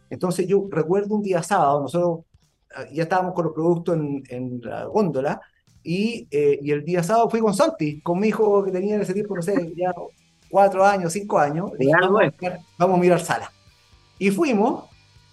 Entonces 0.08 0.48
yo 0.48 0.66
recuerdo 0.70 1.14
un 1.14 1.22
día 1.22 1.42
sábado, 1.42 1.82
nosotros 1.82 2.20
ah, 2.74 2.86
ya 2.90 3.02
estábamos 3.02 3.34
con 3.34 3.44
los 3.44 3.52
productos 3.52 3.98
en, 4.30 4.62
la 4.62 4.86
góndola 4.86 5.42
y, 5.86 6.26
eh, 6.32 6.58
y, 6.60 6.72
el 6.72 6.84
día 6.84 7.02
sábado 7.04 7.30
fui 7.30 7.38
con 7.38 7.54
Santi, 7.54 8.00
con 8.00 8.18
mi 8.18 8.28
hijo 8.28 8.64
que 8.64 8.72
tenía 8.72 8.96
en 8.96 9.02
ese 9.02 9.14
tiempo, 9.14 9.36
no 9.36 9.42
sé, 9.42 9.72
ya 9.76 9.94
cuatro 10.50 10.84
años, 10.84 11.12
cinco 11.12 11.38
años. 11.38 11.70
vamos, 12.00 12.22
vamos 12.76 12.98
a 12.98 13.00
mirar 13.00 13.20
sala. 13.20 13.52
Y 14.18 14.30
fuimos 14.30 14.84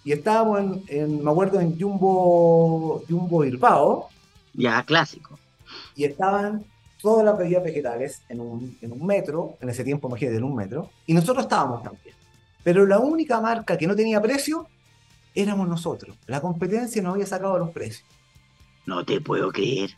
y 0.04 0.12
estábamos 0.12 0.60
en, 0.88 1.24
me 1.24 1.30
acuerdo, 1.30 1.60
en 1.60 1.78
Jumbo, 1.78 3.02
Jumbo 3.08 3.40
Bilbao. 3.40 4.08
Ya, 4.52 4.80
clásico. 4.84 5.38
Y 5.96 6.04
estaban 6.04 6.64
todas 7.02 7.24
las 7.24 7.36
bebidas 7.36 7.64
vegetales 7.64 8.22
en 8.28 8.40
un, 8.40 8.78
en 8.80 8.92
un 8.92 9.04
metro, 9.04 9.56
en 9.60 9.70
ese 9.70 9.82
tiempo, 9.82 10.06
imagínate, 10.06 10.36
en 10.36 10.44
un 10.44 10.54
metro, 10.54 10.88
y 11.04 11.14
nosotros 11.14 11.46
estábamos 11.46 11.82
también. 11.82 12.14
Pero 12.62 12.86
la 12.86 13.00
única 13.00 13.40
marca 13.40 13.76
que 13.76 13.88
no 13.88 13.96
tenía 13.96 14.22
precio 14.22 14.68
éramos 15.34 15.66
nosotros. 15.66 16.16
La 16.26 16.40
competencia 16.40 17.02
nos 17.02 17.14
había 17.14 17.26
sacado 17.26 17.58
los 17.58 17.70
precios. 17.70 18.06
No 18.86 19.04
te 19.04 19.20
puedo 19.20 19.50
creer. 19.50 19.90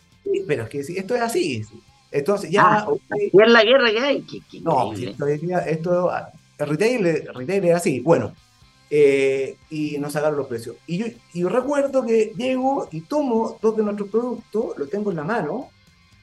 Pero 0.46 0.64
es 0.64 0.68
que 0.68 0.80
esto 0.80 1.14
es 1.14 1.22
así. 1.22 1.64
Entonces 2.10 2.50
ya... 2.50 2.62
Ah, 2.64 2.88
es 3.10 3.52
la 3.52 3.64
guerra 3.64 3.90
que 3.90 3.98
hay. 4.00 4.26
no, 4.62 4.92
esto, 4.92 5.26
esto, 5.26 6.10
retail, 6.58 7.28
retail 7.34 7.64
es 7.64 7.74
así. 7.74 8.00
Bueno, 8.00 8.32
eh, 8.88 9.56
y 9.70 9.98
nos 9.98 10.12
sacaron 10.12 10.38
los 10.38 10.46
precios. 10.46 10.76
Y 10.86 10.98
yo, 10.98 11.06
yo, 11.34 11.48
recuerdo 11.48 12.04
que 12.04 12.32
llego 12.36 12.88
y 12.92 13.02
tomo 13.02 13.58
dos 13.60 13.76
de 13.76 13.82
nuestros 13.82 14.08
productos, 14.08 14.78
los 14.78 14.88
tengo 14.88 15.10
en 15.10 15.16
la 15.16 15.24
mano, 15.24 15.70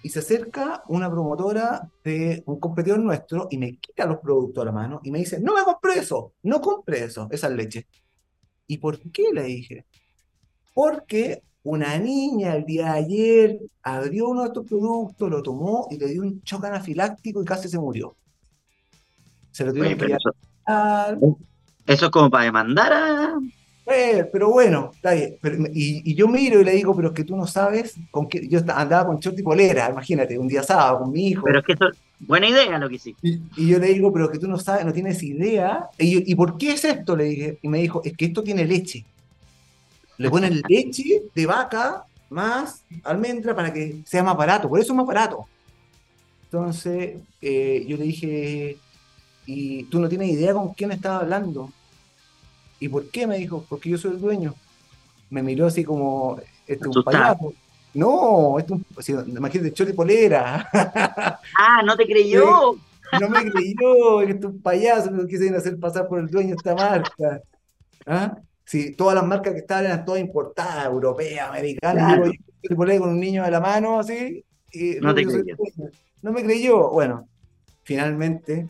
y 0.04 0.10
se 0.10 0.20
acerca 0.20 0.84
una 0.88 1.10
promotora 1.10 1.90
de 2.04 2.44
un 2.46 2.60
competidor 2.60 3.00
nuestro 3.00 3.48
y 3.50 3.58
me 3.58 3.78
quita 3.78 4.06
los 4.06 4.20
productos 4.20 4.62
a 4.62 4.66
la 4.66 4.72
mano 4.74 5.00
y 5.02 5.10
me 5.10 5.20
dice, 5.20 5.40
no 5.40 5.56
me 5.56 5.64
compré 5.64 6.00
eso, 6.00 6.34
no 6.44 6.60
compré 6.60 7.06
eso, 7.06 7.30
esa 7.32 7.50
leche. 7.50 7.88
¿Y 8.68 8.78
por 8.78 9.00
qué? 9.12 9.28
Le 9.32 9.44
dije. 9.44 9.86
Porque 10.74 11.42
una 11.64 11.98
niña 11.98 12.56
el 12.56 12.66
día 12.66 12.94
de 12.94 13.00
ayer 13.00 13.60
abrió 13.82 14.28
uno 14.28 14.42
de 14.42 14.48
estos 14.48 14.68
productos, 14.68 15.30
lo 15.30 15.42
tomó 15.42 15.88
y 15.90 15.98
le 15.98 16.08
dio 16.08 16.22
un 16.22 16.42
choque 16.44 16.68
anafiláctico 16.68 17.42
y 17.42 17.46
casi 17.46 17.70
se 17.70 17.80
murió. 17.80 18.16
Se 19.52 19.66
lo 19.66 19.74
tuvieron 19.74 19.98
que 19.98 20.18
eso 21.86 22.06
es 22.06 22.12
como 22.12 22.30
para 22.30 22.46
demandar 22.46 22.94
a... 22.94 23.34
Eh, 23.86 24.30
pero 24.32 24.50
bueno, 24.50 24.92
y, 25.74 26.16
yo 26.16 26.30
miro 26.30 26.62
y 26.62 26.64
le 26.64 26.72
digo, 26.72 26.96
pero 26.96 27.10
es 27.10 27.14
que 27.14 27.26
tú 27.26 27.36
no 27.36 27.46
sabes 27.46 27.96
con 28.12 28.30
qué. 28.30 28.48
Yo 28.48 28.60
andaba 28.60 29.06
con 29.06 29.20
short 29.20 29.38
y 29.38 29.44
polera, 29.44 29.90
imagínate, 29.90 30.40
un 30.40 30.48
día 30.48 30.64
sábado 30.64 31.00
con 31.00 31.12
mi 31.12 31.28
hijo. 31.28 31.44
Pero 31.44 31.60
es 31.60 31.66
que 31.66 31.74
eso, 31.74 31.86
buena 32.22 32.48
idea 32.48 32.78
lo 32.78 32.88
que 32.88 32.98
sí. 32.98 33.14
Y, 33.22 33.68
yo 33.68 33.80
le 33.80 33.88
digo, 33.88 34.14
pero 34.14 34.26
es 34.26 34.32
que 34.32 34.40
tú 34.40 34.48
no 34.48 34.58
sabes, 34.58 34.86
no 34.86 34.94
tienes 34.94 35.22
idea. 35.22 35.90
Y, 36.00 36.32
¿Y 36.32 36.36
por 36.36 36.58
qué 36.58 36.72
es 36.72 36.86
esto? 36.86 37.18
Le 37.18 37.26
dije. 37.26 37.60
Y 37.62 37.68
me 37.68 37.80
dijo, 37.80 38.02
es 38.06 38.16
que 38.16 38.26
esto 38.26 38.42
tiene 38.42 38.64
leche. 38.64 39.06
Le 40.18 40.30
ponen 40.30 40.62
leche 40.68 41.24
de 41.34 41.46
vaca 41.46 42.06
más 42.30 42.84
almendra 43.04 43.56
para 43.56 43.72
que 43.74 44.02
sea 44.06 44.24
más 44.24 44.38
barato. 44.38 44.70
Por 44.70 44.80
eso 44.80 44.94
es 44.94 44.98
más 44.98 45.06
barato. 45.06 45.46
Entonces, 46.46 47.18
eh, 47.42 47.86
yo 47.88 47.98
le 47.98 48.04
dije, 48.04 48.78
y 49.46 49.84
tú 49.86 50.00
no 50.00 50.10
tienes 50.10 50.30
idea 50.30 50.54
con 50.54 50.74
quién 50.74 50.92
estaba 50.92 51.20
hablando. 51.20 51.72
¿Y 52.80 52.90
por 52.90 53.10
qué? 53.10 53.26
Me 53.28 53.38
dijo, 53.38 53.66
porque 53.68 53.90
yo 53.90 53.98
soy 53.98 54.12
el 54.12 54.20
dueño. 54.20 54.54
Me 55.30 55.42
miró 55.42 55.68
así 55.68 55.84
como, 55.84 56.40
este 56.68 56.90
es 56.90 56.96
un 56.96 57.04
payaso. 57.04 57.54
No, 57.94 58.58
este 58.60 58.74
es 58.98 59.10
un, 59.10 59.30
imagínate, 59.30 59.74
chole 59.74 59.94
polera. 59.94 60.70
Ah, 61.58 61.82
no 61.84 61.96
te 61.96 62.06
creyó. 62.06 62.76
No 63.20 63.30
me 63.30 63.52
creyó, 63.52 64.22
este 64.22 64.40
es 64.40 64.46
un 64.46 64.62
payaso, 64.62 65.12
me 65.12 65.28
quise 65.28 65.56
hacer 65.56 65.80
pasar 65.80 66.08
por 66.08 66.20
el 66.20 66.30
dueño 66.30 66.50
de 66.50 66.56
esta 66.56 66.76
marca. 66.76 67.42
¿Ah? 68.06 68.38
Sí, 68.74 68.96
todas 68.96 69.14
las 69.14 69.24
marcas 69.24 69.54
que 69.54 69.60
estaban 69.60 69.86
eran 69.86 70.04
todas 70.04 70.20
importadas, 70.20 70.88
europeas, 70.88 71.48
americanas. 71.48 72.32
Yo, 72.64 72.76
con 72.76 72.90
un 72.90 73.20
niño 73.20 73.44
de 73.44 73.52
la 73.52 73.60
mano, 73.60 74.00
así. 74.00 74.44
Y 74.72 74.96
no, 75.00 75.14
te 75.14 75.28
creyó. 75.28 75.56
no 76.24 76.32
me 76.32 76.44
creyó. 76.44 76.90
Bueno, 76.90 77.28
finalmente 77.84 78.68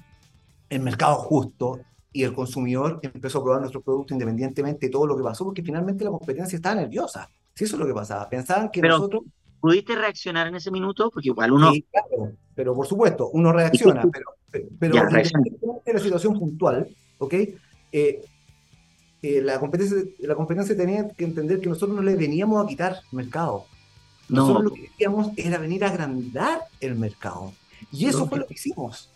el 0.68 0.82
mercado 0.82 1.16
justo 1.16 1.80
y 2.12 2.24
el 2.24 2.34
consumidor 2.34 3.00
empezó 3.02 3.40
a 3.40 3.44
probar 3.44 3.62
nuestro 3.62 3.80
producto 3.80 4.14
independientemente 4.14 4.88
de 4.88 4.92
todo 4.92 5.08
lo 5.08 5.16
que 5.16 5.24
pasó, 5.24 5.46
porque 5.46 5.64
finalmente 5.64 6.04
la 6.04 6.10
competencia 6.10 6.58
estaba 6.58 6.76
nerviosa. 6.76 7.30
Si 7.56 7.64
eso 7.64 7.78
es 7.78 7.80
lo 7.80 7.88
que 7.88 7.94
pasaba. 7.94 8.28
Pensaban 8.28 8.72
que 8.72 8.82
nosotros. 8.82 9.24
¿Pudiste 9.62 9.96
reaccionar 9.96 10.48
en 10.48 10.56
ese 10.56 10.70
minuto? 10.70 11.12
Porque 11.12 11.30
igual 11.30 11.54
uno. 11.54 11.72
Sí, 11.72 11.86
claro, 11.90 12.34
pero 12.54 12.76
por 12.76 12.88
supuesto, 12.88 13.30
uno 13.30 13.54
reacciona, 13.54 14.04
pero, 14.12 14.68
pero 14.78 14.96
la 14.96 16.00
situación 16.00 16.38
puntual, 16.38 16.90
¿ok? 17.20 17.34
Eh, 17.94 18.22
eh, 19.24 19.42
la, 19.42 19.58
competencia, 19.58 19.98
la 20.20 20.36
competencia 20.36 20.76
tenía 20.76 21.08
que 21.08 21.24
entender 21.24 21.62
que 21.62 21.70
nosotros 21.70 21.96
no 21.96 22.04
le 22.04 22.16
veníamos 22.18 22.62
a 22.62 22.68
quitar 22.68 23.00
mercado. 23.14 23.66
Nosotros 24.28 24.66
lo 24.66 24.72
que 24.72 24.88
queríamos 24.90 25.30
era 25.38 25.58
venir 25.58 25.86
a 25.86 25.90
agrandar 25.90 26.60
el 26.82 26.96
mercado. 26.96 27.54
Y 27.90 28.06
eso 28.06 28.28
fue 28.28 28.40
lo 28.40 28.48
que 28.48 28.56
hicimos. 28.56 29.10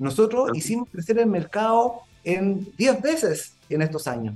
Nosotros 0.00 0.50
hicimos 0.54 0.88
crecer 0.90 1.16
el 1.18 1.26
mercado 1.26 2.00
en 2.24 2.66
10 2.76 3.02
veces 3.02 3.54
en 3.68 3.82
estos 3.82 4.08
años. 4.08 4.34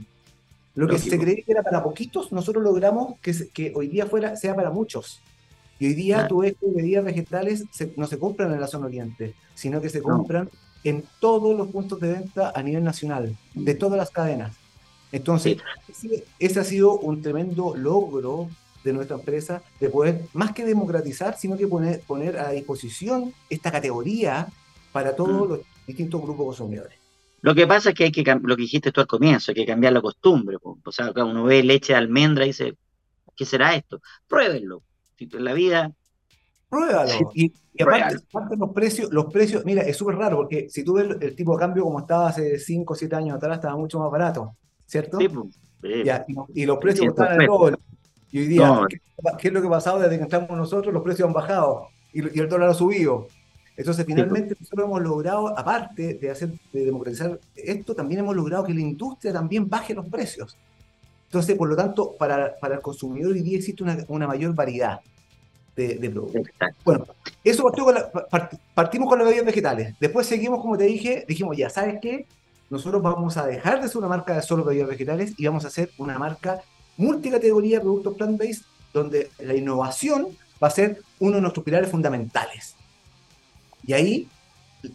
Lo 0.76 0.86
que 0.86 0.98
se 0.98 1.18
creía 1.18 1.42
que 1.44 1.52
era 1.52 1.64
para 1.64 1.82
poquitos, 1.82 2.30
nosotros 2.30 2.62
logramos 2.62 3.18
que, 3.20 3.48
que 3.52 3.72
hoy 3.74 3.88
día 3.88 4.06
fuera, 4.06 4.36
sea 4.36 4.54
para 4.54 4.70
muchos. 4.70 5.20
Y 5.80 5.86
hoy 5.86 5.94
día 5.94 6.28
tú 6.28 6.38
ves 6.38 6.54
que 6.60 6.66
bebidas 6.70 7.04
vegetales 7.04 7.64
no 7.96 8.06
se 8.06 8.18
compran 8.18 8.52
en 8.52 8.60
la 8.60 8.68
zona 8.68 8.86
oriente, 8.86 9.34
sino 9.56 9.80
que 9.80 9.88
se 9.88 10.02
compran 10.02 10.50
en 10.84 11.02
todos 11.18 11.56
los 11.56 11.66
puntos 11.68 11.98
de 11.98 12.12
venta 12.12 12.52
a 12.54 12.62
nivel 12.62 12.84
nacional, 12.84 13.36
de 13.54 13.74
todas 13.74 13.98
las 13.98 14.10
cadenas. 14.10 14.54
Entonces, 15.16 15.58
ese, 16.38 16.60
ha 16.60 16.64
sido 16.64 16.98
un 16.98 17.22
tremendo 17.22 17.74
logro 17.76 18.48
de 18.84 18.92
nuestra 18.92 19.16
empresa, 19.16 19.62
de 19.80 19.88
poder, 19.88 20.22
más 20.32 20.52
que 20.52 20.64
democratizar, 20.64 21.36
sino 21.38 21.56
que 21.56 21.66
poner, 21.66 22.00
poner 22.00 22.38
a 22.38 22.50
disposición 22.50 23.32
esta 23.50 23.72
categoría 23.72 24.46
para 24.92 25.16
todos 25.16 25.48
mm. 25.48 25.50
los 25.50 25.60
distintos 25.86 26.22
grupos 26.22 26.46
consumidores. 26.46 26.98
Lo 27.40 27.54
que 27.54 27.66
pasa 27.66 27.90
es 27.90 27.94
que 27.94 28.04
hay 28.04 28.12
que, 28.12 28.24
lo 28.42 28.56
que 28.56 28.62
dijiste 28.62 28.92
tú 28.92 29.00
al 29.00 29.06
comienzo, 29.06 29.50
hay 29.50 29.56
que 29.56 29.66
cambiar 29.66 29.92
la 29.92 30.00
costumbre. 30.00 30.56
O 30.62 30.92
sea, 30.92 31.12
uno 31.16 31.44
ve 31.44 31.62
leche 31.62 31.92
de 31.92 31.98
almendra 31.98 32.44
y 32.44 32.48
dice, 32.48 32.74
¿qué 33.36 33.44
será 33.44 33.74
esto? 33.74 34.00
Pruébenlo. 34.26 34.82
En 35.18 35.44
la 35.44 35.54
vida 35.54 35.92
Pruébalo. 36.68 37.30
y, 37.34 37.52
aparte, 37.80 38.16
los 38.58 38.70
precios, 38.70 39.10
los 39.12 39.26
precios, 39.32 39.64
mira, 39.64 39.82
es 39.82 39.96
súper 39.96 40.16
raro 40.16 40.36
porque 40.36 40.68
si 40.68 40.84
tú 40.84 40.94
ves 40.94 41.16
el, 41.20 41.36
tipo 41.36 41.52
de 41.52 41.58
cambio 41.58 41.84
como 41.84 42.00
estaba 42.00 42.28
hace 42.28 42.58
5 42.58 42.92
o 42.92 42.96
7 42.96 43.16
años 43.16 43.36
atrás, 43.36 43.56
estaba 43.56 43.76
mucho 43.76 43.98
más 43.98 44.10
barato, 44.10 44.56
¿cierto? 44.86 45.18
Sí, 45.18 45.28
pues, 45.28 45.46
y, 46.54 46.66
los 46.66 46.78
precios 46.78 47.08
estaban 47.08 47.40
el 47.40 47.46
doble. 47.46 47.76
Y 48.32 48.38
hoy 48.40 48.46
día, 48.46 48.80
¿qué, 49.38 49.48
es 49.48 49.54
lo 49.54 49.60
que 49.60 49.66
ha 49.68 49.70
pasado 49.70 50.00
desde 50.00 50.16
que 50.16 50.24
entramos 50.24 50.50
nosotros? 50.50 50.92
Los 50.92 51.02
precios 51.02 51.26
han 51.26 51.32
bajado 51.32 51.88
y, 52.12 52.20
el 52.20 52.48
dólar 52.48 52.70
ha 52.70 52.74
subido. 52.74 53.28
Entonces, 53.76 54.04
pues. 54.04 54.14
finalmente, 54.14 54.56
nosotros 54.58 54.86
hemos 54.86 55.02
logrado, 55.02 55.58
aparte 55.58 56.14
de, 56.14 56.30
hacer, 56.30 56.50
de 56.72 56.84
democratizar 56.84 57.38
esto, 57.54 57.94
también 57.94 58.20
hemos 58.20 58.34
logrado 58.34 58.64
que 58.64 58.74
la 58.74 58.80
industria 58.80 59.32
también 59.32 59.68
baje 59.68 59.94
los 59.94 60.06
precios. 60.08 60.56
Entonces, 61.26 61.56
por 61.56 61.68
lo 61.68 61.76
tanto, 61.76 62.14
para, 62.18 62.56
para 62.58 62.76
el 62.76 62.80
consumidor 62.80 63.32
hoy 63.32 63.42
día 63.42 63.58
existe 63.58 63.82
una, 63.82 63.98
una 64.08 64.26
mayor 64.26 64.54
variedad 64.54 65.00
de, 65.76 66.10
productos. 66.10 66.42
Bueno, 66.84 67.06
eso 67.44 67.62
partió 67.62 67.84
con 67.84 67.94
partimos 68.74 69.08
con 69.08 69.18
las 69.18 69.26
bebidas 69.28 69.46
vegetales. 69.46 69.94
Después 70.00 70.26
seguimos, 70.26 70.60
como 70.60 70.76
te 70.76 70.84
dije, 70.84 71.24
dijimos, 71.28 71.56
ya, 71.56 71.68
¿sabes 71.68 71.98
qué? 72.00 72.26
Nosotros 72.70 73.02
vamos 73.02 73.36
a 73.36 73.46
dejar 73.46 73.80
de 73.80 73.88
ser 73.88 73.98
una 73.98 74.08
marca 74.08 74.34
de 74.34 74.42
solo 74.42 74.64
bebidas 74.64 74.88
vegetales 74.88 75.34
y 75.36 75.46
vamos 75.46 75.64
a 75.64 75.68
hacer 75.68 75.90
una 75.98 76.18
marca 76.18 76.62
multicategoría 76.96 77.78
de 77.78 77.82
productos 77.82 78.14
plant-based, 78.16 78.64
donde 78.92 79.30
la 79.38 79.54
innovación 79.54 80.28
va 80.62 80.68
a 80.68 80.70
ser 80.70 81.02
uno 81.20 81.36
de 81.36 81.42
nuestros 81.42 81.64
pilares 81.64 81.90
fundamentales. 81.90 82.74
Y 83.86 83.92
ahí 83.92 84.28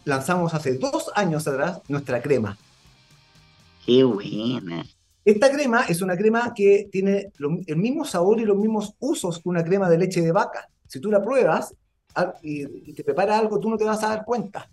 lanzamos 0.04 0.54
hace 0.54 0.78
dos 0.78 1.12
años 1.16 1.48
atrás 1.48 1.82
nuestra 1.88 2.22
crema. 2.22 2.58
¡Qué 3.86 4.04
buena! 4.04 4.86
Esta 5.24 5.52
crema 5.52 5.84
es 5.88 6.02
una 6.02 6.18
crema 6.18 6.54
que 6.54 6.90
tiene 6.92 7.32
el 7.68 7.78
mismo 7.78 8.06
sabor 8.06 8.40
y 8.40 8.46
los 8.46 8.58
mismos 8.58 8.96
usos 9.00 9.40
que 9.40 9.50
una 9.50 9.64
crema 9.64 9.88
de 9.90 10.00
leche 10.00 10.22
de 10.22 10.32
vaca. 10.32 10.68
Si 10.88 11.00
tú 11.00 11.12
la 11.12 11.22
pruebas 11.22 11.76
y, 12.42 12.94
te 12.94 13.04
prepara 13.04 13.38
algo, 13.38 13.60
tú 13.60 13.70
no 13.70 13.78
te 13.78 13.86
vas 13.86 14.04
a 14.04 14.10
dar 14.10 14.26
cuenta. 14.26 14.70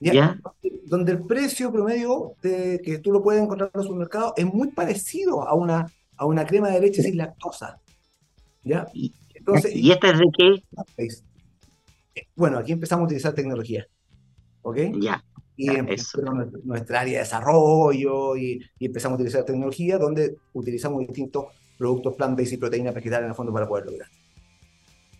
¿Ya? 0.00 0.38
Donde 0.86 1.12
el 1.12 1.22
precio 1.22 1.72
promedio 1.72 2.34
de, 2.42 2.80
que 2.84 2.98
tú 2.98 3.12
lo 3.12 3.22
puedes 3.22 3.42
encontrar 3.42 3.70
en 3.72 3.80
el 3.80 3.86
supermercado 3.86 4.34
es 4.36 4.44
muy 4.44 4.68
parecido 4.72 5.46
a 5.46 5.54
una, 5.54 5.86
a 6.16 6.26
una 6.26 6.46
crema 6.46 6.68
de 6.70 6.80
leche 6.80 7.02
sin 7.02 7.16
lactosa. 7.16 7.80
¿Ya? 8.62 8.86
Entonces, 9.34 9.74
¿Y 9.74 9.90
esta 9.90 10.10
es 10.10 10.18
de 10.18 10.26
qué? 10.36 12.26
Bueno, 12.36 12.58
aquí 12.58 12.72
empezamos 12.72 13.02
a 13.02 13.06
utilizar 13.06 13.34
tecnología. 13.34 13.86
¿Ok? 14.62 14.78
Ya 15.00 15.22
y 15.56 15.70
empezamos 15.70 16.46
nuestra 16.64 17.00
área 17.00 17.14
de 17.14 17.18
desarrollo 17.20 18.36
y, 18.36 18.60
empezamos 18.80 19.14
a 19.14 19.20
utilizar 19.20 19.44
tecnología 19.44 19.98
donde 19.98 20.36
utilizamos 20.52 21.00
distintos 21.00 21.46
productos 21.78 22.14
plant-based 22.14 22.54
y 22.54 22.56
proteínas 22.56 22.94
vegetales 22.94 23.24
en 23.24 23.30
el 23.30 23.36
fondo 23.36 23.52
para 23.52 23.68
poder 23.68 23.86
lograr. 23.86 24.08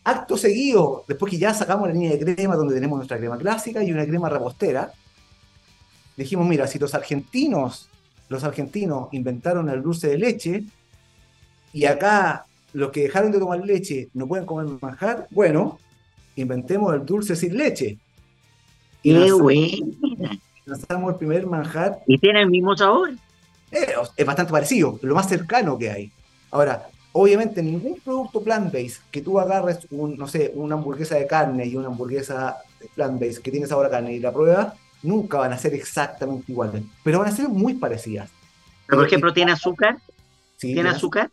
Acto 0.05 0.37
seguido, 0.37 1.05
después 1.09 1.31
que 1.31 1.39
ya 1.39 1.55
sacamos 1.55 1.89
la 1.89 1.95
línea 1.95 2.17
de 2.17 2.35
crema 2.35 2.57
donde 2.57 2.75
tenemos 2.75 2.99
nuestra 2.99 3.17
crema 3.17 3.39
clásica 3.39 3.83
y 3.83 3.91
una 3.91 4.05
crema 4.05 4.29
repostera, 4.29 4.93
dijimos, 6.17 6.47
mira, 6.47 6.67
si 6.67 6.79
los 6.79 6.95
argentinos, 6.95 7.89
los 8.29 8.45
argentinos 8.45 9.09
inventaron 9.13 9.69
el 9.71 9.83
dulce 9.83 10.09
de 10.09 10.19
leche 10.19 10.65
y 11.73 11.87
acá 11.87 12.47
los 12.75 12.91
que 12.91 13.03
dejaron 13.03 13.33
de 13.33 13.39
tomar 13.39 13.61
leche 13.61 14.09
no 14.15 14.29
pueden 14.29 14.45
comer 14.45 14.67
manjar, 14.81 15.27
bueno, 15.31 15.79
inventemos 16.37 16.95
el 16.95 17.07
dulce 17.07 17.35
sin 17.35 17.57
leche 17.57 17.99
¡Qué 19.05 19.33
buena! 19.33 20.39
Lanzamos 20.65 21.13
el 21.13 21.19
primer 21.19 21.47
manjar. 21.47 22.03
¿Y 22.07 22.17
tiene 22.17 22.41
el 22.41 22.49
mismo 22.49 22.75
sabor? 22.75 23.11
Eh, 23.71 23.93
es 24.17 24.27
bastante 24.27 24.51
parecido, 24.51 24.99
lo 25.03 25.15
más 25.15 25.29
cercano 25.29 25.77
que 25.77 25.91
hay. 25.91 26.13
Ahora, 26.51 26.89
obviamente 27.17 27.63
ningún 27.63 28.01
producto 28.01 28.43
plant-based 28.43 29.03
que 29.11 29.23
tú 29.23 29.39
agarres, 29.39 29.87
un, 29.91 30.17
no 30.17 30.27
sé, 30.27 30.51
una 30.55 30.75
hamburguesa 30.75 31.15
de 31.15 31.27
carne 31.27 31.65
y 31.65 31.77
una 31.77 31.87
hamburguesa 31.87 32.59
plant-based 32.97 33.41
que 33.41 33.53
tiene 33.53 33.69
sabor 33.69 33.87
a 33.87 33.91
carne 33.91 34.15
y 34.15 34.19
la 34.19 34.33
pruebas, 34.33 34.75
nunca 35.03 35.39
van 35.39 35.53
a 35.53 35.59
ser 35.59 35.75
exactamente 35.75 36.51
iguales, 36.51 36.83
pero 37.05 37.21
van 37.21 37.29
a 37.29 37.37
ser 37.37 37.49
muy 37.49 37.75
parecidas. 37.75 38.29
por 38.89 39.07
ejemplo, 39.07 39.33
¿tiene 39.33 39.53
azúcar? 39.53 39.99
Sí, 40.57 40.75
¿Tiene 40.75 40.89
azúcar? 40.89 41.31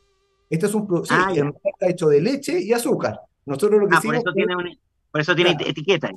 Este 0.49 0.67
es 0.67 0.73
un 0.75 0.85
producto 0.85 1.13
ah, 1.15 1.33
está 1.33 1.87
hecho 1.87 2.09
de 2.09 2.21
leche 2.21 2.61
y 2.61 2.73
azúcar. 2.73 3.19
Nosotros 3.45 3.81
lo 3.81 3.87
que 3.87 3.95
ah, 3.95 4.01
por 4.03 4.15
eso 4.15 4.33
tiene, 4.33 4.53
por 5.09 5.21
eso 5.21 5.35
tiene 5.35 5.57
etiqueta. 5.65 6.11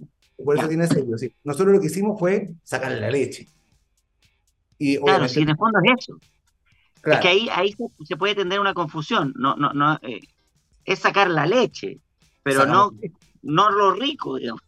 Por 0.45 0.59
eso 0.59 0.69
tiene 0.69 0.87
sello, 0.89 1.17
sí. 1.17 1.33
Nosotros 1.45 1.75
lo 1.75 1.81
que 1.81 1.87
hicimos 1.87 2.19
fue 2.19 2.51
sacarle 2.65 3.01
la 3.01 3.11
leche. 3.11 3.49
Y, 4.77 4.99
claro, 4.99 5.29
si 5.29 5.41
en 5.41 5.51
el 5.51 5.57
fondo 5.57 5.79
es 5.85 5.93
eso. 6.01 6.19
Es 7.05 7.21
que 7.21 7.29
ahí, 7.29 7.49
ahí 7.55 7.75
se, 8.07 8.17
puede 8.17 8.35
tener 8.35 8.61
una 8.61 8.75
confusión. 8.75 9.33
No, 9.37 9.57
no, 9.57 9.73
no, 9.73 9.99
eh, 10.03 10.21
es 10.85 10.99
sacar 10.99 11.29
la 11.29 11.47
leche, 11.47 11.99
pero 12.43 12.67
no, 12.67 12.93
no 13.43 13.71
lo 13.71 13.93
rico, 13.93 14.37
digamos. 14.37 14.63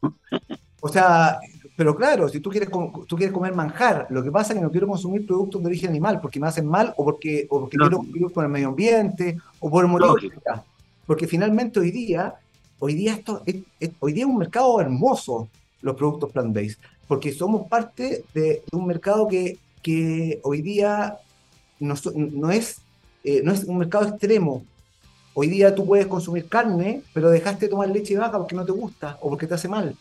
O 0.81 0.89
sea, 0.89 1.39
pero 1.77 1.97
claro, 1.97 2.29
si 2.29 2.41
tú 2.41 2.51
quieres, 2.51 2.71
tú 3.07 3.17
quieres 3.17 3.33
comer 3.33 3.55
manjar, 3.55 4.07
lo 4.11 4.23
que 4.23 4.31
pasa 4.31 4.53
es 4.53 4.59
que 4.59 4.65
no 4.65 4.71
quiero 4.71 4.87
consumir 4.87 5.27
productos 5.27 5.63
de 5.63 5.67
origen 5.69 5.91
animal 5.91 6.21
porque 6.21 6.39
me 6.39 6.47
hacen 6.47 6.67
mal 6.67 6.93
o 6.97 7.05
porque, 7.05 7.47
o 7.51 7.61
porque 7.61 7.77
quiero 7.77 7.99
cumplir 7.99 8.33
con 8.33 8.45
el 8.45 8.51
medio 8.51 8.69
ambiente 8.69 9.39
o 9.59 9.71
por 9.71 9.85
el 9.85 9.91
motivo 9.91 10.17
Porque 11.07 11.27
finalmente 11.27 11.81
hoy 11.81 11.91
día 11.91 12.37
Hoy 12.79 12.95
día, 12.95 13.15
esto 13.15 13.43
es, 13.47 13.57
hoy 14.01 14.13
día 14.13 14.27
un 14.27 14.37
mercado 14.37 14.81
hermoso, 14.81 15.49
los 15.81 15.97
productos 15.97 16.31
plant-based, 16.33 16.79
porque 17.09 17.33
somos 17.33 17.69
parte 17.69 18.25
de, 18.35 18.63
un 18.73 18.87
mercado 18.87 19.27
que, 19.29 19.59
que 19.83 20.41
hoy 20.43 20.61
día 20.61 21.17
no, 21.79 21.95
no, 22.15 22.51
es, 22.51 22.79
eh, 23.25 23.41
no 23.45 23.53
es 23.53 23.65
un 23.65 23.79
mercado 23.79 24.09
extremo. 24.09 24.65
Hoy 25.35 25.49
día 25.49 25.75
tú 25.75 25.85
puedes 25.87 26.07
consumir 26.07 26.49
carne, 26.49 27.03
pero 27.13 27.31
dejaste 27.31 27.67
de 27.67 27.71
tomar 27.71 27.89
leche 27.89 28.15
de 28.15 28.21
vaca 28.21 28.39
porque 28.39 28.57
no 28.57 28.65
te 28.65 28.73
gusta 28.73 29.19
o 29.21 29.29
porque 29.29 29.47
te 29.47 29.55
hace 29.55 29.69
mal. 29.69 29.95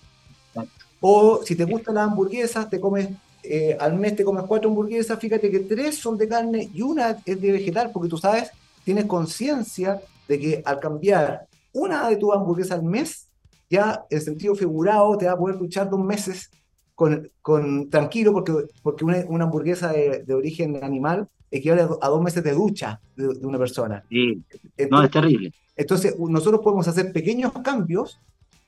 O 1.02 1.42
si 1.44 1.56
te 1.56 1.66
gustan 1.66 1.96
las 1.96 2.08
hamburguesas, 2.08 2.70
te 2.70 2.80
comes 2.80 3.10
eh, 3.48 3.78
al 3.80 3.96
mes 3.96 4.16
te 4.16 4.26
comes 4.26 4.44
cuatro 4.48 4.70
hamburguesas, 4.70 5.20
fíjate 5.20 5.52
que 5.52 5.60
tres 5.60 6.00
son 6.00 6.18
de 6.18 6.28
carne 6.28 6.70
y 6.74 6.82
una 6.82 7.22
es 7.26 7.40
de 7.40 7.52
vegetal, 7.52 7.92
porque 7.92 8.10
tú 8.10 8.18
sabes, 8.18 8.50
tienes 8.84 9.06
conciencia 9.06 10.02
de 10.28 10.40
que 10.40 10.64
al 10.66 10.80
cambiar 10.80 11.46
una 11.72 12.10
de 12.10 12.18
tus 12.18 12.34
hamburguesas 12.34 12.80
al 12.80 12.84
mes, 12.84 13.28
ya 13.70 14.04
en 14.10 14.22
sentido 14.22 14.56
figurado 14.56 15.16
te 15.18 15.28
va 15.28 15.34
a 15.34 15.38
poder 15.38 15.58
luchar 15.58 15.90
dos 15.90 16.00
meses 16.00 16.50
con, 16.96 17.30
con 17.42 17.90
tranquilo, 17.90 18.34
porque, 18.34 18.54
porque 18.82 19.06
una, 19.06 19.24
una 19.28 19.44
hamburguesa 19.44 19.92
de, 19.92 20.24
de, 20.24 20.34
origen 20.34 20.84
animal 20.84 21.28
equivale 21.52 21.84
a, 21.84 22.08
dos 22.08 22.22
meses 22.22 22.44
de 22.44 22.54
ducha 22.54 23.00
de, 23.16 23.28
una 23.46 23.58
persona. 23.58 24.04
Sí. 24.10 24.44
no, 24.90 25.04
es 25.04 25.12
terrible. 25.12 25.54
Entonces, 25.76 26.18
nosotros 26.20 26.62
podemos 26.62 26.88
hacer 26.88 27.12
pequeños 27.12 27.52
cambios 27.64 28.20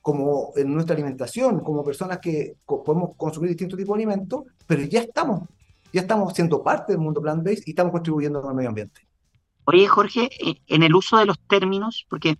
como 0.02 0.52
en 0.56 0.72
nuestra 0.72 0.94
alimentación, 0.94 1.60
como 1.60 1.84
personas 1.84 2.18
que 2.18 2.56
podemos 2.64 3.10
consumir 3.16 3.50
distintos 3.50 3.78
tipos 3.78 3.96
de 3.96 4.04
alimentos, 4.04 4.44
pero 4.66 4.82
ya 4.82 5.00
estamos, 5.00 5.42
ya 5.92 6.02
estamos 6.02 6.32
siendo 6.32 6.62
parte 6.62 6.92
del 6.92 7.00
mundo 7.00 7.20
plant-based 7.20 7.64
y 7.66 7.70
estamos 7.70 7.92
contribuyendo 7.92 8.46
al 8.46 8.54
medio 8.54 8.70
ambiente. 8.70 9.02
Oye, 9.64 9.86
Jorge, 9.86 10.30
en 10.66 10.82
el 10.82 10.94
uso 10.94 11.18
de 11.18 11.26
los 11.26 11.38
términos, 11.40 12.06
porque 12.08 12.38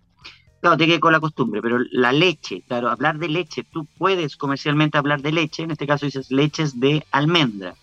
Claro, 0.61 0.75
te 0.75 0.87
que 0.87 0.99
con 0.99 1.13
la 1.13 1.21
costumbre, 1.21 1.61
pero 1.61 1.79
la 1.91 2.11
leche, 2.11 2.63
claro, 2.67 2.89
hablar 2.89 3.17
de 3.17 3.29
leche, 3.29 3.63
tú 3.63 3.87
puedes 3.97 4.35
comercialmente 4.35 4.97
hablar 4.97 5.21
de 5.21 5.31
leche, 5.31 5.63
en 5.63 5.71
este 5.71 5.87
caso 5.87 6.05
dices 6.05 6.31
leches 6.31 6.79
de 6.79 7.05
almendra, 7.11 7.75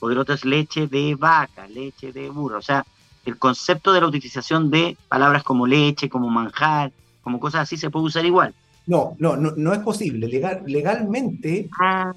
o 0.00 0.10
el 0.10 0.18
otro 0.18 0.34
es 0.34 0.44
leche 0.44 0.86
de 0.86 1.14
vaca, 1.14 1.66
leche 1.68 2.12
de 2.12 2.30
burro, 2.30 2.58
o 2.58 2.62
sea, 2.62 2.84
el 3.24 3.38
concepto 3.38 3.92
de 3.92 4.00
la 4.00 4.06
utilización 4.06 4.70
de 4.70 4.96
palabras 5.08 5.42
como 5.42 5.66
leche, 5.66 6.08
como 6.08 6.30
manjar, 6.30 6.92
como 7.22 7.40
cosas 7.40 7.62
así, 7.62 7.76
se 7.76 7.90
puede 7.90 8.06
usar 8.06 8.24
igual. 8.24 8.54
No, 8.86 9.16
no, 9.18 9.36
no, 9.36 9.52
no 9.56 9.72
es 9.72 9.80
posible. 9.80 10.28
Legal, 10.28 10.62
legalmente, 10.66 11.68
ah, 11.80 12.14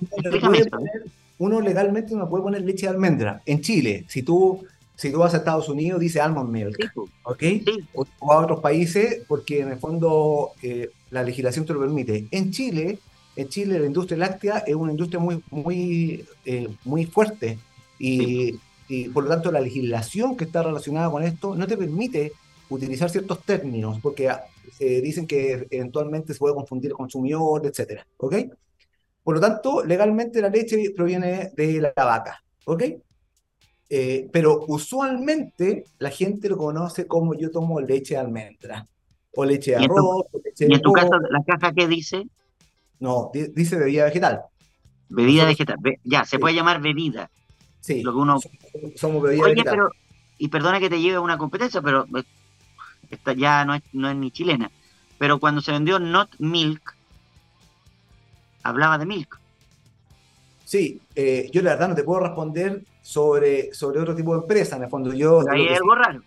uno 1.40 1.62
legalmente 1.62 2.14
no 2.14 2.30
puede 2.30 2.44
poner 2.44 2.62
leche 2.62 2.86
de 2.86 2.92
almendra. 2.92 3.42
En 3.46 3.62
Chile, 3.62 4.06
si 4.08 4.22
tú 4.22 4.64
si 5.00 5.14
tú 5.14 5.20
vas 5.20 5.34
a 5.34 5.38
Estados 5.38 5.70
Unidos, 5.70 6.02
dice 6.02 6.20
almond 6.20 6.50
milk, 6.50 6.92
¿ok? 7.24 7.44
O, 7.94 8.06
a 8.34 8.40
otros 8.40 8.60
países, 8.60 9.22
porque 9.30 9.62
en 9.62 9.70
el 9.70 9.78
fondo 9.78 10.52
eh, 10.62 10.90
la 11.10 11.24
legislación 11.24 11.66
te 11.66 11.74
lo 11.74 11.80
permite. 11.80 12.28
En 12.32 12.52
Chile, 12.52 13.00
en 13.38 13.48
Chile 13.48 13.80
la 13.80 13.86
industria 13.86 14.18
láctea 14.18 14.58
es 14.68 14.76
una 14.76 14.92
industria 14.92 15.22
muy, 15.22 15.42
muy, 15.52 16.26
eh, 16.44 16.68
muy 16.84 17.06
fuerte 17.06 17.58
y, 18.00 18.58
por 19.14 19.26
lo 19.26 19.30
tanto 19.30 19.52
la 19.52 19.60
legislación 19.60 20.36
que 20.36 20.46
está 20.46 20.64
relacionada 20.64 21.12
con 21.12 21.22
esto 21.24 21.56
no 21.56 21.68
te 21.68 21.78
permite 21.78 22.32
utilizar 22.70 23.10
ciertos 23.10 23.44
términos, 23.44 24.00
porque 24.02 24.30
ah, 24.30 24.44
dicen 24.80 25.28
que 25.28 25.68
eventualmente 25.70 26.34
se 26.34 26.40
puede 26.40 26.56
confundir 26.56 26.94
consumidor, 26.94 27.66
etcétera, 27.66 28.08
¿ok? 28.18 28.36
Por 29.24 29.36
lo 29.36 29.42
tanto, 29.42 29.84
legalmente 29.84 30.42
la 30.42 30.50
leche 30.50 30.92
proviene 30.96 31.52
de 31.56 31.82
la 31.82 31.94
vaca, 31.96 32.44
¿ok? 32.66 32.84
Eh, 33.92 34.30
pero 34.32 34.66
usualmente 34.68 35.86
la 35.98 36.12
gente 36.12 36.48
lo 36.48 36.58
conoce 36.58 37.08
como 37.08 37.34
yo 37.34 37.50
tomo 37.50 37.82
leche 37.82 38.14
de 38.14 38.20
almendra, 38.20 38.86
o 39.36 39.46
leche 39.46 39.72
de 39.72 39.78
arroz, 39.78 40.26
¿Y 40.58 40.74
en 40.74 40.82
tu, 40.82 40.92
caso, 40.92 41.10
la 41.30 41.44
caja 41.44 41.74
qué 41.74 41.88
dice? 41.88 42.28
No, 43.00 43.32
dice 43.34 43.78
bebida 43.78 44.06
vegetal. 44.06 44.42
Bebida 45.10 45.46
vegetal. 45.46 45.78
ya, 46.04 46.24
se 46.26 46.38
puede 46.38 46.56
llamar 46.56 46.82
bebida. 46.82 47.32
Sí. 47.82 48.02
Lo 48.02 48.12
que 48.12 48.18
uno... 48.18 48.40
Somos 48.96 49.24
bebida 49.24 49.46
Oye, 49.46 49.64
pero, 49.64 49.92
y 50.38 50.48
perdona 50.48 50.80
que 50.80 50.90
te 50.90 51.00
lleve 51.00 51.16
a 51.16 51.22
una 51.22 51.38
competencia, 51.38 51.82
pero 51.82 52.06
eh, 52.16 52.24
esta 53.10 53.34
ya 53.34 53.66
no 53.66 53.76
es, 53.76 53.84
no 53.94 54.10
es 54.10 54.16
ni 54.16 54.32
chilena. 54.32 54.72
Pero 55.18 55.40
cuando 55.40 55.62
se 55.62 55.72
vendió 55.72 56.00
Not 56.00 56.30
Milk, 56.40 56.96
hablaba 58.64 58.98
de 58.98 59.06
Milk. 59.06 59.40
Sí, 60.66 61.02
eh, 61.16 61.50
yo 61.52 61.62
la 61.62 61.72
verdad 61.72 61.90
no 61.90 61.96
te 61.96 62.04
puedo 62.04 62.22
responder 62.22 62.84
sobre, 63.02 63.74
sobre 63.74 64.00
otro 64.00 64.16
tipo 64.16 64.36
de 64.36 64.42
empresa, 64.42 64.76
en 64.76 64.84
el 64.84 64.90
fondo. 64.90 65.14
Yo, 65.14 65.40
algo 65.40 65.96
raro. 65.96 66.22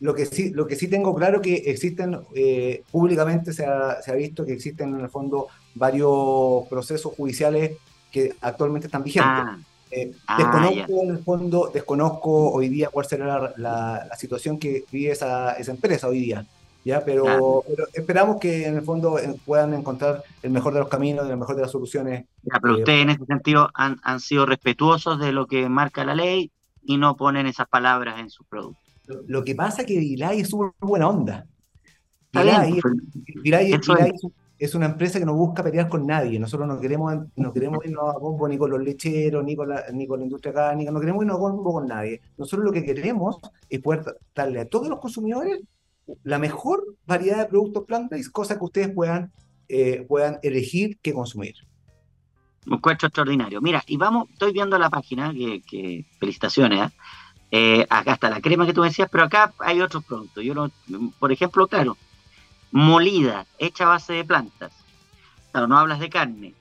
Lo 0.00 0.14
que 0.14 0.26
sí, 0.26 0.50
lo 0.50 0.66
que 0.66 0.76
sí 0.76 0.88
tengo 0.88 1.14
claro 1.14 1.40
que 1.40 1.54
existen, 1.54 2.20
eh, 2.34 2.82
públicamente 2.90 3.54
se 3.54 3.64
ha, 3.64 4.02
se 4.02 4.10
ha, 4.12 4.14
visto 4.14 4.44
que 4.44 4.52
existen 4.52 4.94
en 4.94 5.00
el 5.00 5.08
fondo 5.08 5.48
varios 5.74 6.68
procesos 6.68 7.14
judiciales 7.14 7.78
que 8.12 8.34
actualmente 8.42 8.88
están 8.88 9.02
vigentes. 9.02 9.30
Ah, 9.32 9.58
eh, 9.90 10.12
ah, 10.26 10.36
desconozco 10.38 11.02
en 11.02 11.10
el 11.10 11.18
fondo, 11.18 11.70
desconozco 11.72 12.52
hoy 12.52 12.68
día 12.68 12.88
cuál 12.88 13.06
será 13.06 13.54
la, 13.56 14.06
la, 14.08 14.16
situación 14.16 14.58
que 14.58 14.84
vive 14.90 15.12
esa, 15.12 15.52
esa, 15.52 15.72
empresa 15.72 16.08
hoy 16.08 16.20
día. 16.20 16.44
¿ya? 16.84 17.04
Pero, 17.04 17.64
esperamos 17.92 18.38
que 18.40 18.66
en 18.66 18.76
el 18.76 18.82
fondo 18.82 19.18
eh, 19.18 19.34
puedan 19.44 19.74
encontrar 19.74 20.24
el 20.42 20.50
mejor 20.50 20.72
de 20.74 20.80
los 20.80 20.88
caminos, 20.88 21.28
el 21.28 21.36
mejor 21.36 21.56
de 21.56 21.62
las 21.62 21.70
soluciones. 21.70 22.24
pero 22.60 22.78
ustedes 22.78 23.02
en 23.02 23.10
ese 23.10 23.24
sentido 23.26 23.70
han, 23.74 24.00
han 24.02 24.20
sido 24.20 24.46
respetuosos 24.46 25.20
de 25.20 25.32
lo 25.32 25.46
que 25.46 25.68
marca 25.68 26.04
la 26.04 26.14
ley 26.14 26.50
y 26.82 26.96
no 26.98 27.16
ponen 27.16 27.46
esas 27.46 27.68
palabras 27.68 28.20
en 28.20 28.30
sus 28.30 28.46
productos. 28.46 28.82
Lo 29.26 29.44
que 29.44 29.54
pasa 29.54 29.82
es 29.82 29.86
que 29.86 29.98
Vilay 29.98 30.40
es 30.40 30.48
súper 30.48 30.70
buena 30.80 31.08
onda. 31.08 31.46
Vilay, 32.32 32.78
es, 33.72 33.82
una 34.74 34.86
empresa 34.86 35.18
que 35.18 35.26
no 35.26 35.34
busca 35.34 35.62
pelear 35.62 35.88
con 35.88 36.06
nadie. 36.06 36.38
Nosotros 36.38 36.66
no 36.66 36.80
queremos, 36.80 37.14
no 37.36 37.52
queremos 37.52 37.84
irnos 37.84 38.14
a 38.14 38.18
bombo 38.18 38.48
ni 38.48 38.56
con 38.56 38.70
los 38.70 38.80
lecheros, 38.80 39.44
ni 39.44 39.54
con 39.54 39.68
la, 39.68 39.84
ni 39.92 40.06
con 40.06 40.18
la 40.18 40.24
industria 40.24 40.52
cárnica, 40.54 40.90
no 40.90 41.00
queremos 41.00 41.22
irnos 41.22 41.36
a 41.36 41.40
bombo 41.40 41.72
con 41.72 41.86
nadie. 41.86 42.20
Nosotros 42.38 42.64
lo 42.64 42.72
que 42.72 42.84
queremos 42.84 43.36
es 43.68 43.80
poder 43.80 44.04
darle 44.34 44.60
a 44.60 44.68
todos 44.68 44.88
los 44.88 44.98
consumidores 44.98 45.60
la 46.22 46.38
mejor 46.38 46.84
variedad 47.06 47.38
de 47.38 47.46
productos 47.46 47.84
plant-based, 47.84 48.30
cosa 48.30 48.58
que 48.58 48.64
ustedes 48.64 48.90
puedan, 48.90 49.32
eh, 49.68 50.04
puedan 50.08 50.38
elegir 50.42 50.98
qué 51.02 51.12
consumir. 51.12 51.54
Un 52.66 52.74
encuentro 52.74 53.08
extraordinario. 53.08 53.60
Mira, 53.60 53.82
y 53.86 53.96
vamos, 53.96 54.28
estoy 54.32 54.52
viendo 54.52 54.78
la 54.78 54.90
página, 54.90 55.32
que, 55.32 56.04
felicitaciones, 56.18 56.88
¿eh? 56.88 56.94
Eh, 57.52 57.86
acá 57.88 58.14
está 58.14 58.28
la 58.28 58.40
crema 58.40 58.66
que 58.66 58.72
tú 58.72 58.82
decías, 58.82 59.08
pero 59.10 59.24
acá 59.24 59.54
hay 59.60 59.80
otros 59.80 60.04
productos. 60.04 60.42
Yo 60.42 60.68
por 61.20 61.30
ejemplo, 61.30 61.68
claro, 61.68 61.96
molida, 62.70 63.46
hecha 63.58 63.84
a 63.84 63.88
base 63.88 64.12
de 64.12 64.24
plantas. 64.24 64.72
Claro, 65.52 65.66
no 65.66 65.78
hablas 65.78 66.00
de 66.00 66.10
carne, 66.10 66.54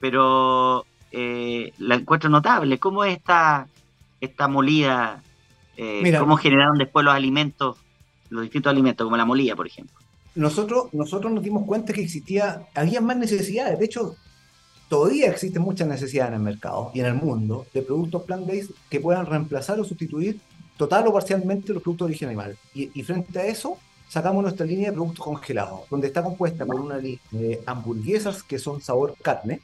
pero 0.00 0.84
eh, 1.10 1.72
la 1.78 1.94
encuentro 1.94 2.28
notable. 2.28 2.78
¿Cómo 2.78 3.04
es 3.04 3.16
esta, 3.16 3.66
esta 4.20 4.48
molida? 4.48 5.22
Eh, 5.76 6.14
¿Cómo 6.18 6.36
generaron 6.36 6.78
después 6.78 7.04
los 7.04 7.14
alimentos, 7.14 7.76
los 8.30 8.42
distintos 8.42 8.70
alimentos, 8.70 9.04
como 9.04 9.16
la 9.16 9.24
molida, 9.24 9.56
por 9.56 9.66
ejemplo? 9.66 9.96
Nosotros, 10.34 10.92
nosotros 10.92 11.32
nos 11.32 11.44
dimos 11.44 11.64
cuenta 11.64 11.92
que 11.92 12.02
existía, 12.02 12.66
había 12.74 13.00
más 13.00 13.16
necesidades. 13.16 13.78
De 13.78 13.84
hecho, 13.84 14.16
todavía 14.88 15.28
existen 15.28 15.62
muchas 15.62 15.88
necesidades 15.88 16.30
en 16.30 16.38
el 16.38 16.42
mercado 16.42 16.90
y 16.92 17.00
en 17.00 17.06
el 17.06 17.14
mundo 17.14 17.66
de 17.72 17.82
productos 17.82 18.22
plant-based 18.22 18.70
que 18.90 19.00
puedan 19.00 19.26
reemplazar 19.26 19.78
o 19.78 19.84
sustituir 19.84 20.40
total 20.76 21.06
o 21.06 21.12
parcialmente 21.12 21.72
los 21.72 21.82
productos 21.82 22.06
de 22.06 22.10
origen 22.10 22.28
animal. 22.28 22.58
Y, 22.74 23.02
frente 23.02 23.38
a 23.38 23.46
eso, 23.46 23.78
sacamos 24.08 24.42
nuestra 24.42 24.66
línea 24.66 24.90
de 24.90 24.94
productos 24.94 25.24
congelados, 25.24 25.88
donde 25.90 26.08
está 26.08 26.22
compuesta 26.22 26.64
por 26.64 26.80
una 26.80 26.98
línea 26.98 27.20
de 27.30 27.62
hamburguesas 27.66 28.42
que 28.42 28.58
son 28.58 28.80
sabor 28.80 29.14
carne, 29.22 29.60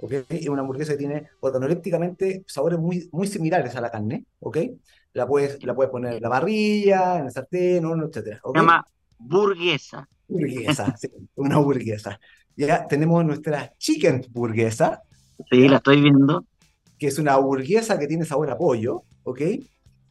¿ok? 0.00 0.14
Y 0.30 0.48
una 0.48 0.62
hamburguesa 0.62 0.92
que 0.92 0.98
tiene 0.98 1.28
organolépticamente 1.40 2.44
sabores 2.46 2.78
muy, 2.78 3.08
muy 3.12 3.26
similares 3.26 3.74
a 3.76 3.80
la 3.80 3.90
carne, 3.90 4.24
¿ok? 4.40 4.58
La 5.12 5.26
puedes, 5.26 5.62
la 5.64 5.74
puedes 5.74 5.90
poner 5.90 6.14
en 6.14 6.22
la 6.22 6.28
parrilla, 6.28 7.18
en 7.18 7.26
el 7.26 7.32
sartén, 7.32 7.84
horno, 7.84 8.06
etc. 8.06 8.38
Se 8.44 8.52
llama 8.54 8.84
burguesa. 9.18 10.08
Burguesa, 10.28 10.94
sí, 10.98 11.08
una 11.36 11.58
burguesa 11.58 12.18
ya 12.56 12.86
tenemos 12.86 13.24
nuestra 13.24 13.72
chicken 13.78 14.26
burguesa. 14.30 15.02
Sí, 15.50 15.68
la 15.68 15.76
estoy 15.76 16.00
viendo. 16.00 16.46
Que 16.98 17.08
es 17.08 17.18
una 17.18 17.36
burguesa 17.36 17.98
que 17.98 18.06
tiene 18.06 18.24
sabor 18.24 18.50
a 18.50 18.56
pollo, 18.56 19.02
¿ok? 19.24 19.40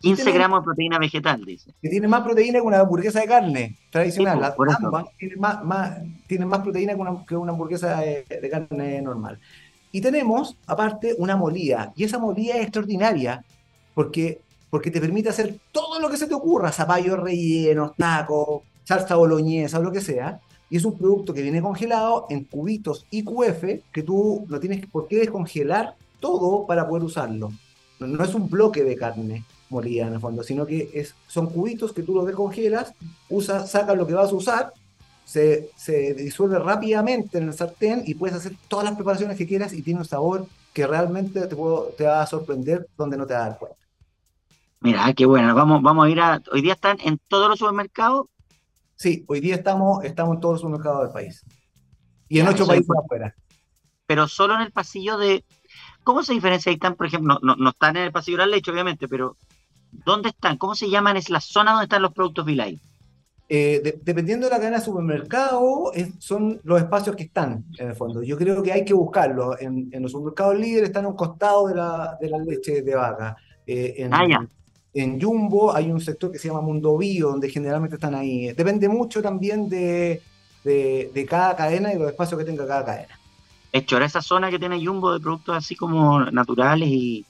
15 0.05 0.31
gramos 0.31 0.59
de 0.59 0.65
proteína 0.65 0.99
vegetal, 0.99 1.43
dice. 1.43 1.73
Que 1.81 1.89
tiene 1.89 2.07
más 2.07 2.21
proteína 2.21 2.59
que 2.59 2.65
una 2.65 2.79
hamburguesa 2.79 3.21
de 3.21 3.27
carne 3.27 3.75
tradicional. 3.89 4.39
Las 4.39 4.55
ambas 4.83 5.05
tienen 5.17 5.39
más, 5.39 5.63
más, 5.63 5.97
más 6.45 6.59
proteína 6.59 6.93
que 6.93 7.01
una, 7.01 7.25
que 7.25 7.35
una 7.35 7.51
hamburguesa 7.51 7.99
de, 8.01 8.49
carne 8.51 9.01
normal. 9.01 9.39
Y 9.91 10.01
tenemos, 10.01 10.57
aparte, 10.67 11.15
una 11.17 11.35
molía. 11.35 11.91
Y 11.95 12.03
esa 12.03 12.19
molía 12.19 12.57
es 12.57 12.63
extraordinaria 12.63 13.43
porque, 13.95 14.41
porque 14.69 14.91
te 14.91 15.01
permite 15.01 15.29
hacer 15.29 15.57
todo 15.71 15.99
lo 15.99 16.09
que 16.09 16.17
se 16.17 16.27
te 16.27 16.35
ocurra: 16.35 16.71
zapallos 16.71 17.19
rellenos, 17.19 17.95
tacos, 17.95 18.61
salsa 18.83 19.15
boloñesa 19.15 19.79
o 19.79 19.83
lo 19.83 19.91
que 19.91 20.01
sea 20.01 20.39
y 20.69 20.77
es 20.77 20.85
un 20.85 20.97
producto 20.97 21.33
que 21.33 21.41
viene 21.41 21.61
congelado 21.61 22.25
en 22.29 22.43
cubitos 22.43 23.05
IQF 23.11 23.63
que 23.91 24.03
tú 24.03 24.45
no 24.49 24.59
tienes 24.59 24.85
por 24.87 25.07
qué 25.07 25.17
descongelar 25.17 25.95
todo 26.19 26.65
para 26.65 26.87
poder 26.87 27.03
usarlo. 27.03 27.51
No, 27.99 28.23
es 28.23 28.33
un 28.33 28.49
bloque 28.49 28.83
de 28.83 28.95
carne 28.95 29.43
molida 29.75 30.07
en 30.07 30.13
el 30.13 30.19
fondo, 30.19 30.43
sino 30.43 30.65
que 30.65 30.89
es, 30.93 31.15
son 31.27 31.47
cubitos 31.47 31.93
que 31.93 32.03
tú 32.03 32.13
los 32.13 32.25
descongelas, 32.25 32.93
usas, 33.29 33.69
sacas 33.69 33.95
lo 33.97 34.07
que 34.07 34.13
vas 34.13 34.31
a 34.31 34.35
usar, 34.35 34.73
se, 35.23 35.69
se 35.75 36.13
disuelve 36.13 36.59
rápidamente 36.59 37.37
en 37.37 37.47
el 37.47 37.53
sartén 37.53 38.03
y 38.05 38.15
puedes 38.15 38.35
hacer 38.35 38.53
todas 38.67 38.85
las 38.85 38.95
preparaciones 38.95 39.37
que 39.37 39.47
quieras 39.47 39.73
y 39.73 39.81
tiene 39.81 39.99
un 39.99 40.05
sabor 40.05 40.47
que 40.73 40.85
realmente 40.87 41.41
te, 41.41 41.55
te 41.97 42.03
va 42.03 42.21
a 42.21 42.27
sorprender 42.27 42.87
donde 42.97 43.17
no 43.17 43.25
te 43.25 43.33
vas 43.33 43.41
a 43.41 43.49
dar 43.49 43.57
cuenta. 43.59 43.77
Mira, 44.81 45.13
qué 45.13 45.25
bueno. 45.25 45.55
Vamos, 45.55 45.81
vamos 45.81 46.05
a 46.05 46.09
ir 46.09 46.19
a. 46.19 46.41
Hoy 46.51 46.61
día 46.61 46.73
están 46.73 46.97
en 47.03 47.19
todos 47.27 47.49
los 47.49 47.57
supermercados 47.57 48.27
Sí, 48.95 49.25
hoy 49.27 49.41
día 49.41 49.55
estamos, 49.55 50.03
estamos 50.03 50.35
en 50.35 50.41
todos 50.41 50.63
los 50.63 50.71
mercados 50.71 51.03
del 51.03 51.11
país. 51.11 51.43
Y 52.29 52.39
en 52.39 52.47
ocho 52.47 52.65
países 52.65 52.89
afuera. 52.97 53.35
Pero 54.07 54.27
solo 54.27 54.55
en 54.55 54.61
el 54.61 54.71
pasillo 54.71 55.17
de. 55.17 55.43
¿Cómo 56.03 56.23
se 56.23 56.33
diferencia? 56.33 56.69
Ahí 56.69 56.75
están, 56.75 56.95
por 56.95 57.07
ejemplo, 57.07 57.39
no, 57.41 57.55
no, 57.55 57.69
están 57.71 57.97
en 57.97 58.03
el 58.03 58.11
pasillo 58.11 58.37
de 58.37 58.45
la 58.45 58.55
leche, 58.55 58.71
obviamente, 58.71 59.07
pero 59.07 59.37
¿dónde 60.05 60.29
están? 60.29 60.57
¿Cómo 60.57 60.75
se 60.75 60.89
llaman? 60.89 61.17
Es 61.17 61.29
la 61.29 61.39
zona 61.39 61.71
donde 61.71 61.85
están 61.85 62.01
los 62.01 62.13
productos 62.13 62.45
Vilay. 62.45 62.81
Eh, 63.47 63.99
dependiendo 64.01 64.47
de 64.47 64.51
la 64.51 64.57
cadena 64.57 64.79
de 64.79 64.83
supermercado, 64.85 65.91
son 66.17 66.59
los 66.63 66.79
espacios 66.79 67.15
que 67.15 67.23
están, 67.23 67.63
en 67.77 67.89
el 67.89 67.95
fondo. 67.95 68.23
Yo 68.23 68.37
creo 68.37 68.63
que 68.63 68.71
hay 68.71 68.83
que 68.83 68.93
buscarlos. 68.93 69.61
En, 69.61 69.89
los 70.01 70.11
supermercados 70.11 70.57
líderes 70.57 70.89
están 70.89 71.05
a 71.05 71.09
un 71.09 71.15
costado 71.15 71.67
de 71.67 71.75
la, 71.75 72.17
de 72.19 72.29
la 72.29 72.39
leche 72.39 72.81
de 72.81 72.95
vaca. 72.95 73.37
Eh, 73.67 73.95
en, 73.97 74.13
ah, 74.13 74.27
ya 74.27 74.47
en 74.95 75.21
Jumbo 75.21 75.75
hay 75.75 75.91
un 75.91 75.99
sector 75.99 76.31
que 76.31 76.39
se 76.39 76.47
llama 76.47 76.61
Mundo 76.61 76.97
Bio, 76.97 77.31
donde 77.31 77.49
generalmente 77.49 77.97
están 77.97 78.15
ahí. 78.15 78.53
Depende 78.53 78.87
mucho 78.87 79.21
también 79.21 79.67
de, 79.67 80.21
de, 80.63 81.27
cada 81.29 81.53
cadena 81.55 81.93
y 81.93 81.99
los 81.99 82.09
espacios 82.09 82.39
que 82.39 82.45
tenga 82.45 82.65
cada 82.65 82.85
cadena. 82.85 83.19
Hecho, 83.73 83.97
ahora 83.97 84.05
esa 84.05 84.21
zona 84.21 84.49
que 84.49 84.57
tiene 84.57 84.83
Jumbo 84.83 85.11
de 85.11 85.19
productos 85.19 85.57
así 85.57 85.75
como 85.75 86.21
naturales 86.31 86.87
y, 86.89 87.25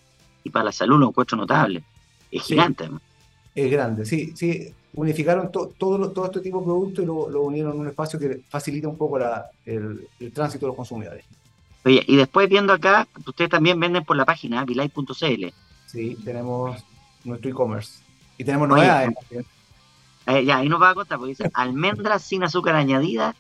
para 0.54 0.66
la 0.66 0.72
salud 0.72 1.00
lo 1.00 1.08
encuentro 1.08 1.36
notable. 1.38 1.84
Es 2.38 2.44
gigante. 2.44 2.90
Es 3.54 3.72
grande, 3.72 4.06
sí, 4.06 4.34
sí. 4.36 4.74
Unificaron 4.94 5.52
todo, 5.52 5.68
todo 5.78 6.26
este 6.26 6.40
tipo 6.40 6.60
de 6.60 6.66
productos 6.66 7.04
y 7.04 7.08
lo, 7.08 7.42
unieron 7.42 7.74
en 7.74 7.80
un 7.82 7.88
espacio 7.88 8.18
que 8.18 8.42
facilita 8.50 8.88
un 8.88 8.98
poco 8.98 9.20
el, 9.66 10.08
tránsito 10.34 10.66
de 10.66 10.70
los 10.70 10.76
consumidores. 10.76 11.26
Oye, 11.84 12.04
y 12.08 12.16
después 12.16 12.50
viendo 12.50 12.74
acá, 12.74 13.08
ustedes 13.26 13.50
también 13.50 13.80
venden 13.80 14.06
por 14.06 14.16
la 14.16 14.26
página 14.26 14.64
vilay.cl. 14.64 15.46
Sí, 15.86 16.18
tenemos 16.24 16.82
nuestro 17.26 17.52
e-commerce. 17.52 18.00
Y 18.38 18.44
tenemos 18.44 18.68
novedades. 18.68 19.12
Eh, 20.28 20.44
ya, 20.44 20.58
ahí 20.58 20.70
nos 20.70 20.82
va 20.82 20.90
a 20.90 20.96
contar, 20.96 21.18
porque 21.20 21.32
dice 21.32 21.52
almendras 21.54 22.24
sin 22.24 22.44
azúcar 22.44 22.76
añadida. 22.76 23.36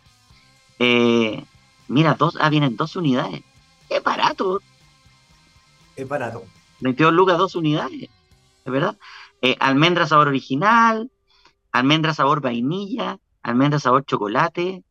Eh, 0.77 1.43
mira, 1.87 2.15
dos, 2.15 2.37
ah, 2.39 2.49
vienen 2.49 2.75
dos 2.75 2.95
unidades. 2.95 3.41
Es 3.89 4.03
barato. 4.03 4.61
Es 5.95 6.07
barato. 6.07 6.43
22 6.81 7.13
lucas, 7.13 7.37
dos 7.37 7.55
unidades. 7.55 8.09
¿Es 8.65 8.71
verdad? 8.71 8.97
Eh, 9.43 9.55
almendra 9.59 10.07
sabor 10.07 10.27
original, 10.27 11.11
almendra 11.71 12.15
sabor 12.15 12.41
vainilla, 12.41 13.19
almendra 13.43 13.79
sabor 13.79 14.05
chocolate, 14.05 14.83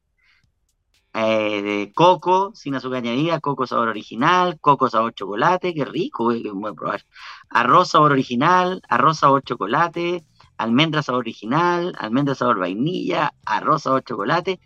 eh, 1.13 1.63
de 1.63 1.93
coco 1.93 2.53
sin 2.55 2.77
azúcar 2.77 2.99
añadida, 2.99 3.41
coco 3.41 3.67
sabor 3.67 3.89
original, 3.89 4.61
coco 4.61 4.89
sabor 4.89 5.13
chocolate, 5.15 5.75
qué 5.75 5.85
rico, 5.85 6.31
eh, 6.31 6.43
voy 6.53 6.71
a 6.71 6.75
probar. 6.75 7.05
Arroz 7.51 7.91
sabor 7.91 8.13
original, 8.13 8.81
arroz 8.89 9.19
sabor 9.19 9.43
chocolate, 9.43 10.23
almendra 10.57 11.03
sabor 11.03 11.21
original, 11.23 11.97
almendra 11.99 12.37
sabor 12.37 12.61
vainilla, 12.61 13.35
arroz 13.45 13.83
sabor 13.83 14.05
chocolate. 14.05 14.61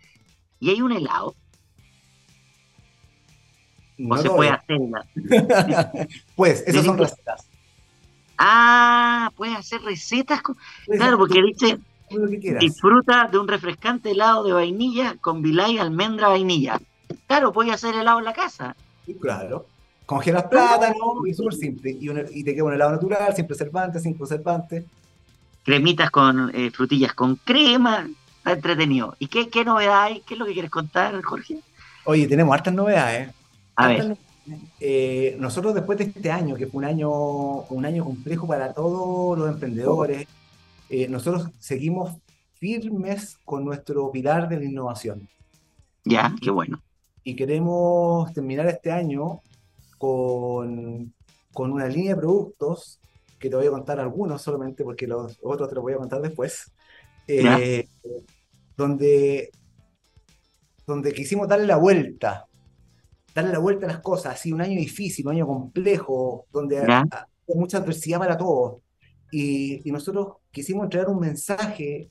Y 0.59 0.69
hay 0.69 0.83
un 0.83 0.91
helado. 0.91 1.35
No 3.97 4.17
se 4.17 4.29
puede 4.29 4.51
hacer. 4.51 4.79
pues, 6.35 6.63
esas 6.67 6.85
son 6.85 6.99
recetas. 6.99 7.49
Ah, 8.39 9.31
puedes 9.35 9.55
hacer 9.57 9.81
recetas. 9.81 10.41
Claro, 10.87 11.17
porque 11.17 11.41
dice 11.43 11.77
Disfruta 12.59 13.27
de 13.31 13.37
un 13.37 13.47
refrescante 13.47 14.11
helado 14.11 14.43
de 14.43 14.53
vainilla 14.53 15.15
con 15.21 15.41
vilay, 15.43 15.77
almendra, 15.77 16.29
vainilla. 16.29 16.79
Claro, 17.27 17.53
puedes 17.53 17.73
hacer 17.73 17.93
helado 17.95 18.17
en 18.19 18.25
la 18.25 18.33
casa. 18.33 18.75
claro. 19.21 19.65
Congelas 20.05 20.45
plátano 20.45 20.95
y 21.27 21.35
súper 21.35 21.53
simple. 21.53 21.95
Y, 22.01 22.09
un- 22.09 22.25
y 22.33 22.43
te 22.43 22.55
queda 22.55 22.63
un 22.63 22.73
helado 22.73 22.93
natural, 22.93 23.35
sin 23.35 23.45
preservantes, 23.45 24.01
sin 24.01 24.15
conservantes. 24.15 24.83
Cremitas 25.63 26.09
con 26.09 26.49
eh, 26.55 26.71
frutillas 26.71 27.13
con 27.13 27.35
crema. 27.35 28.07
Está 28.39 28.53
entretenido. 28.53 29.15
¿Y 29.19 29.27
qué, 29.27 29.49
qué 29.49 29.63
novedad 29.63 30.03
hay? 30.05 30.21
¿Qué 30.21 30.33
es 30.33 30.39
lo 30.39 30.47
que 30.47 30.53
quieres 30.53 30.71
contar, 30.71 31.21
Jorge? 31.21 31.59
Oye, 32.05 32.25
tenemos 32.27 32.51
hartas 32.55 32.73
novedades. 32.73 33.29
A 33.75 33.83
Hartas 33.83 33.97
ver, 33.97 34.07
novedades. 34.07 34.28
Eh, 34.79 35.35
nosotros 35.39 35.73
después 35.73 35.97
de 35.97 36.05
este 36.05 36.31
año, 36.31 36.55
que 36.55 36.67
fue 36.67 36.79
un 36.79 36.85
año, 36.85 37.09
un 37.09 37.85
año 37.85 38.03
complejo 38.03 38.47
para 38.47 38.73
todos 38.73 39.37
los 39.37 39.49
emprendedores, 39.49 40.27
eh, 40.89 41.07
nosotros 41.07 41.49
seguimos 41.59 42.15
firmes 42.53 43.37
con 43.45 43.63
nuestro 43.63 44.11
pilar 44.11 44.49
de 44.49 44.57
la 44.57 44.65
innovación. 44.65 45.27
ya, 46.03 46.35
qué 46.41 46.49
bueno. 46.51 46.81
y 47.23 47.35
queremos 47.35 48.33
terminar 48.33 48.67
este 48.67 48.91
año 48.91 49.41
con, 49.97 51.13
con 51.53 51.71
una 51.71 51.87
línea 51.87 52.15
de 52.15 52.21
productos 52.21 52.99
que 53.39 53.49
te 53.49 53.55
voy 53.55 53.67
a 53.67 53.71
contar 53.71 53.99
algunos 53.99 54.41
solamente 54.41 54.83
porque 54.83 55.07
los 55.07 55.37
otros 55.41 55.69
te 55.69 55.75
los 55.75 55.81
voy 55.81 55.93
a 55.93 55.97
contar 55.97 56.21
después, 56.21 56.71
eh, 57.27 57.87
donde, 58.75 59.51
donde 60.85 61.13
quisimos 61.13 61.47
darle 61.47 61.67
la 61.67 61.77
vuelta, 61.77 62.47
darle 63.35 63.51
la 63.51 63.59
vuelta 63.59 63.85
a 63.85 63.89
las 63.89 63.99
cosas, 63.99 64.35
así 64.35 64.51
un 64.51 64.61
año 64.61 64.77
difícil, 64.79 65.25
un 65.27 65.33
año 65.33 65.47
complejo, 65.47 66.45
donde 66.51 66.77
Ya. 66.87 67.01
ha- 67.11 67.27
hay 67.47 67.55
mucha 67.55 67.77
adversidad 67.77 68.19
para 68.19 68.37
todos. 68.37 68.81
Y, 69.31 69.87
y 69.87 69.91
nosotros 69.91 70.37
quisimos 70.51 70.83
entregar 70.85 71.09
un 71.09 71.19
mensaje 71.19 72.09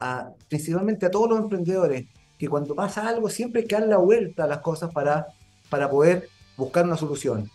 a, 0.00 0.30
principalmente 0.48 1.06
a 1.06 1.10
todos 1.10 1.30
los 1.30 1.38
emprendedores, 1.40 2.06
que 2.38 2.48
cuando 2.48 2.74
pasa 2.74 3.08
algo 3.08 3.30
siempre 3.30 3.62
hay 3.62 3.66
que 3.68 3.76
dar 3.76 3.86
la 3.88 3.96
vuelta 3.98 4.44
a 4.44 4.46
las 4.46 4.58
cosas 4.58 4.92
para, 4.92 5.26
para 5.70 5.88
poder 5.88 6.28
buscar 6.56 6.84
una 6.84 6.96
solución. 6.96 7.50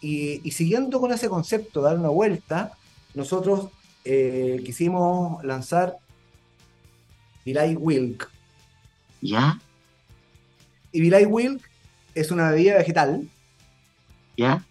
Y, 0.00 0.40
y 0.46 0.52
siguiendo 0.52 1.00
con 1.00 1.12
ese 1.12 1.28
concepto, 1.28 1.80
dar 1.82 1.98
una 1.98 2.08
vuelta, 2.10 2.72
nosotros 3.14 3.68
eh, 4.04 4.62
quisimos 4.64 5.42
lanzar 5.44 5.96
Vilay 7.44 7.74
Wilk. 7.76 8.30
Ya, 9.22 9.58
Y 10.92 11.00
Vilay 11.00 11.26
Wilk 11.26 11.69
es 12.14 12.30
una 12.30 12.50
bebida 12.50 12.76
vegetal 12.76 13.28
ya, 14.36 14.64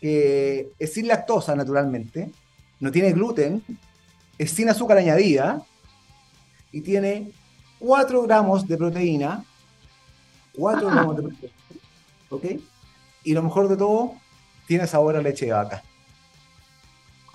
que 0.00 0.70
es 0.78 0.92
sin 0.92 1.08
lactosa 1.08 1.56
naturalmente, 1.56 2.30
no 2.80 2.92
tiene 2.92 3.12
gluten, 3.12 3.62
es 4.38 4.50
sin 4.50 4.68
azúcar 4.68 4.98
añadida 4.98 5.62
y 6.70 6.80
tiene 6.80 7.32
4 7.78 8.22
gramos 8.22 8.68
de 8.68 8.76
proteína, 8.76 9.44
4 10.56 10.88
Ah. 10.88 10.92
gramos 10.92 11.16
de 11.16 11.22
proteína, 11.22 11.54
¿ok? 12.30 12.44
Y 13.24 13.32
lo 13.32 13.42
mejor 13.42 13.68
de 13.68 13.76
todo, 13.76 14.14
tiene 14.66 14.86
sabor 14.86 15.16
a 15.16 15.22
leche 15.22 15.46
de 15.46 15.52
vaca. 15.52 15.82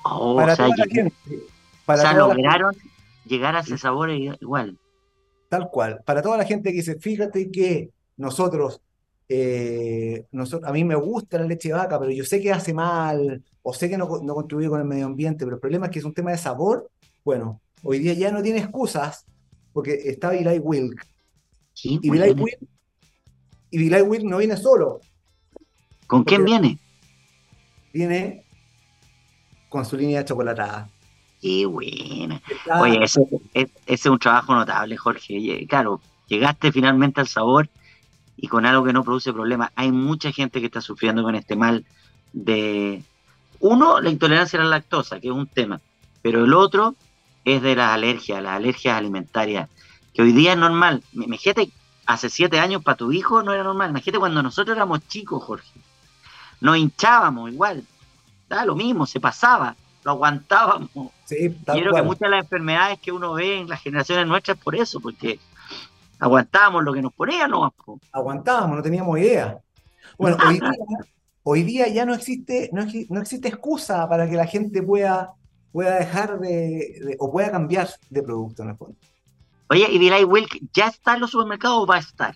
Oh, 0.03 0.35
para 0.35 0.53
o 0.53 0.55
sea, 0.55 0.65
toda 0.65 0.77
la 0.77 0.85
gente, 0.85 1.15
o 1.27 1.85
para 1.85 2.01
sea, 2.01 2.11
toda 2.11 2.27
la 2.27 2.33
lograron 2.35 2.75
llegar 3.25 3.55
a 3.55 3.59
ese 3.59 3.77
sabor 3.77 4.09
igual. 4.11 4.77
Tal 5.49 5.69
cual. 5.69 6.01
Para 6.05 6.21
toda 6.21 6.37
la 6.37 6.45
gente 6.45 6.69
que 6.69 6.77
dice, 6.77 6.99
fíjate 6.99 7.49
que 7.51 7.89
nosotros, 8.19 8.81
eh, 9.27 10.25
nosotros, 10.31 10.69
a 10.69 10.73
mí 10.73 10.83
me 10.83 10.95
gusta 10.95 11.37
la 11.39 11.45
leche 11.45 11.69
de 11.69 11.75
vaca, 11.75 11.99
pero 11.99 12.11
yo 12.11 12.23
sé 12.25 12.41
que 12.41 12.51
hace 12.51 12.73
mal, 12.73 13.43
o 13.63 13.73
sé 13.73 13.89
que 13.89 13.97
no, 13.97 14.07
no 14.21 14.35
contribuye 14.35 14.67
con 14.69 14.79
el 14.81 14.85
medio 14.87 15.05
ambiente, 15.05 15.45
pero 15.45 15.55
el 15.55 15.61
problema 15.61 15.85
es 15.87 15.91
que 15.91 15.99
es 15.99 16.05
un 16.05 16.13
tema 16.13 16.31
de 16.31 16.37
sabor. 16.37 16.89
Bueno, 17.23 17.61
hoy 17.83 17.99
día 17.99 18.13
ya 18.13 18.31
no 18.31 18.41
tiene 18.43 18.59
excusas, 18.59 19.25
porque 19.73 19.93
está 20.05 20.31
Vilay 20.31 20.59
Wilk. 20.59 21.05
Qué 21.81 21.97
Y 22.01 22.09
bueno. 22.09 22.43
Wilk, 22.43 22.59
y 23.71 23.89
Wilk 24.01 24.23
no 24.23 24.37
viene 24.37 24.57
solo, 24.57 24.99
¿Con 26.07 26.23
quién 26.23 26.43
viene? 26.43 26.77
viene 27.93 28.43
con 29.69 29.85
su 29.85 29.95
línea 29.95 30.25
chocolatada. 30.25 30.89
Qué 31.41 31.65
buena. 31.65 32.41
Oye, 32.81 33.03
ese, 33.03 33.21
es- 33.53 33.69
ese 33.85 33.93
es 33.93 34.05
un 34.07 34.19
trabajo 34.19 34.53
notable, 34.53 34.97
Jorge. 34.97 35.65
Claro, 35.69 36.01
llegaste 36.27 36.71
finalmente 36.71 37.21
al 37.21 37.27
sabor 37.27 37.69
y 38.41 38.47
con 38.47 38.65
algo 38.65 38.85
que 38.85 38.93
no 38.93 39.03
produce 39.03 39.33
problemas. 39.33 39.71
Hay 39.75 39.91
mucha 39.91 40.31
gente 40.31 40.59
que 40.59 40.67
está 40.67 40.81
sufriendo 40.81 41.23
con 41.23 41.35
este 41.35 41.55
mal 41.55 41.85
de, 42.31 43.03
uno, 43.59 43.99
la 43.99 44.09
intolerancia 44.09 44.59
a 44.59 44.63
la 44.63 44.69
lactosa, 44.69 45.19
que 45.19 45.27
es 45.27 45.33
un 45.33 45.47
tema, 45.47 45.81
pero 46.21 46.45
el 46.45 46.53
otro 46.53 46.95
es 47.43 47.61
de 47.61 47.75
las 47.75 47.91
alergias, 47.91 48.41
las 48.41 48.53
alergias 48.53 48.97
alimentarias, 48.97 49.69
que 50.13 50.21
hoy 50.21 50.31
día 50.31 50.53
es 50.53 50.57
normal. 50.57 51.03
Imagínate, 51.13 51.69
hace 52.05 52.29
siete 52.29 52.59
años 52.59 52.83
para 52.83 52.97
tu 52.97 53.11
hijo 53.11 53.43
no 53.43 53.53
era 53.53 53.63
normal. 53.63 53.89
Imagínate 53.89 54.19
cuando 54.19 54.41
nosotros 54.41 54.75
éramos 54.75 55.05
chicos, 55.07 55.43
Jorge. 55.43 55.79
Nos 56.61 56.77
hinchábamos 56.77 57.51
igual. 57.51 57.83
Da 58.47 58.65
lo 58.65 58.75
mismo, 58.75 59.05
se 59.05 59.19
pasaba, 59.19 59.75
lo 60.03 60.11
aguantábamos. 60.11 60.89
sí, 61.25 61.55
creo 61.65 61.93
que 61.93 62.01
muchas 62.01 62.21
de 62.21 62.29
las 62.29 62.43
enfermedades 62.43 62.99
que 62.99 63.11
uno 63.11 63.33
ve 63.33 63.59
en 63.59 63.69
las 63.69 63.81
generaciones 63.81 64.25
nuestras 64.27 64.57
es 64.57 64.63
por 64.63 64.75
eso, 64.75 64.99
porque 64.99 65.39
aguantábamos 66.19 66.83
lo 66.83 66.93
que 66.93 67.01
nos 67.01 67.13
ponían, 67.13 67.51
¿no? 67.51 67.73
aguantábamos, 68.11 68.77
no 68.77 68.83
teníamos 68.83 69.17
idea. 69.19 69.57
Bueno, 70.17 70.37
hoy 70.47 70.53
día, 70.59 70.71
hoy 71.43 71.63
día 71.63 71.87
ya 71.87 72.05
no 72.05 72.13
existe, 72.13 72.69
no, 72.73 72.85
no 73.09 73.21
existe 73.21 73.47
excusa 73.47 74.07
para 74.07 74.29
que 74.29 74.35
la 74.35 74.45
gente 74.45 74.81
pueda, 74.83 75.31
pueda 75.71 75.95
dejar 75.97 76.39
de, 76.39 76.49
de- 76.49 77.15
o 77.19 77.31
pueda 77.31 77.51
cambiar 77.51 77.89
de 78.09 78.21
producto 78.23 78.63
en 78.63 78.69
el 78.69 78.75
fondo. 78.77 78.95
Oye, 79.69 79.85
¿y 79.91 79.99
Delay 79.99 80.23
Wilk 80.23 80.59
ya 80.73 80.87
está 80.87 81.13
en 81.13 81.21
los 81.21 81.31
supermercados 81.31 81.83
o 81.83 81.85
va 81.87 81.97
a 81.97 81.99
estar? 81.99 82.35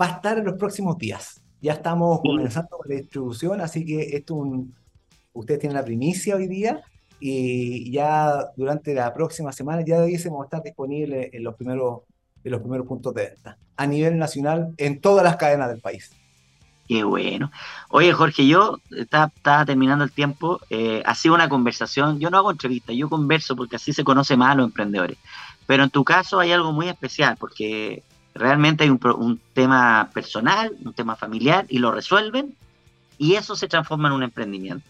Va 0.00 0.06
a 0.06 0.10
estar 0.12 0.38
en 0.38 0.44
los 0.44 0.54
próximos 0.56 0.96
días. 0.96 1.40
Ya 1.60 1.72
estamos 1.72 2.20
Sí. 2.22 2.28
comenzando 2.28 2.68
con 2.78 2.88
la 2.88 2.94
distribución, 2.94 3.60
así 3.60 3.84
que 3.84 4.16
esto 4.16 4.34
es 4.34 4.40
un, 4.40 4.74
ustedes 5.32 5.58
tienen 5.60 5.74
la 5.76 5.84
primicia 5.84 6.36
hoy 6.36 6.46
día 6.46 6.80
y 7.18 7.90
ya 7.90 8.44
durante 8.56 8.94
la 8.94 9.12
próxima 9.12 9.50
semana 9.50 9.82
ya 9.84 9.98
debiésemos 10.00 10.44
estar 10.44 10.62
disponibles 10.62 11.30
en 11.34 11.42
los 11.42 11.56
primeros, 11.56 12.02
en 12.44 12.52
los 12.52 12.60
primeros 12.60 12.86
puntos 12.86 13.14
de 13.14 13.30
venta 13.30 13.58
a 13.76 13.86
nivel 13.86 14.18
nacional 14.18 14.74
en 14.76 15.00
todas 15.00 15.24
las 15.24 15.36
cadenas 15.36 15.68
del 15.68 15.80
país. 15.80 16.10
Qué 16.88 17.04
bueno. 17.04 17.52
Oye, 17.90 18.12
Jorge, 18.12 18.46
yo 18.46 18.80
estaba, 18.96 19.30
terminando 19.66 20.04
el 20.04 20.10
tiempo. 20.10 20.60
eh, 20.70 21.02
ha 21.04 21.14
sido 21.14 21.34
una 21.34 21.48
conversación. 21.48 22.18
Yo 22.18 22.30
no 22.30 22.38
hago 22.38 22.50
entrevistas, 22.50 22.96
yo 22.96 23.08
converso 23.08 23.54
porque 23.54 23.76
así 23.76 23.92
se 23.92 24.04
conoce 24.04 24.36
más 24.36 24.52
a 24.52 24.54
los 24.56 24.66
emprendedores. 24.66 25.18
Pero 25.66 25.84
en 25.84 25.90
tu 25.90 26.02
caso 26.02 26.40
hay 26.40 26.50
algo 26.50 26.72
muy 26.72 26.88
especial 26.88 27.36
porque 27.38 28.02
realmente 28.34 28.84
hay 28.84 28.90
un, 28.90 28.98
un 29.16 29.40
tema 29.52 30.10
personal, 30.14 30.74
un 30.82 30.94
tema 30.94 31.14
familiar 31.14 31.66
y 31.68 31.78
lo 31.78 31.92
resuelven 31.92 32.54
y 33.18 33.34
eso 33.34 33.54
se 33.54 33.68
transforma 33.68 34.08
en 34.08 34.14
un 34.14 34.22
emprendimiento. 34.22 34.88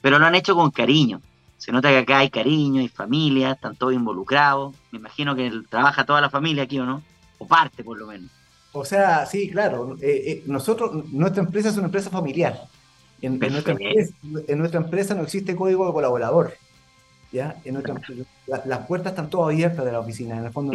Pero 0.00 0.18
lo 0.18 0.26
han 0.26 0.36
hecho 0.36 0.54
con 0.54 0.70
cariño. 0.70 1.20
Se 1.60 1.72
nota 1.72 1.90
que 1.90 1.98
acá 1.98 2.18
hay 2.20 2.30
cariño, 2.30 2.80
hay 2.80 2.88
familia, 2.88 3.52
están 3.52 3.76
todos 3.76 3.92
involucrados. 3.92 4.74
Me 4.90 4.98
imagino 4.98 5.36
que 5.36 5.52
trabaja 5.68 6.04
toda 6.06 6.20
la 6.20 6.30
familia 6.30 6.62
aquí, 6.62 6.78
¿o 6.78 6.86
no? 6.86 7.02
O 7.38 7.46
parte, 7.46 7.84
por 7.84 7.98
lo 7.98 8.06
menos. 8.06 8.30
O 8.72 8.84
sea, 8.84 9.26
sí, 9.26 9.50
claro. 9.50 9.96
eh, 10.00 10.22
eh, 10.26 10.42
nosotros, 10.46 11.04
nuestra 11.12 11.42
empresa 11.42 11.68
es 11.68 11.76
una 11.76 11.86
empresa 11.86 12.08
familiar. 12.08 12.62
En, 13.20 13.34
en 13.44 13.52
nuestra 13.52 13.72
empresa, 13.72 14.14
en 14.48 14.58
nuestra 14.58 14.80
empresa 14.80 15.14
no 15.14 15.22
existe 15.22 15.54
código 15.54 15.86
de 15.86 15.92
colaborador. 15.92 16.54
¿ya? 17.30 17.56
En 17.64 17.74
nuestra- 17.74 17.94
la- 18.46 18.62
las 18.64 18.86
puertas 18.86 19.12
están 19.12 19.28
todas 19.28 19.52
abiertas 19.52 19.84
de 19.84 19.92
la 19.92 20.00
oficina. 20.00 20.38
En 20.38 20.46
el 20.46 20.52
fondo, 20.52 20.72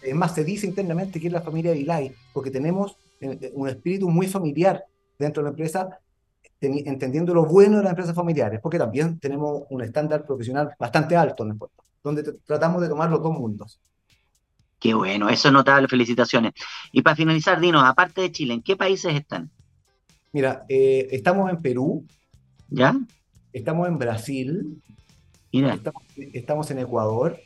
es 0.00 0.14
más, 0.14 0.34
se 0.34 0.42
dice 0.42 0.66
internamente 0.66 1.20
que 1.20 1.26
es 1.28 1.32
la 1.32 1.42
familia 1.42 1.72
Vilay, 1.72 2.12
porque 2.32 2.50
tenemos 2.50 2.96
eh, 3.20 3.52
un 3.54 3.68
espíritu 3.68 4.08
muy 4.08 4.26
familiar 4.26 4.84
dentro 5.18 5.42
de 5.42 5.44
la 5.44 5.50
empresa, 5.50 5.98
entendiendo 6.62 7.34
lo 7.34 7.44
bueno 7.44 7.78
de 7.78 7.82
las 7.84 7.90
empresas 7.90 8.14
familiares, 8.14 8.60
porque 8.62 8.78
también 8.78 9.18
tenemos 9.18 9.62
un 9.70 9.82
estándar 9.82 10.24
profesional 10.24 10.70
bastante 10.78 11.16
alto 11.16 11.44
en 11.44 11.50
el 11.50 11.58
fondo, 11.58 11.74
donde 12.02 12.22
tratamos 12.44 12.82
de 12.82 12.88
tomar 12.88 13.10
los 13.10 13.22
dos 13.22 13.32
mundos. 13.32 13.80
Qué 14.78 14.94
bueno, 14.94 15.28
eso 15.28 15.48
es 15.48 15.54
notable, 15.54 15.86
felicitaciones. 15.86 16.52
Y 16.90 17.02
para 17.02 17.14
finalizar, 17.14 17.60
dinos, 17.60 17.84
aparte 17.84 18.20
de 18.20 18.32
Chile, 18.32 18.54
¿en 18.54 18.62
qué 18.62 18.76
países 18.76 19.14
están? 19.14 19.50
Mira, 20.32 20.64
eh, 20.68 21.08
estamos 21.12 21.50
en 21.50 21.62
Perú, 21.62 22.04
¿Ya? 22.68 22.96
estamos 23.52 23.86
en 23.86 23.98
Brasil, 23.98 24.82
Mira, 25.52 25.74
Estamos, 25.74 26.02
estamos 26.16 26.70
en 26.70 26.78
Ecuador, 26.78 27.38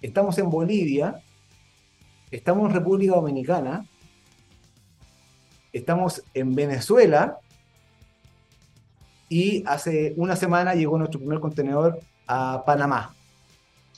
estamos 0.00 0.38
en 0.38 0.48
Bolivia, 0.48 1.20
estamos 2.30 2.68
en 2.68 2.74
República 2.74 3.14
Dominicana, 3.16 3.84
estamos 5.72 6.22
en 6.32 6.54
Venezuela 6.54 7.38
y 9.28 9.64
hace 9.66 10.14
una 10.16 10.36
semana 10.36 10.74
llegó 10.74 10.98
nuestro 10.98 11.20
primer 11.20 11.40
contenedor 11.40 11.98
a 12.26 12.62
Panamá, 12.64 13.14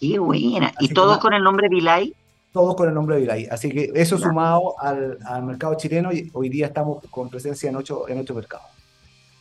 qué 0.01 0.19
buena. 0.19 0.69
Así 0.77 0.87
¿Y 0.87 0.89
todos 0.89 1.19
con 1.19 1.35
el 1.35 1.43
nombre 1.43 1.69
Vilay? 1.69 2.15
todos 2.53 2.75
con 2.75 2.89
el 2.89 2.95
nombre 2.95 3.17
de 3.17 3.21
Vilay. 3.21 3.47
Así 3.51 3.69
que 3.69 3.93
eso 3.95 4.17
sumado 4.17 4.81
al, 4.81 5.19
al 5.27 5.43
mercado 5.43 5.75
chileno, 5.77 6.11
y 6.11 6.31
hoy 6.33 6.49
día 6.49 6.67
estamos 6.67 7.05
con 7.11 7.29
presencia 7.29 7.69
en 7.69 7.77
ocho, 7.77 8.09
en 8.09 8.19
ocho 8.19 8.35
mercados. 8.35 8.67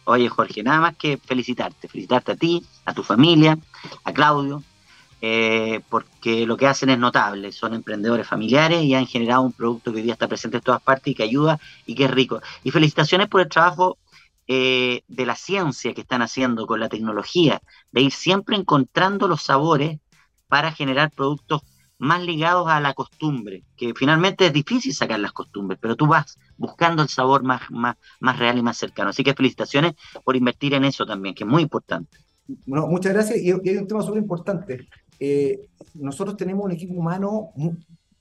Oye, 0.04 0.28
Jorge, 0.28 0.64
nada 0.64 0.82
más 0.82 0.96
que 0.98 1.18
felicitarte. 1.18 1.88
Felicitarte 1.88 2.34
a 2.34 2.36
ti, 2.36 2.64
a 2.84 2.94
tu 2.94 3.04
familia, 3.04 3.58
a 4.04 4.12
Claudio, 4.12 4.64
eh, 5.22 5.80
porque 5.90 6.46
lo 6.46 6.58
que 6.58 6.68
hacen 6.68 6.90
es 6.90 7.00
notable, 7.00 7.52
son 7.52 7.74
emprendedores 7.74 8.28
familiares 8.28 8.84
y 8.84 8.94
han 8.94 9.08
generado 9.08 9.42
un 9.44 9.54
producto 9.54 9.92
que 9.92 9.98
hoy 9.98 10.04
día 10.04 10.14
está 10.14 10.28
presente 10.28 10.58
en 10.58 10.64
todas 10.64 10.82
partes 10.82 11.08
y 11.08 11.16
que 11.16 11.24
ayuda 11.24 11.60
y 11.86 11.96
que 11.96 12.06
es 12.06 12.12
rico. 12.12 12.42
Y 12.64 12.72
felicitaciones 12.72 13.30
por 13.30 13.42
el 13.42 13.50
trabajo 13.50 13.98
eh, 14.48 15.02
de 15.08 15.26
la 15.26 15.36
ciencia 15.36 15.93
que 15.93 16.02
están 16.02 16.22
haciendo 16.22 16.68
con 16.68 16.80
la 16.80 16.89
tecnología, 16.89 17.62
de 17.91 18.02
ir 18.02 18.12
siempre 18.12 18.56
encontrando 18.56 19.28
los 19.28 19.41
sabores 19.41 20.00
para 20.48 20.72
generar 20.72 21.12
productos 21.12 21.64
más 21.98 22.22
ligados 22.24 22.68
a 22.68 22.80
la 22.80 22.93
costumbre, 22.93 23.64
que 23.78 23.93
finalmente 23.96 24.48
es 24.48 24.54
difícil 24.54 24.93
sacar 24.93 25.20
las 25.20 25.32
costumbres, 25.32 25.80
pero 25.82 25.96
tú 25.96 26.08
vas 26.08 26.38
buscando 26.58 27.02
el 27.02 27.10
sabor 27.10 27.43
más, 27.43 27.62
más, 27.72 27.96
más 28.20 28.38
real 28.38 28.58
y 28.58 28.62
más 28.62 28.78
cercano. 28.78 29.10
Así 29.10 29.24
que 29.24 29.34
felicitaciones 29.34 29.93
por 30.24 30.36
invertir 30.36 30.74
en 30.74 30.86
eso 30.86 31.06
también, 31.06 31.34
que 31.34 31.43
es 31.43 31.50
muy 31.50 31.64
importante. 31.64 32.18
Bueno, 32.66 32.88
muchas 32.88 33.14
gracias. 33.14 33.39
Y, 33.39 33.52
hay 33.52 33.78
un 33.78 33.88
tema 33.88 34.02
súper 34.02 34.22
importante. 34.22 34.88
Eh, 35.20 35.70
nosotros 35.96 36.36
tenemos 36.38 36.66
un 36.66 36.72
equipo 36.72 36.93
humano, 36.93 37.52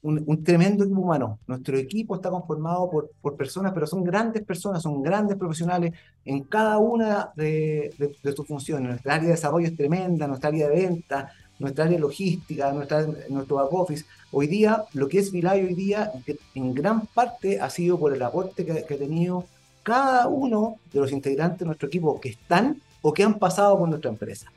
un, 0.05 0.45
tremendo 0.45 0.85
equipo 0.85 1.01
humano. 1.01 1.39
Nuestro 1.47 1.79
equipo 1.79 2.15
está 2.15 2.29
conformado 2.31 2.91
por, 2.91 3.11
por, 3.23 3.37
personas, 3.37 3.73
pero 3.73 3.87
son 3.87 4.05
grandes 4.05 4.45
personas, 4.45 4.83
son 4.83 5.03
grandes 5.03 5.37
profesionales 5.39 5.95
en 6.27 6.45
cada 6.45 6.77
una 6.79 7.31
de, 7.35 7.95
de, 8.23 8.33
sus 8.33 8.47
funciones. 8.47 8.87
Nuestra 8.89 9.15
área 9.15 9.29
de 9.29 9.35
desarrollo 9.35 9.67
es 9.67 9.77
tremenda, 9.77 10.27
nuestra 10.27 10.49
área 10.49 10.69
de 10.69 10.75
venta, 10.75 11.33
nuestra 11.59 11.87
área 11.87 11.99
logística, 11.99 12.71
nuestra, 12.73 13.07
nuestro 13.31 13.57
back 13.57 13.73
office. 13.73 14.05
Hoy 14.31 14.47
día, 14.47 14.85
lo 14.93 15.09
que 15.09 15.21
es 15.21 15.33
Vilay 15.33 15.65
hoy 15.65 15.75
día, 15.75 16.13
en 16.55 16.75
gran 16.75 17.07
parte 17.07 17.59
ha 17.61 17.71
sido 17.71 17.99
por 17.99 18.15
el 18.15 18.23
aporte 18.23 18.67
que, 18.67 18.85
que 18.85 18.95
ha 18.95 18.99
tenido 18.99 19.47
cada 19.83 20.29
uno 20.29 20.77
de 20.93 21.01
los 21.01 21.13
integrantes 21.13 21.61
de 21.61 21.67
nuestro 21.67 21.89
equipo 21.89 22.21
que 22.21 22.31
están 22.31 22.81
o 23.01 23.13
que 23.15 23.23
han 23.23 23.39
pasado 23.39 23.79
por 23.79 23.89
nuestra 23.89 24.11
empresa. 24.11 24.53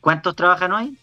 ¿Cuántos 0.00 0.34
trabajan 0.34 0.72
hoy? 0.72 0.98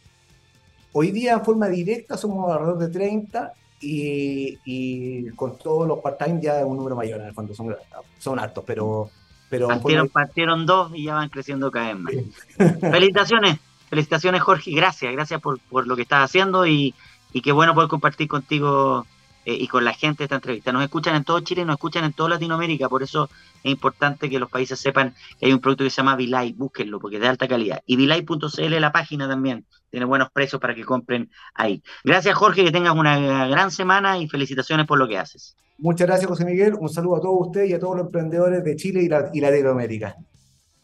Hoy 0.94 1.12
día 1.12 1.34
en 1.34 1.44
forma 1.44 1.68
directa 1.68 2.18
somos 2.18 2.52
alrededor 2.52 2.80
de 2.80 2.88
30 2.88 3.54
y, 3.84 5.30
con 5.36 5.58
todos 5.58 5.88
los 5.88 6.00
part-time 6.00 6.42
ya 6.42 6.60
es 6.60 6.66
un 6.66 6.78
número 6.78 6.96
mayor 6.96 7.22
en 7.22 7.28
el 7.28 7.34
fondo, 7.34 7.54
son, 7.54 7.76
son 8.18 8.40
hartos, 8.40 8.64
pero... 8.66 9.10
pero 9.50 9.68
partieron, 9.68 10.10
partieron 10.10 10.66
dos 10.66 10.92
y 10.96 11.06
ya 11.06 11.16
van 11.16 11.30
creciendo 11.30 11.72
cada 11.72 11.94
vez 11.94 11.98
más. 11.98 12.14
Felicitaciones, 12.80 13.60
felicitaciones 13.90 14.42
Jorge, 14.42 14.72
gracias, 14.72 15.12
gracias 15.14 15.42
por, 15.42 15.60
por 15.60 15.88
lo 15.88 15.96
que 15.96 16.04
estás 16.04 16.24
haciendo 16.24 16.66
y, 16.66 16.94
y 17.34 17.42
qué 17.42 17.52
bueno 17.52 17.74
poder 17.74 17.90
compartir 17.90 18.28
contigo 18.28 19.06
eh, 19.46 19.58
y 19.60 19.68
con 19.68 19.84
la 19.84 19.94
gente 19.94 20.20
de 20.20 20.26
esta 20.26 20.36
entrevista. 20.36 20.72
Nos 20.72 20.84
escuchan 20.84 21.16
en 21.16 21.24
todo 21.24 21.40
Chile, 21.42 21.66
nos 21.66 21.76
escuchan 21.76 22.06
en 22.06 22.14
toda 22.14 22.30
Latinoamérica, 22.30 22.88
por 22.88 23.04
eso 23.04 23.30
es 23.64 23.72
importante 23.72 24.30
que 24.30 24.40
los 24.40 24.50
países 24.50 24.80
sepan 24.80 25.14
que 25.40 25.48
hay 25.48 25.54
un 25.54 25.60
producto 25.60 25.84
que 25.84 25.90
se 25.90 25.98
llama 25.98 26.16
Vilay, 26.16 26.54
búsquenlo 26.54 27.00
porque 27.00 27.18
es 27.18 27.22
de 27.22 27.28
alta 27.28 27.48
calidad. 27.48 27.82
Y 27.86 27.96
Vilay.cl, 27.96 28.80
la 28.80 28.92
página 28.92 29.28
también, 29.28 29.66
tiene 29.90 30.06
buenos 30.06 30.32
precios 30.32 30.62
para 30.62 30.74
que 30.74 30.84
compren 30.84 31.30
ahí. 31.54 31.84
Gracias 32.04 32.36
Jorge, 32.36 32.64
que 32.64 32.72
tengas 32.72 32.96
una 32.96 33.48
gran 33.48 33.72
semana 33.72 34.18
y 34.18 34.28
felicitaciones 34.28 34.88
por 34.88 34.98
lo 34.98 35.08
que 35.08 35.18
haces. 35.18 35.56
Muchas 35.78 36.08
gracias 36.08 36.28
José 36.30 36.46
Miguel, 36.46 36.76
un 36.80 36.90
saludo 36.90 37.18
a 37.18 37.22
todos 37.22 37.48
ustedes 37.48 37.70
y 37.70 37.74
a 37.74 37.80
todos 37.80 37.98
los 37.98 38.06
emprendedores 38.06 38.64
de 38.64 38.76
Chile 38.76 39.04
y, 39.04 39.42
Latinoamérica. 39.42 40.16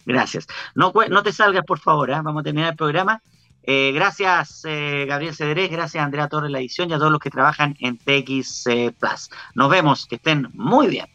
Gracias. 0.05 0.47
No, 0.75 0.91
no 1.09 1.23
te 1.23 1.31
salgas, 1.31 1.63
por 1.65 1.79
favor, 1.79 2.09
¿eh? 2.09 2.13
vamos 2.13 2.41
a 2.41 2.43
terminar 2.43 2.71
el 2.71 2.75
programa. 2.75 3.21
Eh, 3.71 3.91
gracias, 3.93 4.65
eh, 4.65 5.05
Gabriel 5.07 5.35
Cederés, 5.35 5.69
gracias, 5.69 6.03
Andrea 6.03 6.27
Torres, 6.27 6.49
la 6.49 6.57
edición 6.57 6.89
y 6.89 6.93
a 6.93 6.97
todos 6.97 7.11
los 7.11 7.21
que 7.21 7.29
trabajan 7.29 7.77
en 7.79 7.99
TX 7.99 8.63
Plus. 8.97 9.29
Nos 9.53 9.69
vemos, 9.69 10.07
que 10.07 10.15
estén 10.15 10.47
muy 10.53 10.87
bien. 10.87 11.05